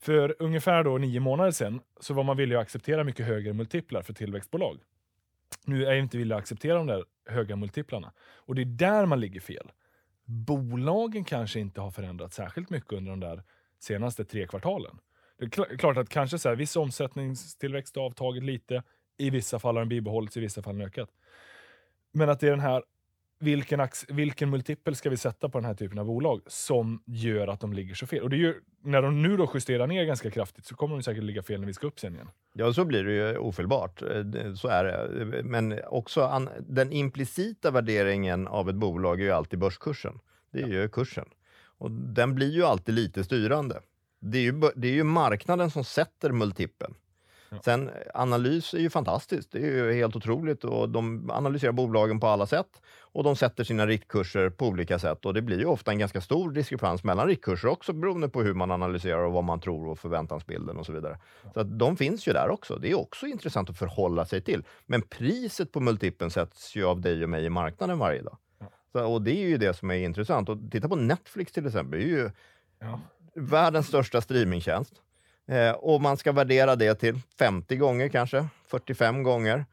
För 0.00 0.36
ungefär 0.38 0.84
då 0.84 0.98
nio 0.98 1.20
månader 1.20 1.50
sedan 1.50 1.80
så 2.00 2.14
var 2.14 2.24
man 2.24 2.36
villig 2.36 2.56
att 2.56 2.62
acceptera 2.62 3.04
mycket 3.04 3.26
högre 3.26 3.52
multiplar 3.52 4.02
för 4.02 4.12
tillväxtbolag. 4.12 4.78
Nu 5.64 5.86
är 5.86 5.90
jag 5.90 5.98
inte 5.98 6.18
villig 6.18 6.34
att 6.34 6.40
acceptera 6.40 6.74
de 6.74 6.86
där 6.86 7.04
höga 7.26 7.56
multiplarna. 7.56 8.12
Och 8.20 8.54
det 8.54 8.62
är 8.62 8.66
där 8.66 9.06
man 9.06 9.20
ligger 9.20 9.40
fel. 9.40 9.72
Bolagen 10.24 11.24
kanske 11.24 11.60
inte 11.60 11.80
har 11.80 11.90
förändrats 11.90 12.36
särskilt 12.36 12.70
mycket 12.70 12.92
under 12.92 13.10
de 13.10 13.20
där 13.20 13.42
senaste 13.78 14.24
tre 14.24 14.46
kvartalen. 14.46 14.98
Det 15.40 15.58
är 15.58 15.76
klart 15.76 15.96
att 15.96 16.08
kanske 16.08 16.38
så 16.38 16.48
här, 16.48 16.56
viss 16.56 16.76
omsättningstillväxt 16.76 17.96
har 17.96 18.02
avtagit 18.02 18.42
lite. 18.42 18.82
I 19.18 19.30
vissa 19.30 19.58
fall 19.58 19.74
har 19.74 19.80
den 19.80 19.88
bibehållits, 19.88 20.36
i 20.36 20.40
vissa 20.40 20.62
fall 20.62 20.74
har 20.74 20.78
den 20.78 20.88
ökat. 20.88 21.10
Men 22.12 22.28
att 22.28 22.40
det 22.40 22.46
är 22.46 22.50
den 22.50 22.60
här 22.60 22.82
vilken, 23.40 23.88
vilken 24.08 24.50
multipel 24.50 24.96
ska 24.96 25.10
vi 25.10 25.16
sätta 25.16 25.48
på 25.48 25.58
den 25.58 25.64
här 25.64 25.74
typen 25.74 25.98
av 25.98 26.06
bolag 26.06 26.40
som 26.46 27.02
gör 27.06 27.48
att 27.48 27.60
de 27.60 27.72
ligger 27.72 27.94
så 27.94 28.06
fel? 28.06 28.22
Och 28.22 28.30
det 28.30 28.36
är 28.36 28.38
ju, 28.38 28.54
när 28.82 29.02
de 29.02 29.22
nu 29.22 29.36
då 29.36 29.50
justerar 29.54 29.86
ner 29.86 30.04
ganska 30.04 30.30
kraftigt 30.30 30.66
så 30.66 30.74
kommer 30.74 30.96
de 30.96 31.02
säkert 31.02 31.22
ligga 31.24 31.42
fel 31.42 31.60
när 31.60 31.66
vi 31.66 31.74
ska 31.74 31.86
upp 31.86 32.00
sen 32.00 32.14
igen. 32.14 32.28
Ja, 32.52 32.72
så 32.72 32.84
blir 32.84 33.04
det 33.04 33.12
ju 33.12 33.38
ofelbart. 33.38 34.02
Eh, 34.02 34.54
så 34.54 34.68
är 34.68 34.84
det. 34.84 35.42
Men 35.42 35.80
också 35.86 36.22
an, 36.22 36.48
den 36.68 36.92
implicita 36.92 37.70
värderingen 37.70 38.46
av 38.46 38.68
ett 38.68 38.76
bolag 38.76 39.20
är 39.20 39.24
ju 39.24 39.30
alltid 39.30 39.58
börskursen. 39.58 40.18
Det 40.52 40.58
är 40.58 40.68
ja. 40.68 40.68
ju 40.68 40.88
kursen. 40.88 41.28
Och 41.78 41.90
den 41.90 42.34
blir 42.34 42.50
ju 42.50 42.64
alltid 42.64 42.94
lite 42.94 43.24
styrande. 43.24 43.80
Det 44.20 44.38
är 44.38 44.42
ju, 44.42 44.60
det 44.76 44.88
är 44.88 44.92
ju 44.92 45.04
marknaden 45.04 45.70
som 45.70 45.84
sätter 45.84 46.32
multipeln. 46.32 46.94
Ja. 47.50 47.58
Sen 47.64 47.90
analys 48.14 48.74
är 48.74 48.78
ju 48.78 48.90
fantastiskt. 48.90 49.52
Det 49.52 49.58
är 49.58 49.86
ju 49.86 49.92
helt 49.92 50.16
otroligt 50.16 50.64
och 50.64 50.88
de 50.88 51.30
analyserar 51.30 51.72
bolagen 51.72 52.20
på 52.20 52.26
alla 52.26 52.46
sätt 52.46 52.80
och 53.12 53.24
de 53.24 53.36
sätter 53.36 53.64
sina 53.64 53.86
riktkurser 53.86 54.50
på 54.50 54.66
olika 54.66 54.98
sätt 54.98 55.26
och 55.26 55.34
det 55.34 55.42
blir 55.42 55.58
ju 55.58 55.64
ofta 55.64 55.90
en 55.90 55.98
ganska 55.98 56.20
stor 56.20 56.52
diskrepans 56.52 57.04
mellan 57.04 57.26
riktkurser 57.26 57.68
också 57.68 57.92
beroende 57.92 58.28
på 58.28 58.42
hur 58.42 58.54
man 58.54 58.70
analyserar 58.70 59.24
och 59.24 59.32
vad 59.32 59.44
man 59.44 59.60
tror 59.60 59.88
och 59.88 59.98
förväntansbilden 59.98 60.76
och 60.76 60.86
så 60.86 60.92
vidare. 60.92 61.18
Ja. 61.42 61.50
Så 61.54 61.60
att 61.60 61.78
de 61.78 61.96
finns 61.96 62.28
ju 62.28 62.32
där 62.32 62.50
också. 62.50 62.76
Det 62.76 62.90
är 62.90 62.98
också 62.98 63.26
intressant 63.26 63.70
att 63.70 63.78
förhålla 63.78 64.24
sig 64.24 64.40
till. 64.40 64.64
Men 64.86 65.02
priset 65.02 65.72
på 65.72 65.80
multipeln 65.80 66.30
sätts 66.30 66.76
ju 66.76 66.84
av 66.84 67.00
dig 67.00 67.22
och 67.22 67.30
mig 67.30 67.44
i 67.44 67.50
marknaden 67.50 67.98
varje 67.98 68.22
dag. 68.22 68.36
Ja. 68.58 68.66
Så, 68.92 69.12
och 69.12 69.22
det 69.22 69.44
är 69.44 69.48
ju 69.48 69.58
det 69.58 69.74
som 69.74 69.90
är 69.90 69.94
intressant. 69.94 70.48
Och 70.48 70.58
titta 70.70 70.88
på 70.88 70.96
Netflix 70.96 71.52
till 71.52 71.66
exempel. 71.66 71.98
Det 72.00 72.04
är 72.04 72.08
ju 72.08 72.30
världens 73.34 73.86
största 73.86 74.20
streamingtjänst. 74.20 74.94
Eh, 75.46 75.70
och 75.70 76.00
man 76.00 76.16
ska 76.16 76.32
värdera 76.32 76.76
det 76.76 76.94
till 76.94 77.20
50 77.38 77.76
gånger 77.76 78.08
kanske, 78.08 78.48
45 78.66 79.22
gånger. 79.22 79.66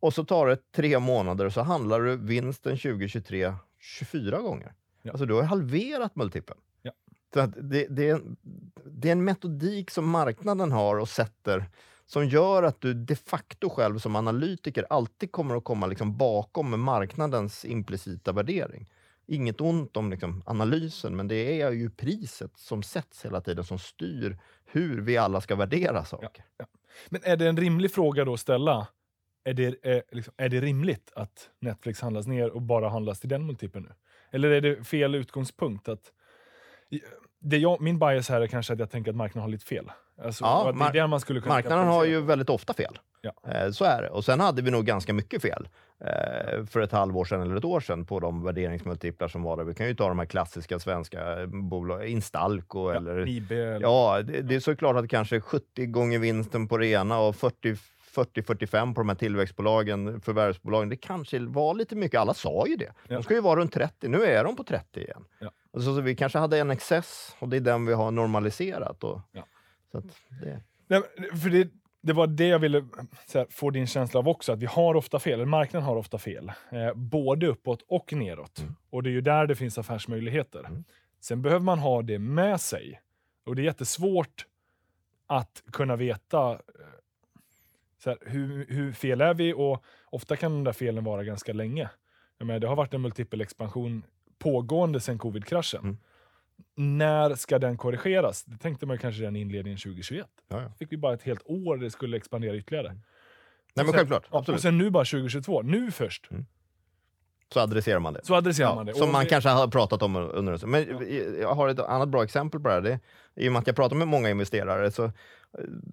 Och 0.00 0.14
så 0.14 0.24
tar 0.24 0.46
det 0.46 0.72
tre 0.72 0.98
månader 0.98 1.46
och 1.46 1.52
så 1.52 1.62
handlar 1.62 2.00
du 2.00 2.16
vinsten 2.16 2.78
2023 2.78 3.54
24 3.78 4.38
gånger. 4.38 4.72
Ja. 5.02 5.10
Alltså 5.10 5.26
du 5.26 5.34
har 5.34 5.42
halverat 5.42 6.16
multipeln. 6.16 6.60
Ja. 6.82 6.92
Så 7.34 7.40
att 7.40 7.50
det, 7.56 7.86
det, 7.90 8.08
är 8.08 8.14
en, 8.14 8.36
det 8.84 9.08
är 9.08 9.12
en 9.12 9.24
metodik 9.24 9.90
som 9.90 10.10
marknaden 10.10 10.72
har 10.72 10.96
och 10.98 11.08
sätter 11.08 11.64
som 12.06 12.28
gör 12.28 12.62
att 12.62 12.80
du 12.80 12.94
de 12.94 13.16
facto 13.16 13.70
själv 13.70 13.98
som 13.98 14.16
analytiker 14.16 14.86
alltid 14.90 15.32
kommer 15.32 15.56
att 15.56 15.64
komma 15.64 15.86
liksom 15.86 16.16
bakom 16.16 16.80
marknadens 16.80 17.64
implicita 17.64 18.32
värdering 18.32 18.88
inget 19.30 19.60
ont 19.60 19.96
om 19.96 20.10
liksom, 20.10 20.42
analysen, 20.46 21.16
men 21.16 21.28
det 21.28 21.60
är 21.62 21.70
ju 21.70 21.90
priset 21.90 22.56
som 22.56 22.82
sätts 22.82 23.24
hela 23.24 23.40
tiden 23.40 23.64
som 23.64 23.78
styr 23.78 24.38
hur 24.64 25.00
vi 25.00 25.16
alla 25.16 25.40
ska 25.40 25.56
värdera 25.56 26.04
saker. 26.04 26.30
Ja, 26.34 26.44
ja. 26.58 26.66
Men 27.08 27.20
är 27.24 27.36
det 27.36 27.48
en 27.48 27.56
rimlig 27.56 27.92
fråga 27.92 28.24
då 28.24 28.32
att 28.32 28.40
ställa? 28.40 28.86
Är 29.44 29.54
det, 29.54 29.76
är, 29.82 30.02
liksom, 30.10 30.34
är 30.36 30.48
det 30.48 30.60
rimligt 30.60 31.12
att 31.14 31.50
Netflix 31.60 32.00
handlas 32.00 32.26
ner 32.26 32.50
och 32.50 32.62
bara 32.62 32.88
handlas 32.88 33.20
till 33.20 33.28
den 33.28 33.46
multipeln 33.46 33.84
nu? 33.84 33.94
Eller 34.30 34.50
är 34.50 34.60
det 34.60 34.84
fel 34.84 35.14
utgångspunkt? 35.14 35.88
att 35.88 36.12
det 37.40 37.58
jag, 37.58 37.80
Min 37.80 37.98
bias 37.98 38.28
här 38.28 38.40
är 38.40 38.46
kanske 38.46 38.72
att 38.72 38.78
jag 38.78 38.90
tänker 38.90 39.10
att 39.10 39.16
marknaden 39.16 39.42
har 39.42 39.48
lite 39.48 39.66
fel. 39.66 39.92
Alltså, 40.22 40.44
Ja, 40.44 40.70
att 40.70 40.78
det 40.78 40.84
är 40.84 41.02
det 41.02 41.06
man 41.06 41.20
skulle 41.20 41.40
kunna 41.40 41.54
Marknaden 41.54 41.86
har 41.86 42.04
ju 42.04 42.20
väldigt 42.20 42.50
ofta 42.50 42.74
fel. 42.74 42.98
Ja. 43.20 43.32
Eh, 43.50 43.70
Så 43.70 43.84
är 43.84 44.02
det. 44.02 44.08
Och 44.08 44.24
sen 44.24 44.40
hade 44.40 44.62
vi 44.62 44.70
nog 44.70 44.84
ganska 44.84 45.12
mycket 45.12 45.42
fel 45.42 45.68
eh, 46.04 46.64
för 46.66 46.80
ett 46.80 46.92
halvår 46.92 47.24
sedan 47.24 47.40
eller 47.42 47.56
ett 47.56 47.64
år 47.64 47.80
sedan 47.80 48.06
på 48.06 48.20
de 48.20 48.44
värderingsmultiplar 48.44 49.28
som 49.28 49.42
var 49.42 49.56
där. 49.56 49.64
Vi 49.64 49.74
kan 49.74 49.86
ju 49.86 49.94
ta 49.94 50.08
de 50.08 50.18
här 50.18 50.26
klassiska 50.26 50.78
svenska 50.78 51.46
bolagen, 51.46 52.06
Instalco 52.08 52.84
på. 52.84 52.90
eller... 52.92 53.16
Ja, 53.18 53.26
IB 53.26 53.52
eller... 53.52 53.80
Ja, 53.80 54.22
det, 54.22 54.42
det 54.42 54.54
är 54.54 54.60
såklart 54.60 54.96
att 54.96 55.08
kanske 55.10 55.40
70 55.40 55.86
gånger 55.86 56.18
vinsten 56.18 56.68
på 56.68 56.76
det 56.78 56.86
ena 56.86 57.18
och 57.20 57.36
40 57.36 57.76
40-45 58.14 58.94
på 58.94 59.00
de 59.00 59.08
här 59.08 59.16
tillväxtbolagen, 59.16 60.20
förvärvsbolagen. 60.20 60.88
Det 60.88 60.96
kanske 60.96 61.38
var 61.38 61.74
lite 61.74 61.96
mycket. 61.96 62.20
Alla 62.20 62.34
sa 62.34 62.66
ju 62.66 62.76
det. 62.76 62.92
Ja. 63.08 63.14
De 63.16 63.22
ska 63.22 63.34
ju 63.34 63.40
vara 63.40 63.60
runt 63.60 63.72
30. 63.72 64.08
Nu 64.08 64.24
är 64.24 64.44
de 64.44 64.56
på 64.56 64.64
30 64.64 65.00
igen. 65.00 65.24
Ja. 65.38 65.50
Och 65.72 65.82
så, 65.82 65.94
så 65.94 66.00
vi 66.00 66.14
kanske 66.16 66.38
hade 66.38 66.58
en 66.58 66.70
excess 66.70 67.36
och 67.38 67.48
det 67.48 67.56
är 67.56 67.60
den 67.60 67.86
vi 67.86 67.92
har 67.92 68.10
normaliserat. 68.10 69.04
Och, 69.04 69.20
Ja. 69.32 69.42
så 69.92 70.00
det, 70.42 70.60
Nej, 70.86 71.02
för 71.42 71.50
det, 71.50 71.68
det 72.02 72.12
var 72.12 72.26
det 72.26 72.46
jag 72.46 72.58
ville 72.58 72.84
här, 73.34 73.46
få 73.50 73.70
din 73.70 73.86
känsla 73.86 74.20
av 74.20 74.28
också, 74.28 74.52
att 74.52 74.58
vi 74.58 74.66
har 74.66 74.94
ofta 74.94 75.18
fel, 75.18 75.32
eller 75.32 75.44
marknaden 75.44 75.86
har 75.86 75.96
ofta 75.96 76.18
fel. 76.18 76.52
Eh, 76.70 76.94
både 76.94 77.46
uppåt 77.46 77.84
och 77.88 78.12
neråt. 78.12 78.58
Mm. 78.58 78.76
Och 78.90 79.02
det 79.02 79.10
är 79.10 79.12
ju 79.12 79.20
där 79.20 79.46
det 79.46 79.56
finns 79.56 79.78
affärsmöjligheter. 79.78 80.64
Mm. 80.64 80.84
Sen 81.20 81.42
behöver 81.42 81.64
man 81.64 81.78
ha 81.78 82.02
det 82.02 82.18
med 82.18 82.60
sig. 82.60 83.00
Och 83.44 83.56
det 83.56 83.62
är 83.62 83.64
jättesvårt 83.64 84.46
att 85.26 85.62
kunna 85.72 85.96
veta 85.96 86.50
eh, 86.52 86.58
så 87.98 88.10
här, 88.10 88.18
hur, 88.26 88.66
hur 88.68 88.92
fel 88.92 89.20
är 89.20 89.34
vi? 89.34 89.52
Och 89.52 89.84
ofta 90.04 90.36
kan 90.36 90.52
de 90.52 90.64
där 90.64 90.72
felen 90.72 91.04
vara 91.04 91.24
ganska 91.24 91.52
länge. 91.52 91.90
Jag 92.38 92.46
menar, 92.46 92.60
det 92.60 92.68
har 92.68 92.76
varit 92.76 92.94
en 92.94 93.02
multipel 93.02 93.40
expansion 93.40 94.02
pågående 94.38 95.00
sedan 95.00 95.18
covid-kraschen. 95.18 95.80
Mm. 95.80 95.98
När 96.74 97.34
ska 97.34 97.58
den 97.58 97.76
korrigeras? 97.76 98.44
Det 98.44 98.56
tänkte 98.58 98.86
man 98.86 98.98
kanske 98.98 99.20
redan 99.22 99.36
i 99.36 99.40
inledningen 99.40 99.78
2021 99.78 100.26
ja, 100.48 100.62
ja. 100.62 100.72
fick 100.78 100.92
vi 100.92 100.96
bara 100.96 101.14
ett 101.14 101.22
helt 101.22 101.42
år 101.44 101.76
det 101.76 101.90
skulle 101.90 102.16
expandera 102.16 102.56
ytterligare. 102.56 102.88
Nej, 102.88 103.00
men 103.74 103.86
sen- 103.86 103.94
självklart. 103.94 104.26
Ja, 104.30 104.38
absolut. 104.38 104.58
och 104.58 104.62
sen 104.62 104.78
nu 104.78 104.90
bara 104.90 105.04
2022, 105.04 105.62
nu 105.62 105.90
först, 105.90 106.28
Så 107.52 107.60
adresserar 107.60 107.98
man 108.00 108.12
det. 108.12 108.20
så 108.24 108.34
adresserar 108.34 108.74
man 108.74 108.86
det. 108.86 108.94
som 108.94 109.02
Och 109.02 109.12
man 109.12 109.24
det- 109.24 109.30
kanske 109.30 109.50
har 109.50 109.68
pratat 109.68 110.02
om 110.02 110.16
under 110.16 110.52
en. 110.64 110.70
Men 110.70 110.86
jag 111.40 111.54
har 111.54 111.68
ett 111.68 111.78
annat 111.78 112.08
bra 112.08 112.24
exempel 112.24 112.60
på 112.60 112.68
det 112.68 112.74
här. 112.74 112.80
Det, 112.80 113.00
I 113.34 113.48
och 113.48 113.52
med 113.52 113.60
att 113.60 113.66
jag 113.66 113.76
pratar 113.76 113.96
med 113.96 114.08
många 114.08 114.30
investerare 114.30 114.90
så, 114.90 115.12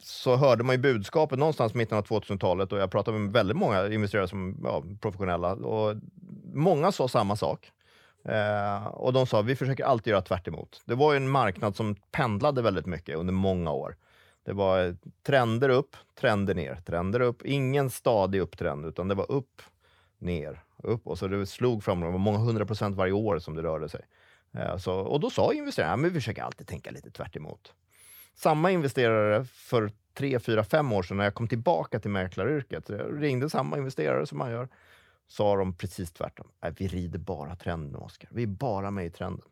så 0.01 0.35
hörde 0.35 0.63
man 0.63 0.75
ju 0.75 0.81
budskapet 0.81 1.39
någonstans 1.39 1.73
i 1.73 1.77
mitten 1.77 1.97
av 1.97 2.03
2000-talet 2.03 2.71
och 2.73 2.79
jag 2.79 2.91
pratade 2.91 3.17
med 3.19 3.33
väldigt 3.33 3.57
många 3.57 3.87
investerare 3.87 4.27
som 4.27 4.57
professionella 5.01 5.53
och 5.53 5.95
många 6.53 6.91
sa 6.91 7.07
samma 7.07 7.35
sak. 7.35 7.71
Eh, 8.27 8.85
och 8.87 9.13
de 9.13 9.27
sa 9.27 9.41
vi 9.41 9.55
försöker 9.55 9.83
alltid 9.83 10.11
göra 10.11 10.21
tvärt 10.21 10.47
emot. 10.47 10.81
Det 10.85 10.95
var 10.95 11.13
ju 11.13 11.17
en 11.17 11.29
marknad 11.29 11.75
som 11.75 11.95
pendlade 11.95 12.61
väldigt 12.61 12.85
mycket 12.85 13.15
under 13.15 13.33
många 13.33 13.71
år. 13.71 13.95
Det 14.45 14.53
var 14.53 14.85
eh, 14.85 14.93
trender 15.23 15.69
upp, 15.69 15.95
trender 16.19 16.55
ner, 16.55 16.75
trender 16.75 17.19
upp. 17.19 17.45
Ingen 17.45 17.89
stadig 17.89 18.39
upptrend, 18.39 18.85
utan 18.85 19.07
det 19.07 19.15
var 19.15 19.31
upp, 19.31 19.61
ner, 20.17 20.63
upp. 20.83 21.07
Och 21.07 21.17
så 21.17 21.27
det 21.27 21.45
slog 21.45 21.83
fram, 21.83 22.01
det 22.01 22.07
var 22.07 22.17
många 22.17 22.37
hundra 22.37 22.65
procent 22.65 22.97
varje 22.97 23.13
år 23.13 23.39
som 23.39 23.55
det 23.55 23.63
rörde 23.63 23.89
sig. 23.89 24.01
Eh, 24.53 24.77
så, 24.77 24.93
och 24.93 25.19
då 25.19 25.29
sa 25.29 25.53
investerarna, 25.53 25.91
ja, 25.91 25.97
men 25.97 26.09
vi 26.09 26.19
försöker 26.19 26.43
alltid 26.43 26.67
tänka 26.67 26.91
lite 26.91 27.11
tvärt 27.11 27.35
emot. 27.35 27.73
Samma 28.35 28.71
investerare 28.71 29.45
för 29.45 29.91
tre, 30.13 30.39
fyra, 30.39 30.63
fem 30.63 30.93
år 30.93 31.03
sedan 31.03 31.17
när 31.17 31.23
jag 31.23 31.33
kom 31.33 31.47
tillbaka 31.47 31.99
till 31.99 32.11
mäklaryrket, 32.11 32.89
jag 32.89 33.23
ringde 33.23 33.49
samma 33.49 33.77
investerare 33.77 34.25
som 34.25 34.37
man 34.37 34.51
gör, 34.51 34.67
sa 35.27 35.55
de 35.55 35.73
precis 35.73 36.11
tvärtom. 36.11 36.47
Nej, 36.61 36.73
vi 36.77 36.87
rider 36.87 37.19
bara 37.19 37.55
trenden, 37.55 38.01
Oskar. 38.01 38.29
Vi 38.33 38.43
är 38.43 38.47
bara 38.47 38.91
med 38.91 39.05
i 39.05 39.09
trenden. 39.09 39.45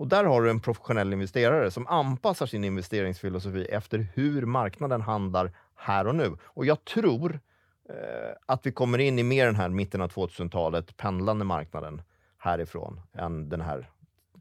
Och 0.00 0.08
där 0.08 0.24
har 0.24 0.42
du 0.42 0.50
en 0.50 0.60
professionell 0.60 1.12
investerare 1.12 1.70
som 1.70 1.86
anpassar 1.86 2.46
sin 2.46 2.64
investeringsfilosofi 2.64 3.64
efter 3.64 3.98
hur 4.14 4.46
marknaden 4.46 5.00
handlar 5.00 5.52
här 5.74 6.06
och 6.06 6.14
nu. 6.14 6.36
Och 6.42 6.66
jag 6.66 6.84
tror 6.84 7.40
eh, 7.88 8.34
att 8.46 8.66
vi 8.66 8.72
kommer 8.72 8.98
in 8.98 9.18
i 9.18 9.22
mer 9.22 9.46
den 9.46 9.56
här 9.56 9.68
mitten 9.68 10.00
av 10.00 10.10
2000-talet 10.12 10.96
pendlande 10.96 11.44
marknaden 11.44 12.02
härifrån 12.38 13.00
än 13.12 13.48
den 13.48 13.60
här 13.60 13.90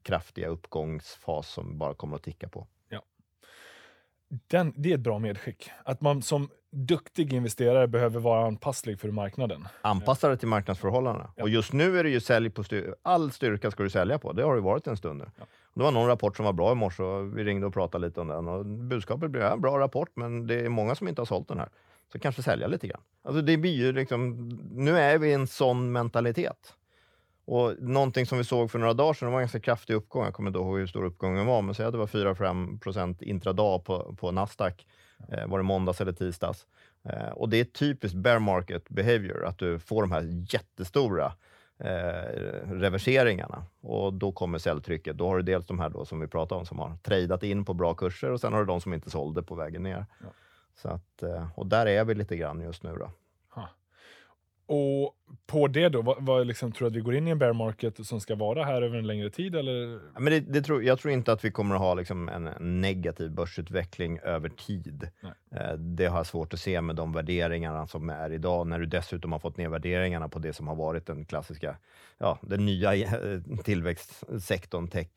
kraftiga 0.03 0.47
uppgångsfas 0.47 1.49
som 1.49 1.77
bara 1.77 1.93
kommer 1.93 2.15
att 2.15 2.23
ticka 2.23 2.49
på. 2.49 2.67
Den, 4.29 4.73
det 4.75 4.91
är 4.91 4.95
ett 4.95 4.99
bra 4.99 5.19
medskick. 5.19 5.69
Att 5.83 6.01
man 6.01 6.21
som 6.21 6.49
duktig 6.71 7.33
investerare 7.33 7.87
behöver 7.87 8.19
vara 8.19 8.45
anpasslig 8.47 8.99
för 8.99 9.11
marknaden. 9.11 9.67
Anpassa 9.81 10.29
det 10.29 10.37
till 10.37 10.47
marknadsförhållandena. 10.47 11.31
Ja. 11.35 11.43
Och 11.43 11.49
just 11.49 11.73
nu 11.73 11.99
är 11.99 12.03
det 12.03 12.09
ju 12.09 12.19
sälj 12.19 12.49
på 12.49 12.63
styr- 12.63 12.95
all 13.01 13.31
styrka 13.31 13.71
ska 13.71 13.83
du 13.83 13.89
sälja 13.89 14.19
på. 14.19 14.33
Det 14.33 14.43
har 14.43 14.55
det 14.55 14.61
varit 14.61 14.87
en 14.87 14.97
stund 14.97 15.19
nu. 15.19 15.25
Ja. 15.37 15.45
Det 15.73 15.81
var 15.83 15.91
någon 15.91 16.07
rapport 16.07 16.35
som 16.35 16.45
var 16.45 16.53
bra 16.53 16.71
i 16.71 16.75
morse 16.75 17.03
och 17.03 17.37
vi 17.37 17.43
ringde 17.43 17.67
och 17.67 17.73
pratade 17.73 18.07
lite 18.07 18.21
om 18.21 18.27
den. 18.27 18.47
Och 18.47 18.65
budskapet 18.65 19.31
blev 19.31 19.43
ja, 19.43 19.57
bra 19.57 19.79
rapport, 19.79 20.09
men 20.13 20.47
det 20.47 20.55
är 20.65 20.69
många 20.69 20.95
som 20.95 21.07
inte 21.07 21.21
har 21.21 21.25
sålt 21.25 21.47
den 21.47 21.59
här. 21.59 21.69
Så 22.11 22.19
kanske 22.19 22.43
sälja 22.43 22.67
lite 22.67 22.87
grann. 22.87 23.01
Alltså 23.23 23.41
det 23.41 23.57
blir 23.57 23.93
liksom, 23.93 24.49
nu 24.71 24.97
är 24.97 25.17
vi 25.17 25.29
i 25.29 25.33
en 25.33 25.47
sån 25.47 25.91
mentalitet. 25.91 26.73
Och 27.49 27.75
någonting 27.79 28.25
som 28.25 28.37
vi 28.37 28.43
såg 28.43 28.71
för 28.71 28.79
några 28.79 28.93
dagar 28.93 29.13
sedan, 29.13 29.25
det 29.25 29.31
var 29.31 29.39
en 29.39 29.43
ganska 29.43 29.59
kraftig 29.59 29.93
uppgång. 29.93 30.23
Jag 30.23 30.33
kommer 30.33 30.49
inte 30.49 30.59
ihåg 30.59 30.79
hur 30.79 30.87
stor 30.87 31.05
uppgången 31.05 31.45
var, 31.45 31.61
men 31.61 31.75
säg 31.75 31.85
att 31.85 31.91
det 31.91 31.97
var 31.97 32.07
4-5 32.07 32.79
procent 32.79 33.21
intradag 33.21 33.85
på, 33.85 34.15
på 34.19 34.31
Nasdaq. 34.31 34.87
Eh, 35.31 35.47
var 35.47 35.57
det 35.57 35.63
måndags 35.63 36.01
eller 36.01 36.11
tisdags? 36.11 36.67
Eh, 37.03 37.29
och 37.29 37.49
det 37.49 37.57
är 37.57 37.63
typiskt 37.63 38.17
bear 38.17 38.39
market 38.39 38.89
behavior, 38.89 39.45
att 39.45 39.57
du 39.57 39.79
får 39.79 40.01
de 40.01 40.11
här 40.11 40.45
jättestora 40.53 41.33
eh, 41.79 42.69
reverseringarna. 42.71 43.63
Och 43.81 44.13
då 44.13 44.31
kommer 44.31 44.57
säljtrycket. 44.57 45.17
Då 45.17 45.27
har 45.27 45.37
du 45.37 45.43
dels 45.43 45.65
de 45.65 45.79
här 45.79 45.89
då 45.89 46.05
som 46.05 46.19
vi 46.19 46.27
pratade 46.27 46.59
om 46.59 46.65
som 46.65 46.79
har 46.79 46.97
tradat 47.03 47.43
in 47.43 47.65
på 47.65 47.73
bra 47.73 47.93
kurser 47.93 48.31
och 48.31 48.41
sen 48.41 48.53
har 48.53 48.59
du 48.59 48.65
de 48.65 48.81
som 48.81 48.93
inte 48.93 49.09
sålde 49.09 49.43
på 49.43 49.55
vägen 49.55 49.83
ner. 49.83 50.05
Ja. 50.19 50.27
Så 50.75 50.89
att, 50.89 51.23
eh, 51.23 51.47
och 51.55 51.67
där 51.67 51.85
är 51.85 52.05
vi 52.05 52.15
lite 52.15 52.37
grann 52.37 52.61
just 52.61 52.83
nu. 52.83 52.95
Då. 52.99 53.11
Och 54.71 55.15
på 55.47 55.67
det 55.67 55.89
då, 55.89 56.01
vad, 56.01 56.25
vad 56.25 56.47
liksom, 56.47 56.71
tror 56.71 56.85
du 56.85 56.91
att 56.91 56.95
vi 56.95 57.01
går 57.05 57.15
in 57.15 57.27
i 57.27 57.31
en 57.31 57.39
bear 57.39 57.53
market 57.53 58.05
som 58.07 58.19
ska 58.21 58.35
vara 58.35 58.63
här 58.63 58.81
över 58.81 58.97
en 58.97 59.07
längre 59.07 59.29
tid? 59.29 59.55
Eller? 59.55 59.99
Ja, 60.13 60.19
Men 60.19 60.33
det, 60.33 60.39
det 60.39 60.61
tror, 60.61 60.83
jag 60.83 60.99
tror 60.99 61.13
inte 61.13 61.31
att 61.31 61.45
vi 61.45 61.51
kommer 61.51 61.75
att 61.75 61.81
ha 61.81 61.93
liksom 61.93 62.29
en 62.29 62.81
negativ 62.81 63.31
börsutveckling 63.31 64.19
över 64.19 64.49
tid. 64.49 65.09
Eh, 65.55 65.73
Det 65.73 66.05
har 66.05 66.17
jag 66.17 66.25
svårt 66.25 66.53
att 66.53 66.59
se 66.59 66.81
med 66.81 66.95
de 66.95 67.13
värderingarna 67.13 67.87
som 67.87 68.09
är 68.09 68.33
idag, 68.33 68.67
när 68.67 68.79
du 68.79 68.85
dessutom 68.85 69.31
har 69.31 69.39
fått 69.39 69.57
ner 69.57 69.69
värderingarna 69.69 70.29
på 70.29 70.39
det 70.39 70.53
som 70.53 70.67
har 70.67 70.75
varit 70.75 71.05
den 71.05 71.25
klassiska, 71.25 71.77
ja, 72.17 72.39
den 72.41 72.65
nya 72.65 72.95
eh, 72.95 73.09
tillväxtsektorn 73.63 74.87
tech. 74.87 75.07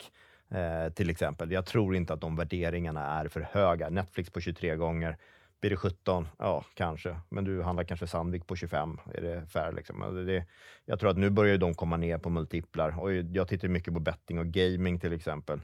eh, 0.51 0.93
Till 0.93 1.11
exempel. 1.11 1.53
Jag 1.53 1.67
tror 1.67 1.97
inte 1.97 2.13
att 2.13 2.21
de 2.21 2.37
värderingarna 2.37 3.07
är 3.21 3.29
för 3.29 3.41
höga. 3.53 3.89
Netflix 3.89 4.31
på 4.31 4.41
23 4.41 4.77
gånger, 4.77 5.17
blir 5.63 5.71
det 5.71 5.77
17? 5.77 6.29
Ja, 6.39 6.65
kanske. 6.75 7.17
Men 7.29 7.45
du 7.45 7.63
handlar 7.63 7.85
kanske 7.85 8.07
Sandvik 8.07 8.47
på 8.47 8.57
25. 8.57 8.99
Är 9.15 9.23
det 9.23 9.47
fair? 9.47 9.73
Liksom? 9.73 10.03
Alltså 10.03 10.25
Det, 10.25 10.45
jag 10.85 11.01
tror 11.01 11.11
att 11.11 11.17
nu 11.19 11.31
börjar 11.31 11.59
de 11.59 11.75
komma 11.75 11.97
ner 11.97 12.19
på 12.19 12.31
multiplar. 12.31 13.01
Och 13.01 13.13
jag 13.15 13.49
tittar 13.49 13.69
mycket 13.69 13.95
på 13.95 14.01
betting 14.01 14.39
och 14.39 14.47
gaming 14.47 15.01
till 15.01 15.13
exempel. 15.13 15.61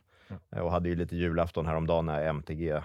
Eh, 0.52 0.58
Och 0.60 0.70
hade 0.72 0.88
ju 0.88 0.94
lite 0.94 1.16
julafton 1.16 1.66
häromdagen 1.66 2.06
när 2.06 2.22
MTG 2.28 2.70
eh, 2.70 2.82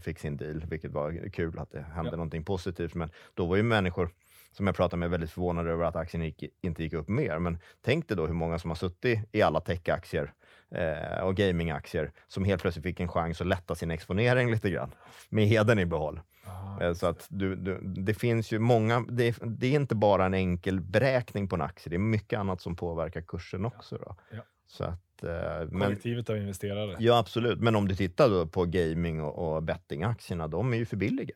fick 0.00 0.18
sin 0.18 0.36
deal, 0.36 0.64
vilket 0.68 0.90
var 0.92 1.28
kul 1.28 1.58
att 1.58 1.70
det 1.70 1.80
hände 1.82 2.10
Ja. 2.10 2.16
någonting 2.16 2.44
positivt. 2.44 2.94
Men 2.94 3.10
då 3.34 3.46
var 3.46 3.56
ju 3.56 3.62
människor 3.62 4.10
som 4.52 4.66
jag 4.66 4.76
pratade 4.76 4.96
med 5.00 5.10
väldigt 5.10 5.30
förvånade 5.30 5.70
över 5.70 5.84
att 5.84 5.96
aktien 5.96 6.22
gick, 6.22 6.44
inte 6.62 6.82
gick 6.82 6.92
upp 6.92 7.08
mer. 7.08 7.38
Men 7.38 7.58
tänk 7.80 8.08
dig 8.08 8.16
då 8.16 8.26
hur 8.26 8.34
många 8.34 8.58
som 8.58 8.70
har 8.70 8.74
suttit 8.76 9.18
i 9.32 9.42
alla 9.42 9.60
techaktier 9.60 10.32
eh, 10.74 11.24
och 11.24 11.34
gamingaktier 11.36 12.12
som 12.28 12.44
helt 12.44 12.62
plötsligt 12.62 12.82
fick 12.82 13.00
en 13.00 13.08
chans 13.08 13.40
att 13.40 13.46
lätta 13.46 13.74
sin 13.74 13.90
exponering 13.90 14.50
lite 14.50 14.70
grann 14.70 14.94
med 15.28 15.46
heden 15.46 15.78
i 15.78 15.86
behåll. 15.86 16.20
Ah, 16.44 16.80
Eh, 16.80 16.94
Så 16.94 17.06
att 17.06 17.26
du, 17.30 17.56
du, 17.56 17.80
det 17.82 18.14
finns 18.14 18.52
ju 18.52 18.58
många, 18.58 19.04
det, 19.08 19.28
är- 19.28 19.46
det 19.46 19.66
är 19.66 19.74
inte 19.80 19.94
bara 19.94 20.26
en 20.26 20.34
enkel 20.34 20.80
beräkning 20.80 21.48
på 21.48 21.54
en 21.56 21.62
aktie, 21.62 21.90
det 21.90 21.96
är 21.96 21.98
mycket 21.98 22.38
annat 22.38 22.60
som 22.60 22.76
påverkar 22.76 23.20
kursen 23.20 23.64
också. 23.64 23.96
Då. 23.96 24.16
Ja. 24.30 24.38
Så 24.66 24.84
att, 24.84 25.22
eh, 25.24 25.30
men, 25.70 25.80
kollektivet 25.80 26.30
av 26.30 26.36
investerare. 26.36 26.96
ja, 26.98 27.18
absolut. 27.18 27.60
Men 27.60 27.76
om 27.76 27.88
du 27.88 27.94
tittar 27.96 28.46
på 28.46 28.64
gaming 28.64 29.20
och, 29.22 29.54
och 29.56 29.62
bettingaktierna, 29.62 30.48
de 30.48 30.72
är 30.72 30.76
ju 30.76 30.84
för 30.86 30.96
billiga. 30.96 31.34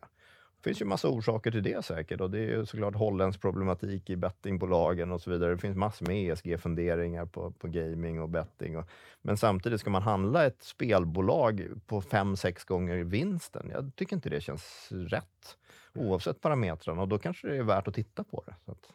Finns 0.66 0.80
ju 0.80 0.84
massa 0.84 1.08
orsaker 1.08 1.50
till 1.50 1.62
det 1.62 1.84
säkert 1.84 2.20
och 2.20 2.30
det 2.30 2.38
är 2.38 2.42
ju 2.42 2.66
såklart 2.66 2.94
holländsk 2.94 3.40
problematik 3.40 4.10
i 4.10 4.16
bettingbolagen 4.16 5.12
och 5.12 5.20
så 5.20 5.30
vidare. 5.30 5.50
Det 5.50 5.58
finns 5.58 5.76
massor 5.76 6.06
med 6.06 6.30
ESG-funderingar 6.30 7.26
på, 7.26 7.50
på 7.50 7.68
gaming 7.68 8.20
och 8.20 8.28
betting. 8.28 8.76
Och, 8.76 8.88
men 9.22 9.36
samtidigt 9.36 9.80
ska 9.80 9.90
man 9.90 10.02
handla 10.02 10.46
ett 10.46 10.62
spelbolag 10.62 11.68
på 11.86 12.00
5-6 12.00 12.66
gånger 12.66 12.96
vinsten. 12.96 13.70
Jag 13.72 13.96
tycker 13.96 14.16
inte 14.16 14.30
det 14.30 14.40
känns 14.40 14.88
rätt 14.90 15.56
oavsett 15.94 16.40
parametrarna 16.40 17.02
och 17.02 17.08
då 17.08 17.18
kanske 17.18 17.48
det 17.48 17.56
är 17.56 17.62
värt 17.62 17.88
att 17.88 17.94
titta 17.94 18.24
på 18.24 18.44
det. 18.46 18.72
Att, 18.72 18.92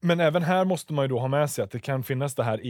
Men 0.00 0.20
även 0.20 0.42
här 0.42 0.64
måste 0.64 0.92
man 0.92 1.04
ju 1.04 1.08
då 1.08 1.18
ha 1.18 1.28
med 1.28 1.50
sig 1.50 1.64
att 1.64 1.70
det 1.70 1.80
kan 1.80 2.02
finnas 2.02 2.34
det 2.34 2.44
här 2.44 2.66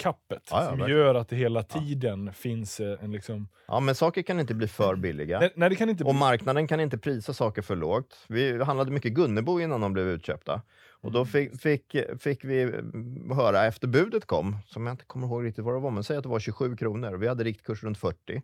ESG-kappet 0.00 0.48
Ja, 0.50 0.62
ja, 0.62 0.68
som 0.68 0.78
verkligen. 0.78 1.00
gör 1.00 1.14
att 1.14 1.28
det 1.28 1.36
hela 1.36 1.62
tiden 1.62 2.32
finns 2.32 2.80
eh, 2.80 3.04
en 3.04 3.12
liksom... 3.12 3.48
Ja, 3.66 3.80
men 3.80 3.94
saker 3.94 4.22
kan 4.22 4.40
inte 4.40 4.54
bli 4.54 4.68
för 4.68 4.96
billiga. 4.96 5.40
Nej, 5.40 5.52
nej, 5.56 5.68
det 5.70 5.76
kan 5.76 5.88
inte 5.88 6.04
Och 6.04 6.14
bli... 6.14 6.18
marknaden 6.20 6.66
kan 6.66 6.80
inte 6.80 6.98
prisa 6.98 7.32
saker 7.32 7.62
för 7.62 7.76
lågt. 7.76 8.16
Vi 8.28 8.62
handlade 8.62 8.90
mycket 8.90 9.12
Gunnebo 9.12 9.60
innan 9.60 9.80
de 9.80 9.92
blev 9.92 10.08
utköpta. 10.08 10.62
Och 11.02 11.12
då 11.12 11.24
fick, 11.24 11.60
fick, 11.60 11.96
fick 12.18 12.44
vi 12.44 12.62
mm, 12.62 13.30
höra 13.30 13.64
efter 13.64 13.88
budet 13.88 14.26
kom, 14.26 14.56
som 14.66 14.86
jag 14.86 14.92
inte 14.92 15.04
kommer 15.04 15.26
ihåg 15.26 15.44
riktigt 15.44 15.64
vad 15.64 15.74
det 15.74 15.80
var, 15.80 15.90
men 15.90 16.04
säg 16.04 16.16
att 16.16 16.22
det 16.22 16.28
var 16.28 16.40
27 16.40 16.76
kronor. 16.76 17.12
Vi 17.16 17.28
hade 17.28 17.44
riktkurs 17.44 17.82
runt 17.82 17.98
40. 17.98 18.42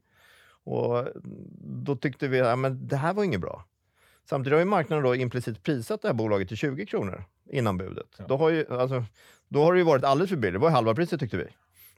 Och 0.64 1.08
då 1.84 1.96
tyckte 1.96 2.28
vi 2.28 2.40
att 2.40 2.46
ja, 2.46 2.56
men 2.56 2.88
det 2.88 2.96
här 2.96 3.14
var 3.14 3.24
inget 3.24 3.40
bra. 3.40 3.64
Samtidigt 4.28 4.52
har 4.52 4.58
ju 4.58 4.64
marknaden 4.64 5.04
då 5.04 5.14
implicit 5.14 5.62
prisat 5.62 6.02
det 6.02 6.08
här 6.08 6.14
bolaget 6.14 6.48
till 6.48 6.56
20 6.56 6.86
kronor 6.86 7.24
innan 7.50 7.78
budet. 7.78 8.06
Ja. 8.18 8.24
Då, 8.28 8.36
har 8.36 8.50
ju, 8.50 8.66
alltså, 8.70 9.04
då 9.48 9.62
har 9.62 9.72
det 9.72 9.78
ju 9.78 9.84
varit 9.84 10.04
alldeles 10.04 10.30
för 10.30 10.36
billigt. 10.36 10.54
Det 10.54 10.58
var 10.58 10.68
ju 10.68 10.74
halva 10.74 10.94
priset 10.94 11.20
tyckte 11.20 11.36
vi. 11.36 11.46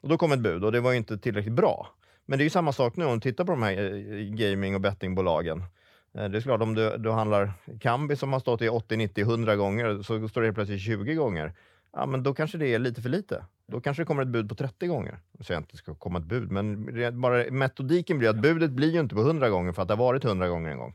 Och 0.01 0.09
då 0.09 0.19
kom 0.19 0.33
ett 0.33 0.41
bud 0.41 0.65
och 0.65 0.73
det 0.73 0.81
var 0.81 0.91
ju 0.91 0.97
inte 0.97 1.19
tillräckligt 1.19 1.55
bra. 1.55 1.89
Men 2.27 2.39
det 2.39 2.43
är 2.43 2.45
ju 2.45 2.51
samma 2.51 2.73
sak 2.73 2.97
nu 2.97 3.05
om 3.05 3.15
du 3.15 3.21
tittar 3.21 3.45
på 3.45 3.53
de 3.53 3.63
här 3.63 3.73
eh, 3.73 4.19
gaming 4.19 4.75
och 4.75 4.81
bettingbolagen. 4.81 5.65
Eh, 6.15 6.29
det 6.29 6.39
är 6.39 6.41
klart, 6.41 6.61
om 6.61 6.75
du, 6.75 6.97
du 6.99 7.11
handlar 7.11 7.53
Kambi 7.81 8.17
som 8.17 8.33
har 8.33 8.41
stått 8.41 8.63
i 8.63 8.69
80, 8.69 8.97
90, 8.97 9.23
100 9.23 9.57
gånger, 9.57 10.03
så 10.03 10.29
står 10.29 10.41
det 10.41 10.47
helt 10.47 10.55
plötsligt 10.55 10.81
20 10.81 11.15
gånger. 11.15 11.53
Ja, 11.93 12.07
men 12.07 12.23
då 12.23 12.35
kanske 12.35 12.59
det 12.59 12.75
är 12.75 12.79
lite 12.79 13.03
för 13.03 13.09
lite. 13.09 13.45
Då 13.67 13.81
kanske 13.81 14.03
det 14.03 14.07
kommer 14.07 14.23
ett 14.23 14.29
bud 14.29 14.49
på 14.49 14.55
30 14.55 14.87
gånger. 14.87 15.19
Jag 15.33 15.47
säger 15.47 15.59
inte 15.59 15.67
att 15.69 15.73
det 15.73 15.77
ska 15.79 15.95
komma 15.95 16.19
ett 16.19 16.25
bud, 16.25 16.51
men 16.51 17.21
bara 17.21 17.45
metodiken 17.51 18.19
blir 18.19 18.29
att 18.29 18.43
budet 18.43 18.71
blir 18.71 18.93
ju 18.93 19.01
inte 19.01 19.15
på 19.15 19.21
100 19.21 19.49
gånger 19.49 19.73
för 19.73 19.83
att 19.83 19.89
det 19.89 19.95
har 19.95 20.05
varit 20.05 20.25
100 20.25 20.49
gånger 20.49 20.71
en 20.71 20.79
gång. 20.79 20.95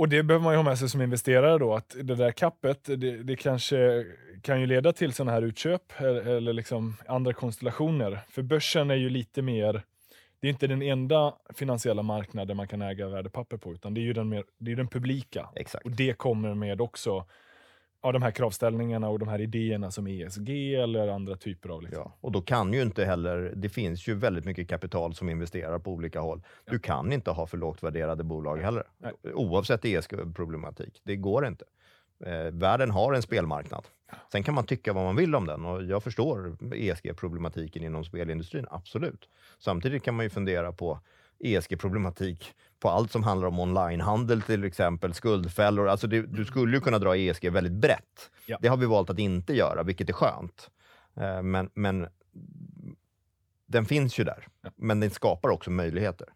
Och 0.00 0.08
det 0.08 0.22
behöver 0.22 0.44
man 0.44 0.52
ju 0.52 0.56
ha 0.56 0.64
med 0.64 0.78
sig 0.78 0.88
som 0.88 1.02
investerare 1.02 1.58
då, 1.58 1.74
att 1.74 1.96
det 2.02 2.14
där 2.14 2.32
kappet, 2.32 2.84
det, 2.84 3.22
det 3.22 3.36
kanske 3.36 4.06
kan 4.42 4.60
ju 4.60 4.66
leda 4.66 4.92
till 4.92 5.12
sådana 5.12 5.32
här 5.32 5.42
utköp 5.42 5.82
eller, 5.96 6.26
eller 6.26 6.52
liksom 6.52 6.96
andra 7.06 7.32
konstellationer. 7.32 8.20
För 8.28 8.42
börsen 8.42 8.90
är 8.90 8.94
ju 8.94 9.10
lite 9.10 9.42
mer, 9.42 9.82
det 10.40 10.48
är 10.48 10.50
inte 10.50 10.66
den 10.66 10.82
enda 10.82 11.34
finansiella 11.54 12.02
marknaden 12.02 12.56
man 12.56 12.68
kan 12.68 12.82
äga 12.82 13.08
värdepapper 13.08 13.56
på, 13.56 13.74
utan 13.74 13.94
det 13.94 14.00
är 14.00 14.02
ju 14.02 14.12
den, 14.12 14.28
mer, 14.28 14.44
det 14.58 14.72
är 14.72 14.76
den 14.76 14.88
publika. 14.88 15.48
Exakt. 15.56 15.84
Och 15.84 15.90
det 15.90 16.18
kommer 16.18 16.54
med 16.54 16.80
också 16.80 17.26
ja, 18.02 18.12
de 18.12 18.22
här 18.22 18.30
kravställningarna 18.30 19.08
och 19.08 19.18
de 19.18 19.28
här 19.28 19.40
idéerna 19.40 19.90
som 19.90 20.06
ESG 20.06 20.74
eller 20.74 21.08
andra 21.08 21.36
typer 21.36 21.68
av... 21.68 21.82
Liksom. 21.82 22.02
Ja, 22.04 22.18
och 22.20 22.32
då 22.32 22.42
kan 22.42 22.72
ju 22.72 22.82
inte 22.82 23.04
heller, 23.04 23.52
det 23.56 23.68
finns 23.68 24.08
ju 24.08 24.14
väldigt 24.14 24.44
mycket 24.44 24.68
kapital 24.68 25.14
som 25.14 25.28
investerar 25.28 25.78
på 25.78 25.90
olika 25.90 26.20
håll. 26.20 26.42
Du 26.64 26.78
kan 26.78 27.12
inte 27.12 27.30
ha 27.30 27.46
för 27.46 27.58
lågt 27.58 27.82
värderade 27.82 28.24
bolag 28.24 28.56
heller, 28.56 28.84
Nej. 28.98 29.12
oavsett 29.34 29.84
ESG-problematik. 29.84 31.00
Det 31.04 31.16
går 31.16 31.46
inte. 31.46 31.64
Eh, 32.24 32.50
världen 32.52 32.90
har 32.90 33.12
en 33.12 33.22
spelmarknad. 33.22 33.86
Sen 34.32 34.42
kan 34.42 34.54
man 34.54 34.66
tycka 34.66 34.92
vad 34.92 35.04
man 35.04 35.16
vill 35.16 35.34
om 35.34 35.46
den 35.46 35.64
och 35.64 35.82
jag 35.84 36.02
förstår 36.02 36.56
ESG-problematiken 36.74 37.82
inom 37.82 38.04
spelindustrin, 38.04 38.66
absolut. 38.70 39.28
Samtidigt 39.58 40.02
kan 40.02 40.14
man 40.14 40.24
ju 40.24 40.30
fundera 40.30 40.72
på 40.72 41.00
ESG-problematik 41.38 42.54
på 42.80 42.88
allt 42.88 43.12
som 43.12 43.22
handlar 43.22 43.48
om 43.48 43.60
onlinehandel 43.60 44.42
till 44.42 44.64
exempel, 44.64 45.14
skuldfällor. 45.14 45.88
Alltså 45.88 46.06
det, 46.06 46.22
du 46.22 46.44
skulle 46.44 46.76
ju 46.76 46.80
kunna 46.80 46.98
dra 46.98 47.16
ESG 47.16 47.50
väldigt 47.50 47.72
brett. 47.72 48.30
Ja. 48.46 48.58
Det 48.62 48.68
har 48.68 48.76
vi 48.76 48.86
valt 48.86 49.10
att 49.10 49.18
inte 49.18 49.56
göra, 49.56 49.82
vilket 49.82 50.08
är 50.08 50.12
skönt. 50.12 50.70
Eh, 51.16 51.42
Men, 51.42 51.70
men 51.74 52.08
den 53.66 53.84
finns 53.84 54.18
ju 54.18 54.24
där. 54.24 54.46
Ja. 54.62 54.70
Men 54.76 55.00
den 55.00 55.10
skapar 55.10 55.48
också 55.48 55.70
möjligheter. 55.70 56.26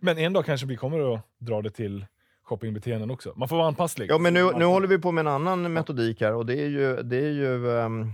Men 0.00 0.18
en 0.18 0.32
dag 0.32 0.44
kanske 0.44 0.66
vi 0.66 0.76
kommer 0.76 1.14
att 1.14 1.20
dra 1.38 1.62
det 1.62 1.70
till 1.70 2.06
shoppingbeteenden 2.42 3.10
också. 3.10 3.32
Man 3.36 3.48
får 3.48 3.56
vara 3.56 3.66
anpasslig. 3.66 4.10
Ja, 4.10 4.18
men 4.18 4.34
nu, 4.34 4.50
nu 4.56 4.64
håller 4.64 4.88
vi 4.88 4.98
på 4.98 5.12
med 5.12 5.22
en 5.22 5.32
annan 5.32 5.72
metodik 5.72 6.20
här 6.20 6.34
och 6.34 6.46
det 6.46 6.60
är 6.60 6.68
ju, 6.68 7.02
det 7.02 7.16
är 7.16 7.30
ju 7.30 7.78
ehm, 7.78 8.12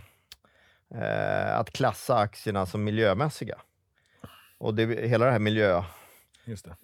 eh, 0.95 1.59
att 1.59 1.71
klassa 1.73 2.17
aktierna 2.17 2.67
som 2.67 2.85
miljömässiga. 2.85 3.59
Och 4.59 4.75
det, 4.75 5.09
hela 5.09 5.25
det 5.25 5.33
här 5.33 5.39
Just 5.39 5.85
det. 6.57 6.77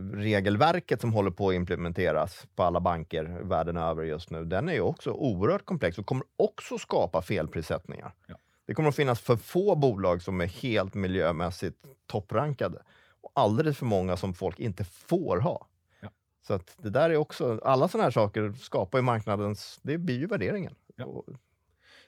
miljöregelverket 0.00 1.00
som 1.00 1.12
håller 1.12 1.30
på 1.30 1.48
att 1.48 1.54
implementeras 1.54 2.46
på 2.54 2.62
alla 2.62 2.80
banker 2.80 3.24
världen 3.24 3.76
över 3.76 4.04
just 4.04 4.30
nu, 4.30 4.44
den 4.44 4.68
är 4.68 4.72
ju 4.72 4.80
också 4.80 5.10
oerhört 5.10 5.64
komplex 5.64 5.98
och 5.98 6.06
kommer 6.06 6.24
också 6.36 6.78
skapa 6.78 7.22
felprissättningar. 7.22 8.12
Ja. 8.26 8.34
Det 8.66 8.74
kommer 8.74 8.88
att 8.88 8.96
finnas 8.96 9.20
för 9.20 9.36
få 9.36 9.76
bolag 9.76 10.22
som 10.22 10.40
är 10.40 10.46
helt 10.46 10.94
miljömässigt 10.94 11.76
topprankade 12.06 12.82
och 13.20 13.30
alldeles 13.34 13.78
för 13.78 13.86
många 13.86 14.16
som 14.16 14.34
folk 14.34 14.60
inte 14.60 14.84
får 14.84 15.36
ha. 15.40 15.66
Ja. 16.00 16.08
Så 16.46 16.54
att 16.54 16.74
det 16.82 16.90
där 16.90 17.10
är 17.10 17.16
också, 17.16 17.60
alla 17.64 17.88
sådana 17.88 18.04
här 18.04 18.10
saker 18.10 18.52
skapar 18.52 18.98
ju 18.98 19.02
marknadens, 19.02 19.78
det 19.82 19.98
blir 19.98 20.18
ju 20.18 20.26
värderingen. 20.26 20.74
Ja. 20.96 21.04
Och, 21.04 21.24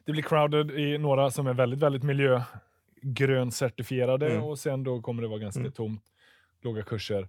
Det 0.05 0.13
blir 0.13 0.23
crowded 0.23 0.71
i 0.71 0.99
några 0.99 1.31
som 1.31 1.47
är 1.47 1.55
väldigt, 1.55 1.81
väldigt 1.81 2.03
miljögröncertifierade 2.03 4.31
Mm. 4.31 4.43
och 4.43 4.59
sen 4.59 4.85
då 4.85 5.03
kommer 5.03 5.23
det 5.23 5.29
vara 5.29 5.39
ganska 5.39 5.61
Mm. 5.61 5.73
tomt, 5.73 6.03
låga 6.63 6.83
kurser. 6.83 7.29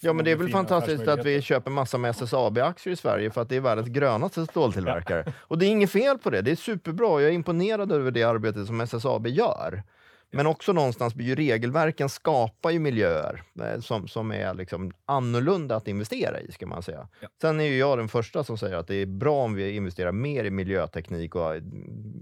Ja, 0.00 0.12
men 0.12 0.24
det 0.24 0.30
är 0.30 0.36
väl 0.36 0.48
fantastiskt 0.48 1.08
att 1.08 1.24
vi 1.24 1.42
köper 1.42 1.70
massa 1.70 1.98
med 1.98 2.10
SSAB-aktier 2.10 2.92
i 2.92 2.96
Sverige 2.96 3.30
för 3.30 3.40
att 3.40 3.48
det 3.48 3.56
är 3.56 3.60
världens 3.60 3.88
grönaste 3.88 4.46
ståltillverkare. 4.46 5.32
Och 5.38 5.58
det 5.58 5.66
är 5.66 5.70
inget 5.70 5.90
fel 5.90 6.18
på 6.18 6.30
det. 6.30 6.42
Det 6.42 6.50
är 6.50 6.56
superbra. 6.56 7.20
Jag 7.20 7.30
är 7.30 7.34
imponerad 7.34 7.92
över 7.92 8.10
det 8.10 8.22
arbete 8.22 8.66
som 8.66 8.80
SSAB 8.80 9.26
gör. 9.26 9.82
Men 10.30 10.46
också 10.46 10.72
någonstans 10.72 11.14
blir 11.14 11.26
ju 11.26 11.34
regelverken 11.34 12.08
skapar 12.08 12.70
ju 12.70 12.78
miljöer 12.78 13.42
eh, 13.60 13.80
som, 13.80 14.08
som 14.08 14.32
är 14.32 14.54
liksom 14.54 14.92
annorlunda 15.04 15.76
att 15.76 15.88
investera 15.88 16.40
i, 16.40 16.52
ska 16.52 16.66
man 16.66 16.82
säga. 16.82 17.08
Ja. 17.20 17.28
Sen 17.40 17.60
är 17.60 17.64
ju 17.64 17.78
jag 17.78 17.98
den 17.98 18.08
första 18.08 18.44
som 18.44 18.58
säger 18.58 18.76
att 18.76 18.86
det 18.86 18.94
är 18.94 19.06
bra 19.06 19.44
om 19.44 19.54
vi 19.54 19.70
investerar 19.70 20.12
mer 20.12 20.44
i 20.44 20.50
miljöteknik 20.50 21.34
och 21.34 21.54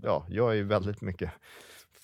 ja, 0.02 0.26
jag 0.28 0.50
är 0.50 0.54
ju 0.54 0.64
väldigt 0.64 1.00
mycket 1.00 1.30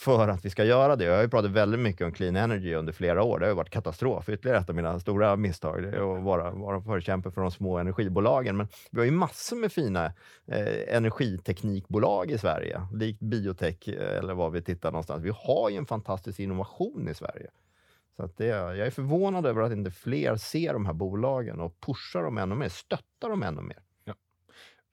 för 0.01 0.29
att 0.29 0.45
vi 0.45 0.51
ska 0.51 0.65
göra 0.65 0.97
det. 0.97 1.05
Jag 1.05 1.15
har 1.15 1.23
ju 1.23 1.29
pratat 1.29 1.51
väldigt 1.51 1.81
mycket 1.81 2.07
om 2.07 2.13
clean 2.13 2.37
energy 2.37 2.75
under 2.75 2.93
flera 2.93 3.23
år. 3.23 3.39
Det 3.39 3.47
har 3.47 3.51
ju 3.51 3.57
varit 3.57 3.71
katastrof. 3.71 4.29
Ytterligare 4.29 4.59
ett 4.59 4.69
av 4.69 4.75
mina 4.75 5.01
stora 5.01 5.37
misstag 5.37 5.83
det 5.83 5.89
är 5.89 6.17
att 6.17 6.23
vara, 6.23 6.51
vara 6.51 6.83
förkämpe 6.83 7.31
för 7.31 7.41
de 7.41 7.51
små 7.51 7.79
energibolagen. 7.79 8.57
Men 8.57 8.69
vi 8.91 8.99
har 8.99 9.05
ju 9.05 9.11
massor 9.11 9.57
med 9.57 9.73
fina 9.73 10.07
eh, 10.47 10.97
energiteknikbolag 10.97 12.31
i 12.31 12.39
Sverige, 12.39 12.83
likt 12.93 13.21
biotech 13.21 13.89
eh, 13.89 14.19
eller 14.19 14.35
vad 14.35 14.53
vi 14.53 14.63
tittar 14.63 14.91
någonstans. 14.91 15.25
Vi 15.25 15.33
har 15.35 15.71
ju 15.71 15.77
en 15.77 15.87
fantastisk 15.87 16.41
innovation 16.41 17.09
i 17.09 17.15
Sverige. 17.15 17.51
Så 18.17 18.23
att 18.23 18.37
det, 18.37 18.47
jag 18.47 18.79
är 18.79 18.91
förvånad 18.91 19.47
över 19.47 19.63
att 19.63 19.73
inte 19.73 19.91
fler 19.91 20.37
ser 20.37 20.73
de 20.73 20.87
här 20.87 20.93
bolagen 20.93 21.61
och 21.61 21.81
pushar 21.81 22.23
dem 22.23 22.39
ännu 22.39 22.55
mer, 22.55 22.69
stöttar 22.69 23.31
dem 23.31 23.43
ännu 23.43 23.63
mer. 23.63 23.79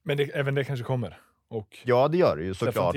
Men 0.03 0.17
det, 0.17 0.23
även 0.23 0.55
det 0.55 0.63
kanske 0.63 0.85
kommer. 0.85 1.19
Och 1.49 1.77
Ja, 1.83 2.07
det 2.07 2.17
gör 2.17 2.37
det 2.37 2.43
ju 2.43 2.53
såklart. 2.53 2.93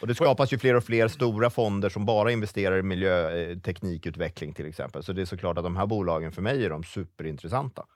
Och 0.00 0.06
det 0.06 0.14
skapas 0.14 0.52
ju 0.52 0.58
fler 0.58 0.74
och 0.76 0.84
fler 0.84 1.08
stora 1.08 1.50
fonder 1.50 1.88
som 1.88 2.06
bara 2.06 2.32
investerar 2.32 2.78
i 2.78 2.82
miljöteknikutveckling 2.82 4.52
till 4.52 4.66
exempel. 4.66 5.02
Så 5.02 5.12
det 5.12 5.20
är 5.22 5.26
såklart 5.26 5.58
att 5.58 5.64
de 5.64 5.76
här 5.76 5.86
bolagen 5.86 6.32
för 6.32 6.42
mig 6.42 6.64
är 6.64 6.70
de 6.70 6.84
superintressanta. 6.84 7.86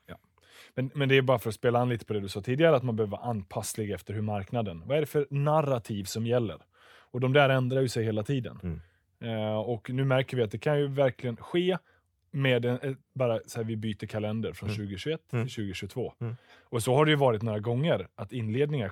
Men, 0.75 0.91
men 0.93 1.09
det 1.09 1.17
är 1.17 1.21
bara 1.21 1.39
för 1.39 1.49
att 1.49 1.55
spela 1.55 1.79
an 1.79 1.89
lite 1.89 2.05
på 2.05 2.13
det 2.13 2.19
du 2.19 2.29
sa 2.29 2.41
tidigare, 2.41 2.75
att 2.75 2.83
man 2.83 2.95
behöver 2.95 3.11
vara 3.17 3.21
anpasslig 3.29 3.91
efter 3.91 4.13
hur 4.13 4.21
marknaden, 4.21 4.83
vad 4.85 4.97
är 4.97 5.01
det 5.01 5.07
för 5.07 5.27
narrativ 5.29 6.03
som 6.03 6.25
gäller? 6.25 6.57
Och 7.11 7.19
de 7.19 7.33
där 7.33 7.49
ändrar 7.49 7.81
ju 7.81 7.87
sig 7.89 8.03
hela 8.03 8.23
tiden. 8.23 8.59
Mm. 8.63 8.81
Eh, 9.49 9.57
och 9.59 9.89
nu 9.89 10.03
märker 10.05 10.37
vi 10.37 10.43
att 10.43 10.51
det 10.51 10.57
kan 10.57 10.79
ju 10.79 10.87
verkligen 10.87 11.37
ske 11.37 11.77
med 12.31 12.65
en, 12.65 12.75
ett- 12.75 12.97
bara 13.13 13.39
så 13.47 13.59
här, 13.59 13.63
vi 13.65 13.75
byter 13.77 14.05
kalender 14.07 14.53
från 14.53 14.69
Mm. 14.69 14.77
2021 14.77 15.33
Mm. 15.33 15.45
till 15.45 15.55
2022. 15.55 16.13
Mm. 16.21 16.35
Och 16.63 16.83
så 16.83 16.95
har 16.95 17.05
det 17.05 17.11
ju 17.11 17.17
varit 17.17 17.41
några 17.41 17.59
gånger 17.59 18.07
att 18.15 18.31
inledningar, 18.33 18.91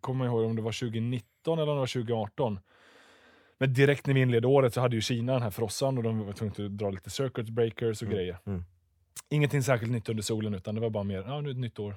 kommer 0.00 0.24
jag 0.24 0.32
ihåg 0.34 0.44
om 0.44 0.56
det 0.56 0.62
var 0.62 0.72
2019 0.80 1.58
eller 1.58 1.68
om 1.72 1.76
det 1.76 1.80
var 1.80 1.86
2018, 1.86 2.60
men 3.58 3.72
direkt 3.72 4.06
när 4.06 4.14
vi 4.14 4.20
inledde 4.20 4.46
året 4.46 4.74
så 4.74 4.80
hade 4.80 4.96
ju 4.96 5.02
Kina 5.02 5.32
den 5.32 5.42
här 5.42 5.50
frossan 5.50 5.96
och 5.98 6.02
de 6.04 6.26
var 6.26 6.32
tvungna 6.32 6.54
att 6.66 6.78
dra 6.78 6.90
lite 6.90 7.10
circuit 7.10 7.48
breakers 7.48 8.02
och 8.02 8.06
Mm. 8.08 8.16
grejer. 8.16 8.38
Mm. 8.46 8.64
Ingenting 9.28 9.62
särskilt 9.62 9.92
nytt 9.92 10.08
under 10.08 10.22
solen, 10.22 10.54
utan 10.54 10.74
det 10.74 10.80
var 10.80 10.90
bara 10.90 11.04
mer, 11.04 11.24
ja 11.26 11.28
nu 11.28 11.36
är 11.38 11.42
det 11.42 11.50
ett 11.50 11.56
nytt 11.56 11.78
år. 11.78 11.94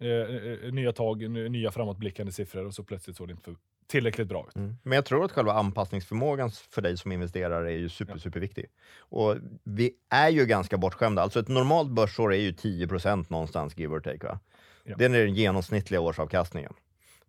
Eh, 0.00 0.08
eh, 0.08 0.72
nya 0.72 0.92
tag, 0.92 1.30
nya 1.30 1.70
framåtblickande 1.70 2.32
siffror 2.32 2.66
och 2.66 2.74
så 2.74 2.84
plötsligt 2.84 3.16
såg 3.16 3.28
det 3.28 3.32
inte 3.32 3.54
tillräckligt 3.86 4.28
bra 4.28 4.46
ut. 4.48 4.54
Men 4.82 4.92
jag 4.92 5.04
tror 5.04 5.24
att 5.24 5.32
själva 5.32 5.52
anpassningsförmågan 5.52 6.50
för 6.50 6.82
dig 6.82 6.96
som 6.96 7.12
investerare 7.12 7.72
är 7.72 7.76
ju 7.76 7.88
super, 7.88 8.12
Ja. 8.12 8.18
superviktig. 8.18 8.66
Och 8.98 9.36
vi 9.64 9.90
är 10.10 10.28
ju 10.28 10.46
ganska 10.46 10.78
bortskämda. 10.78 11.22
Alltså 11.22 11.40
ett 11.40 11.48
normalt 11.48 11.90
börsår 11.90 12.34
är 12.34 12.38
ju 12.40 12.52
10% 12.52 13.30
någonstans, 13.30 13.78
give 13.78 13.94
or 13.94 14.00
take. 14.00 14.26
Va? 14.26 14.40
Ja. 14.84 14.96
Det 14.98 15.04
är 15.04 15.08
den 15.08 15.34
genomsnittliga 15.34 16.00
årsavkastningen. 16.00 16.72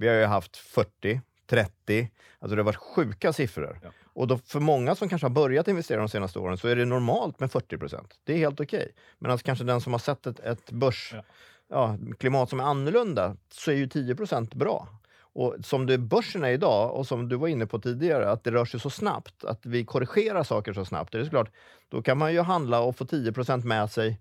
Vi 0.01 0.07
har 0.07 0.15
ju 0.15 0.25
haft 0.25 0.57
40, 0.57 1.21
30, 1.47 2.11
alltså 2.39 2.55
det 2.55 2.61
har 2.61 2.65
varit 2.65 2.75
sjuka 2.75 3.33
siffror. 3.33 3.79
Ja. 3.83 3.89
Och 4.03 4.27
då 4.27 4.37
för 4.37 4.59
många 4.59 4.95
som 4.95 5.09
kanske 5.09 5.25
har 5.25 5.31
börjat 5.31 5.67
investera 5.67 5.99
de 5.99 6.09
senaste 6.09 6.39
åren 6.39 6.57
så 6.57 6.67
är 6.67 6.75
det 6.75 6.85
normalt 6.85 7.39
med 7.39 7.49
40% 7.49 8.05
Det 8.23 8.33
är 8.33 8.37
helt 8.37 8.59
okej. 8.59 8.91
Men 9.19 9.31
alltså 9.31 9.45
kanske 9.45 9.65
den 9.65 9.81
som 9.81 9.93
har 9.93 9.99
sett 9.99 10.27
ett, 10.27 10.39
ett 10.39 10.71
börs, 10.71 11.13
Ja. 11.13 11.23
ja, 11.69 11.97
klimat 12.19 12.49
som 12.49 12.59
är 12.59 12.63
annorlunda 12.63 13.35
så 13.49 13.71
är 13.71 13.75
ju 13.75 13.85
10% 13.85 14.57
bra. 14.57 14.87
Och 15.33 15.55
som 15.63 15.85
det 15.85 15.97
börsen 15.97 16.43
är 16.43 16.51
idag 16.51 16.95
och 16.95 17.07
som 17.07 17.29
du 17.29 17.35
var 17.35 17.47
inne 17.47 17.65
på 17.65 17.79
tidigare, 17.79 18.31
att 18.31 18.43
det 18.43 18.51
rör 18.51 18.65
sig 18.65 18.79
så 18.79 18.89
snabbt, 18.89 19.43
att 19.43 19.65
vi 19.65 19.85
korrigerar 19.85 20.43
saker 20.43 20.73
så 20.73 20.85
snabbt. 20.85 21.11
Det 21.11 21.19
är 21.19 21.23
såklart, 21.23 21.51
då 21.89 22.01
kan 22.01 22.17
man 22.17 22.33
ju 22.33 22.41
handla 22.41 22.81
och 22.81 22.95
få 22.95 23.05
10% 23.05 23.65
med 23.65 23.91
sig 23.91 24.19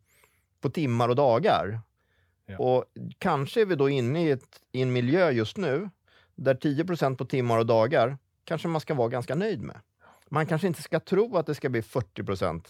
på 0.60 0.70
timmar 0.70 1.08
och 1.08 1.16
dagar. 1.16 1.80
Ja. 2.50 2.58
Och 2.58 2.84
kanske 3.18 3.60
är 3.60 3.66
vi 3.66 3.74
då 3.74 3.88
inne 3.88 4.26
i, 4.26 4.30
ett, 4.30 4.60
i 4.72 4.82
en 4.82 4.92
miljö 4.92 5.30
just 5.30 5.56
nu 5.56 5.90
där 6.34 6.54
10% 6.54 7.16
på 7.16 7.24
timmar 7.24 7.58
och 7.58 7.66
dagar 7.66 8.18
kanske 8.44 8.68
man 8.68 8.80
ska 8.80 8.94
vara 8.94 9.08
ganska 9.08 9.34
nöjd 9.34 9.62
med. 9.62 9.76
Man 10.28 10.46
kanske 10.46 10.66
inte 10.66 10.82
ska 10.82 11.00
tro 11.00 11.36
att 11.36 11.46
det 11.46 11.54
ska 11.54 11.68
bli 11.68 11.80
40% 11.80 12.64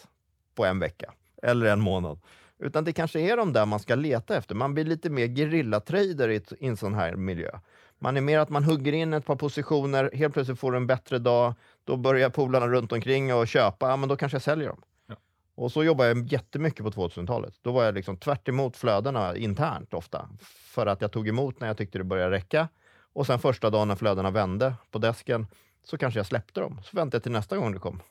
på 0.55 0.65
en 0.65 0.79
vecka 0.79 1.13
eller 1.43 1.67
en 1.67 1.81
månad. 1.81 2.21
Utan 2.59 2.85
det 2.85 2.93
kanske 2.93 3.21
är 3.21 3.37
de 3.37 3.53
där 3.53 3.67
man 3.67 3.81
ska 3.81 3.95
leta 3.95 4.37
efter. 4.37 4.55
Man 4.55 4.75
blir 4.75 4.85
lite 4.85 5.11
mer 5.11 5.27
gerillatrader 5.27 6.29
i, 6.29 6.43
i 6.59 6.67
en 6.67 6.77
sån 6.77 6.95
här 6.95 7.17
miljö. 7.17 7.59
Man 7.99 8.17
är 8.17 8.21
mer 8.21 8.39
att 8.39 8.49
man 8.49 8.65
hugger 8.65 8.93
in 8.93 9.15
ett 9.15 9.27
par 9.27 9.37
positioner, 9.37 10.11
helt 10.15 10.35
plötsligt 10.35 10.59
får 10.59 10.73
du 10.73 10.77
en 10.77 10.87
bättre 10.87 11.19
dag, 11.19 11.55
då 11.85 11.97
börjar 11.97 12.31
polarna 12.31 12.69
runt 12.69 12.93
omkring 12.93 13.35
och 13.35 13.49
köpa, 13.49 13.89
ja 13.89 13.97
men 13.97 14.09
då 14.09 14.17
kanske 14.17 14.35
jag 14.35 14.43
säljer 14.43 14.69
dem. 14.69 14.83
Och 15.61 15.73
så 15.73 15.85
jobbade 15.85 16.09
jag 16.09 16.33
jättemycket 16.33 16.85
på 16.85 16.91
2000-talet. 16.91 17.55
Då 17.63 17.73
var 17.73 17.85
jag 17.85 17.95
liksom 17.95 18.17
tvärt 18.17 18.49
emot 18.49 18.77
flödena 18.77 19.37
internt 19.37 19.95
ofta. 19.95 20.29
För 20.43 20.87
att 20.87 21.01
jag 21.01 21.13
tog 21.13 21.29
emot 21.29 21.61
när 21.61 21.67
jag 21.67 21.77
tyckte 21.77 21.99
det 21.99 22.05
började 22.05 22.31
räcka. 22.37 22.69
Och 23.13 23.27
sen 23.27 23.39
första 23.39 23.71
dagen 23.71 23.89
när 23.89 23.97
flödena 23.97 24.31
vände 24.31 24.75
på 24.91 24.99
desken 24.99 25.47
så 25.85 25.99
kanske 25.99 26.19
jag 26.19 26.27
släppte 26.27 26.61
dem. 26.61 26.81
Så 26.85 26.97
väntade 26.97 27.17
jag 27.17 27.23
till 27.23 27.33
nästa 27.33 27.57
gång 27.57 27.73
det 27.73 27.79
kom 27.79 28.03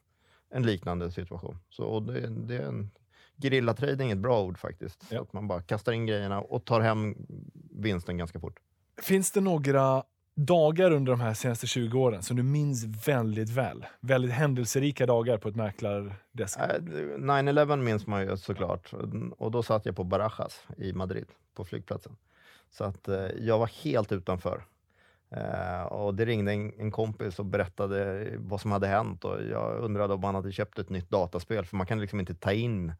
en 0.50 0.64
liknande 0.64 1.12
situation. 1.12 1.60
Så 1.70 2.00
det, 2.00 2.28
det 2.28 2.56
är 2.56 2.68
en 2.68 2.92
Gerillatrading 3.36 4.12
är 4.12 4.16
ett 4.16 4.22
bra 4.22 4.42
ord 4.42 4.58
faktiskt. 4.58 5.06
Ja. 5.10 5.22
Att 5.22 5.34
man 5.34 5.48
bara 5.48 5.62
kastar 5.62 5.92
in 5.92 6.06
grejerna 6.06 6.42
och 6.42 6.66
tar 6.66 6.82
hem 6.82 7.16
vinsten 7.72 8.18
ganska 8.18 8.40
fort. 8.40 8.60
Finns 9.02 9.32
det 9.32 9.42
några 9.42 10.04
dagar 10.46 10.92
under 10.92 11.12
de 11.12 11.22
här 11.22 11.34
senaste 11.34 11.68
20 11.68 12.00
åren 12.00 12.24
som 12.24 12.38
du 12.38 12.44
minns 12.44 13.08
väldigt 13.08 13.50
väl? 13.50 13.86
Väldigt 14.00 14.32
händelserika 14.32 15.06
dagar 15.06 15.38
på 15.38 15.50
ett 15.50 15.56
mäklardesk? 15.56 16.60
Äh, 16.60 16.82
9-11 16.82 17.78
minns 17.78 18.08
man 18.08 18.22
ju 18.22 18.38
såklart. 18.38 18.94
Och 19.38 19.52
då 19.52 19.64
satt 19.64 19.86
jag 19.86 19.96
på 19.96 20.04
Barajas 20.04 20.64
i 20.78 20.94
Madrid, 20.94 21.26
på 21.56 21.66
flygplatsen. 21.66 22.16
Så 22.70 22.84
att 22.84 23.08
eh, 23.08 23.28
jag 23.40 23.60
var 23.60 23.68
helt 23.84 24.12
utanför. 24.12 24.64
Eh, 25.32 25.82
och 25.82 26.16
det 26.16 26.26
ringde 26.26 26.52
en, 26.52 26.74
en 26.80 26.92
kompis 26.92 27.40
och 27.40 27.46
berättade 27.46 28.28
vad 28.38 28.62
som 28.62 28.72
hade 28.72 28.88
hänt 28.88 29.26
och 29.26 29.44
jag 29.52 29.80
undrade 29.80 30.14
om 30.14 30.24
han 30.24 30.36
hade 30.36 30.52
köpt 30.52 30.80
ett 30.80 30.90
nytt 30.90 31.10
dataspel, 31.10 31.66
för 31.66 31.78
man 31.78 31.88
kan 31.88 32.02
liksom 32.02 32.20
inte 32.20 32.36
ta 32.36 32.52
in 32.52 32.94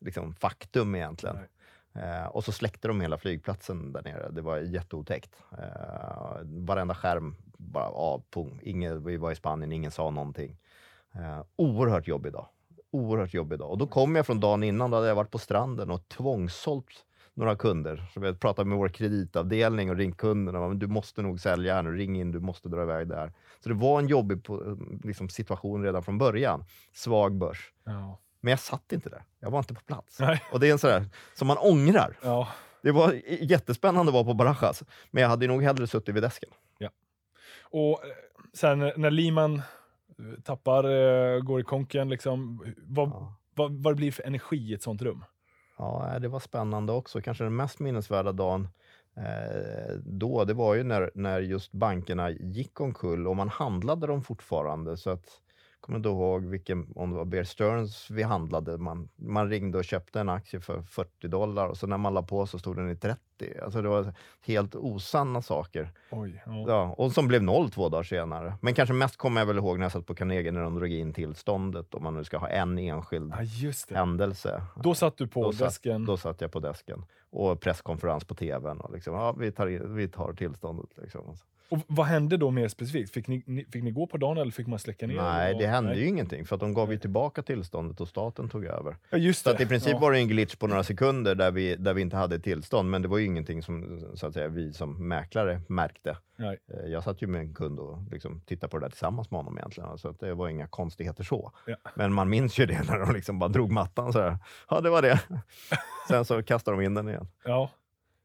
liksom, 0.00 0.34
faktum 0.34 0.94
egentligen. 0.94 1.36
Eh, 1.94 2.26
och 2.26 2.44
så 2.44 2.52
släckte 2.52 2.88
de 2.88 3.00
hela 3.00 3.18
flygplatsen 3.18 3.92
där 3.92 4.02
nere. 4.02 4.28
Det 4.30 4.42
var 4.42 4.58
jätteotäckt. 4.58 5.36
Eh, 5.58 6.38
varenda 6.44 6.94
skärm 6.94 7.36
bara 7.58 7.88
av, 7.88 8.22
pung. 8.30 8.60
Ingen, 8.62 9.04
vi 9.04 9.16
var 9.16 9.32
i 9.32 9.34
Spanien, 9.34 9.72
ingen 9.72 9.90
sa 9.90 10.10
någonting. 10.10 10.56
Eh, 11.14 11.42
oerhört 11.56 12.08
jobbig 12.08 12.32
dag. 12.32 12.46
Oerhört 12.90 13.34
jobbig 13.34 13.58
dag. 13.58 13.70
Och 13.70 13.78
då 13.78 13.86
kom 13.86 14.16
jag 14.16 14.26
från 14.26 14.40
dagen 14.40 14.62
innan, 14.62 14.90
då 14.90 14.96
hade 14.96 15.08
jag 15.08 15.14
varit 15.14 15.30
på 15.30 15.38
stranden 15.38 15.90
och 15.90 16.08
tvångssålt 16.08 17.04
några 17.34 17.56
kunder. 17.56 18.10
Så 18.14 18.24
jag 18.24 18.40
pratade 18.40 18.68
med 18.68 18.78
vår 18.78 18.88
kreditavdelning 18.88 19.90
och 19.90 19.96
ringt 19.96 20.16
kunderna. 20.16 20.68
Men 20.68 20.78
du 20.78 20.86
måste 20.86 21.22
nog 21.22 21.40
sälja 21.40 21.74
här 21.74 21.82
nu, 21.82 21.96
ring 21.96 22.20
in, 22.20 22.32
du 22.32 22.40
måste 22.40 22.68
dra 22.68 22.82
iväg 22.82 23.08
där. 23.08 23.32
Så 23.60 23.68
det 23.68 23.74
var 23.74 23.98
en 23.98 24.08
jobbig 24.08 24.38
liksom, 25.04 25.28
situation 25.28 25.82
redan 25.82 26.02
från 26.02 26.18
början. 26.18 26.64
Svag 26.92 27.34
börs. 27.34 27.72
Ja. 27.84 28.18
Men 28.44 28.50
jag 28.50 28.60
satt 28.60 28.92
inte 28.92 29.08
där. 29.08 29.22
Jag 29.40 29.50
var 29.50 29.58
inte 29.58 29.74
på 29.74 29.80
plats. 29.80 30.20
Nej. 30.20 30.42
Och 30.52 30.60
det 30.60 30.68
är 30.68 30.72
en 30.72 30.78
sån 30.78 30.90
där 30.90 31.04
som 31.34 31.46
man 31.48 31.58
ångrar. 31.58 32.16
Ja. 32.22 32.48
Det 32.82 32.92
var 32.92 33.12
jättespännande 33.40 34.10
att 34.10 34.14
vara 34.14 34.24
på 34.24 34.34
Barajas, 34.34 34.82
men 35.10 35.22
jag 35.22 35.30
hade 35.30 35.46
nog 35.46 35.62
hellre 35.62 35.86
suttit 35.86 36.14
vid 36.14 36.22
desken. 36.22 36.50
Och 37.62 38.04
eh, 38.04 38.10
sen 38.52 38.78
när- 38.96 39.10
Liman 39.10 39.54
eh, 39.54 39.62
tappar, 40.44 40.84
eh, 40.84 41.40
går 41.40 41.60
i 41.60 41.62
konken, 41.62 42.08
liksom, 42.08 42.64
vad, 42.78 43.08
Ja. 43.08 43.34
vad, 43.54 43.72
vad 43.82 43.92
det 43.92 43.96
blir 43.96 44.12
för 44.12 44.22
energi 44.22 44.56
i 44.56 44.74
ett 44.74 44.82
sånt 44.82 45.02
rum? 45.02 45.24
Ja, 45.78 46.16
det 46.20 46.28
var 46.28 46.40
spännande 46.40 46.92
också. 46.92 47.20
Kanske 47.20 47.44
den 47.44 47.56
mest 47.56 47.78
minnesvärda 47.78 48.32
dagen 48.32 48.68
eh, 49.16 49.94
då, 50.04 50.44
det 50.44 50.54
var 50.54 50.74
ju 50.74 50.82
när, 50.82 51.10
när 51.14 51.40
just 51.40 51.72
bankerna 51.72 52.30
gick 52.30 52.80
omkull 52.80 53.26
och 53.26 53.36
man 53.36 53.48
handlade 53.48 54.06
dem 54.06 54.22
fortfarande. 54.22 54.96
Så 54.96 55.10
att, 55.10 55.40
kommer 55.84 55.96
inte 55.98 56.08
ihåg 56.08 56.44
vilken, 56.44 56.92
om 56.94 57.10
det 57.10 57.16
var 57.16 57.24
Bear 57.24 57.44
Stearns 57.44 58.10
vi 58.10 58.22
handlade. 58.22 58.78
Man, 58.78 59.08
man 59.16 59.48
ringde 59.48 59.78
och 59.78 59.84
köpte 59.84 60.20
en 60.20 60.28
aktie 60.28 60.60
för 60.60 60.82
40 60.82 61.28
dollar 61.28 61.68
och 61.68 61.76
så 61.76 61.86
när 61.86 61.98
man 61.98 62.14
la 62.14 62.22
på 62.22 62.46
så 62.46 62.58
stod 62.58 62.76
den 62.76 62.90
i 62.90 62.96
30. 62.96 63.20
Alltså 63.64 63.82
det 63.82 63.88
var 63.88 64.14
helt 64.46 64.74
osanna 64.74 65.42
saker. 65.42 65.92
Oj. 66.10 66.42
Ja. 66.46 66.64
Ja, 66.68 66.94
och 66.98 67.12
som 67.12 67.28
blev 67.28 67.42
noll 67.42 67.70
två 67.70 67.88
dagar 67.88 68.02
senare. 68.02 68.54
Men 68.60 68.74
kanske 68.74 68.92
mest 68.94 69.16
kommer 69.16 69.40
jag 69.40 69.46
väl 69.46 69.56
ihåg 69.56 69.78
när 69.78 69.84
jag 69.84 69.92
satt 69.92 70.06
på 70.06 70.14
Carnegie 70.14 70.52
när 70.52 70.62
de 70.62 70.74
drog 70.74 70.92
in 70.92 71.12
tillståndet, 71.12 71.94
om 71.94 72.02
man 72.02 72.14
nu 72.14 72.24
ska 72.24 72.38
ha 72.38 72.48
en 72.48 72.78
enskild 72.78 73.34
ja, 73.38 73.72
händelse. 73.96 74.62
Då 74.82 74.94
satt 74.94 75.16
du 75.16 75.26
på 75.26 75.42
Då 75.42 75.52
satt- 75.52 75.68
desken. 75.68 76.06
Då 76.06 76.16
satt 76.16 76.40
jag 76.40 76.52
på 76.52 76.60
desken 76.60 77.04
och 77.30 77.60
presskonferens 77.60 78.24
på 78.24 78.34
tvn. 78.34 78.80
Och 78.80 78.92
liksom, 78.92 79.14
ja, 79.14 79.32
vi, 79.32 79.52
tar, 79.52 79.66
vi 79.66 80.08
tar 80.08 80.32
tillståndet. 80.32 80.90
Liksom. 80.96 81.36
Och 81.68 81.78
vad 81.86 82.06
hände 82.06 82.36
då 82.36 82.50
mer 82.50 82.68
specifikt? 82.68 83.10
Fick 83.14 83.26
ni, 83.28 83.66
fick 83.72 83.82
ni 83.82 83.90
gå 83.90 84.06
på 84.06 84.16
dagen 84.16 84.38
eller 84.38 84.52
fick 84.52 84.66
man 84.66 84.78
släcka 84.78 85.06
ner? 85.06 85.16
Nej, 85.16 85.54
det 85.58 85.66
hände 85.66 85.90
nej. 85.90 86.00
ju 86.00 86.06
ingenting 86.06 86.44
för 86.46 86.54
att 86.56 86.60
de 86.60 86.74
gav 86.74 86.92
ju 86.92 86.98
tillbaka 86.98 87.42
tillståndet 87.42 88.00
och 88.00 88.08
staten 88.08 88.48
tog 88.48 88.64
över. 88.64 88.96
Ja, 89.10 89.18
just 89.18 89.42
Så 89.44 89.48
det. 89.48 89.54
att 89.54 89.60
i 89.60 89.66
princip 89.66 89.92
ja. 89.92 89.98
var 89.98 90.12
det 90.12 90.18
en 90.18 90.28
glitch 90.28 90.56
på 90.56 90.66
några 90.66 90.82
sekunder 90.84 91.34
där 91.34 91.50
vi, 91.50 91.76
där 91.76 91.94
vi 91.94 92.02
inte 92.02 92.16
hade 92.16 92.38
tillstånd, 92.38 92.90
men 92.90 93.02
det 93.02 93.08
var 93.08 93.18
ju 93.18 93.24
ingenting 93.26 93.62
som 93.62 94.00
så 94.14 94.26
att 94.26 94.34
säga, 94.34 94.48
vi 94.48 94.72
som 94.72 95.08
mäklare 95.08 95.60
märkte. 95.68 96.16
Nej. 96.36 96.58
Eh, 96.74 96.90
Jag 96.90 97.04
satt 97.04 97.22
ju 97.22 97.26
med 97.26 97.40
en 97.40 97.54
kund 97.54 97.78
och 97.78 97.98
liksom 98.10 98.40
tittade 98.40 98.70
på 98.70 98.78
det 98.78 98.84
där 98.84 98.90
tillsammans 98.90 99.30
med 99.30 99.38
honom 99.38 99.58
egentligen, 99.58 99.98
så 99.98 100.08
att 100.08 100.20
det 100.20 100.34
var 100.34 100.48
inga 100.48 100.66
konstigheter 100.66 101.24
så. 101.24 101.52
Ja. 101.66 101.76
Men 101.94 102.12
man 102.12 102.28
minns 102.28 102.58
ju 102.58 102.66
det 102.66 102.82
när 102.88 102.98
de 102.98 103.12
liksom 103.14 103.38
bara 103.38 103.48
drog 103.48 103.70
mattan 103.70 104.12
så 104.12 104.20
här. 104.20 104.38
Ja, 104.70 104.80
det 104.80 104.90
var 104.90 105.02
det. 105.02 105.20
Sen 106.08 106.24
så 106.24 106.42
kastade 106.42 106.76
de 106.76 106.84
in 106.84 106.94
den 106.94 107.08
igen. 107.08 107.28
Ja. 107.44 107.70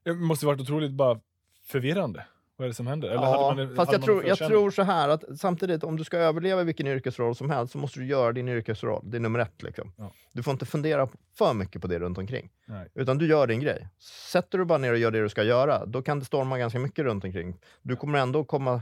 Det 0.03 0.13
måste 0.13 0.45
varit 0.45 0.61
otroligt 0.61 0.91
bara 0.91 1.19
förvirrande. 1.67 2.25
Vad 2.59 2.65
är 2.65 2.69
det 2.69 2.75
som 2.75 2.87
händer? 2.87 3.07
Eller 3.09 3.21
ja, 3.21 3.53
man, 3.55 3.75
fast 3.75 3.91
jag 3.91 4.01
tror, 4.01 4.25
jag 4.25 4.37
tror 4.37 4.71
så 4.71 4.83
här 4.83 5.09
att 5.09 5.23
samtidigt, 5.39 5.83
om 5.83 5.97
du 5.97 6.03
ska 6.03 6.17
överleva 6.17 6.63
vilken 6.63 6.87
yrkesroll 6.87 7.35
som 7.35 7.49
helst, 7.49 7.71
så 7.71 7.77
måste 7.77 7.99
du 7.99 8.05
göra 8.05 8.31
din 8.31 8.47
yrkesroll. 8.47 9.01
Det 9.03 9.17
är 9.17 9.21
nummer 9.21 9.39
ett. 9.39 9.63
Liksom. 9.63 9.93
Ja. 9.97 10.11
Du 10.31 10.43
får 10.43 10.51
inte 10.51 10.65
fundera 10.65 11.07
för 11.37 11.53
mycket 11.53 11.81
på 11.81 11.87
det 11.87 11.99
runt 11.99 12.17
omkring. 12.17 12.49
Nej. 12.65 12.87
Utan 12.95 13.17
du 13.17 13.27
gör 13.27 13.47
din 13.47 13.59
grej. 13.59 13.87
Sätter 14.31 14.57
du 14.57 14.65
bara 14.65 14.77
ner 14.77 14.91
och 14.91 14.97
gör 14.97 15.11
det 15.11 15.21
du 15.21 15.29
ska 15.29 15.43
göra, 15.43 15.85
då 15.85 16.01
kan 16.01 16.19
det 16.19 16.25
storma 16.25 16.57
ganska 16.57 16.79
mycket 16.79 17.05
runt 17.05 17.23
omkring. 17.23 17.57
Du 17.81 17.95
kommer 17.95 18.19
ändå 18.19 18.43
komma, 18.43 18.81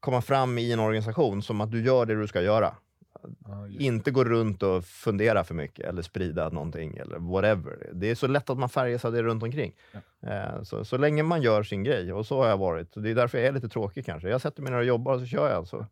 komma 0.00 0.22
fram 0.22 0.58
i 0.58 0.72
en 0.72 0.80
organisation 0.80 1.42
som 1.42 1.60
att 1.60 1.70
du 1.70 1.84
gör 1.84 2.06
det 2.06 2.20
du 2.20 2.26
ska 2.26 2.42
göra. 2.42 2.74
Ja, 3.46 3.66
just. 3.68 3.80
Inte 3.80 4.10
gå 4.10 4.24
runt 4.24 4.62
och 4.62 4.84
fundera 4.84 5.44
för 5.44 5.54
mycket 5.54 5.84
eller 5.86 6.02
sprida 6.02 6.48
någonting 6.48 6.96
eller 6.96 7.18
whatever. 7.18 7.90
Det 7.92 8.10
är 8.10 8.14
så 8.14 8.26
lätt 8.26 8.50
att 8.50 8.58
man 8.58 8.68
färgas 8.68 9.04
av 9.04 9.12
det 9.12 9.22
runt 9.22 9.42
omkring. 9.42 9.72
Eh, 10.26 10.62
Så, 10.62 10.84
så 10.84 10.96
länge 10.98 11.22
man 11.22 11.42
gör 11.42 11.62
sin 11.62 11.84
grej, 11.84 12.12
och 12.12 12.26
så 12.26 12.42
har 12.42 12.48
jag 12.48 12.56
varit. 12.58 12.92
Det 12.94 13.10
är 13.10 13.14
därför 13.14 13.38
jag 13.38 13.46
är 13.46 13.52
lite 13.52 13.68
tråkig 13.68 14.06
kanske. 14.06 14.28
Jag 14.28 14.40
sätter 14.40 14.62
mig 14.62 14.72
ner 14.72 14.78
och 14.78 14.84
jobbar 14.84 15.14
och 15.14 15.20
så 15.20 15.26
kör 15.26 15.50
jag. 15.50 15.66
Så 15.66 15.86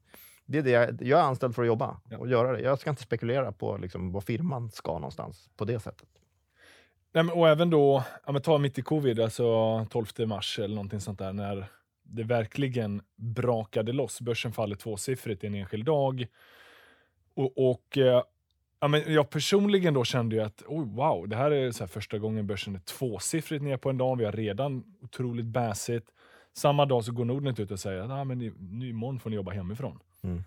det 0.47 0.59
är 0.59 0.63
det 0.63 0.71
jag, 0.71 1.03
jag 1.03 1.21
är 1.21 1.25
anställd 1.25 1.55
för 1.55 1.63
att 1.63 1.69
jobba 1.69 2.01
Ja. 2.11 2.19
och 2.19 2.29
göra 2.29 2.53
det. 2.53 2.61
Jag 2.61 2.79
ska 2.79 2.91
inte 2.91 3.03
spekulera 3.03 3.53
på 3.53 3.77
liksom, 3.77 4.13
vad 4.13 4.25
firman 4.25 4.71
ska 4.71 4.93
någonstans 4.93 5.51
på 5.57 5.65
det 5.65 5.81
sättet. 5.81 6.09
Nej, 7.15 7.25
men, 7.25 7.35
och 7.39 7.49
även 7.49 7.71
då, 7.71 8.05
ja, 8.27 8.33
men 8.33 8.43
ta 8.43 8.59
mitt 8.59 8.79
i 8.79 8.83
covid, 8.83 9.21
alltså 9.21 9.45
12 9.91 10.07
mars 10.27 10.59
eller 10.59 10.75
någonting 10.75 11.01
sånt 11.01 11.19
där, 11.19 11.33
när 11.33 11.67
det 12.05 12.23
verkligen 12.23 13.03
brakade 13.17 13.93
loss. 13.93 14.21
Börsen 14.21 14.53
faller 14.53 14.77
tvåsiffrigt 14.77 15.45
i 15.45 15.47
en 15.47 15.55
enskild 15.55 15.85
dag. 15.85 16.27
Och, 17.35 17.71
och 17.71 17.99
eh, 17.99 18.23
ja, 18.81 18.89
men 18.89 19.13
jag 19.13 19.31
personligen 19.31 19.95
då 19.95 20.05
kände 20.05 20.37
ju 20.37 20.43
att, 20.43 20.63
oh, 20.67 20.85
wow, 20.95 21.29
det 21.29 21.37
här 21.37 21.51
är 21.51 21.71
så 21.71 21.83
här 21.83 21.89
första 21.89 22.19
gången 22.19 22.47
börsen 22.47 22.75
är 22.75 22.79
tvåsiffrigt 22.81 23.65
ner 23.65 23.77
på 23.77 23.91
en 23.91 23.99
dag. 23.99 24.17
Vi 24.19 24.25
har 24.25 24.33
redan 24.33 24.85
otroligt 25.01 25.47
bäsigt. 25.47 26.07
Samma 26.55 26.87
dag 26.87 27.05
så 27.05 27.13
går 27.13 27.25
Nordnet 27.25 27.61
ut 27.61 27.71
och 27.71 27.81
säger 27.81 28.01
att 28.01 28.11
ah, 28.11 28.25
men 28.25 28.43
i- 28.43 28.53
nu 28.59 28.89
imorgon 28.89 29.21
får 29.21 29.31
ni 29.31 29.37
jobba 29.37 29.53
hemifrån. 29.53 29.99
Mm. 30.23 30.43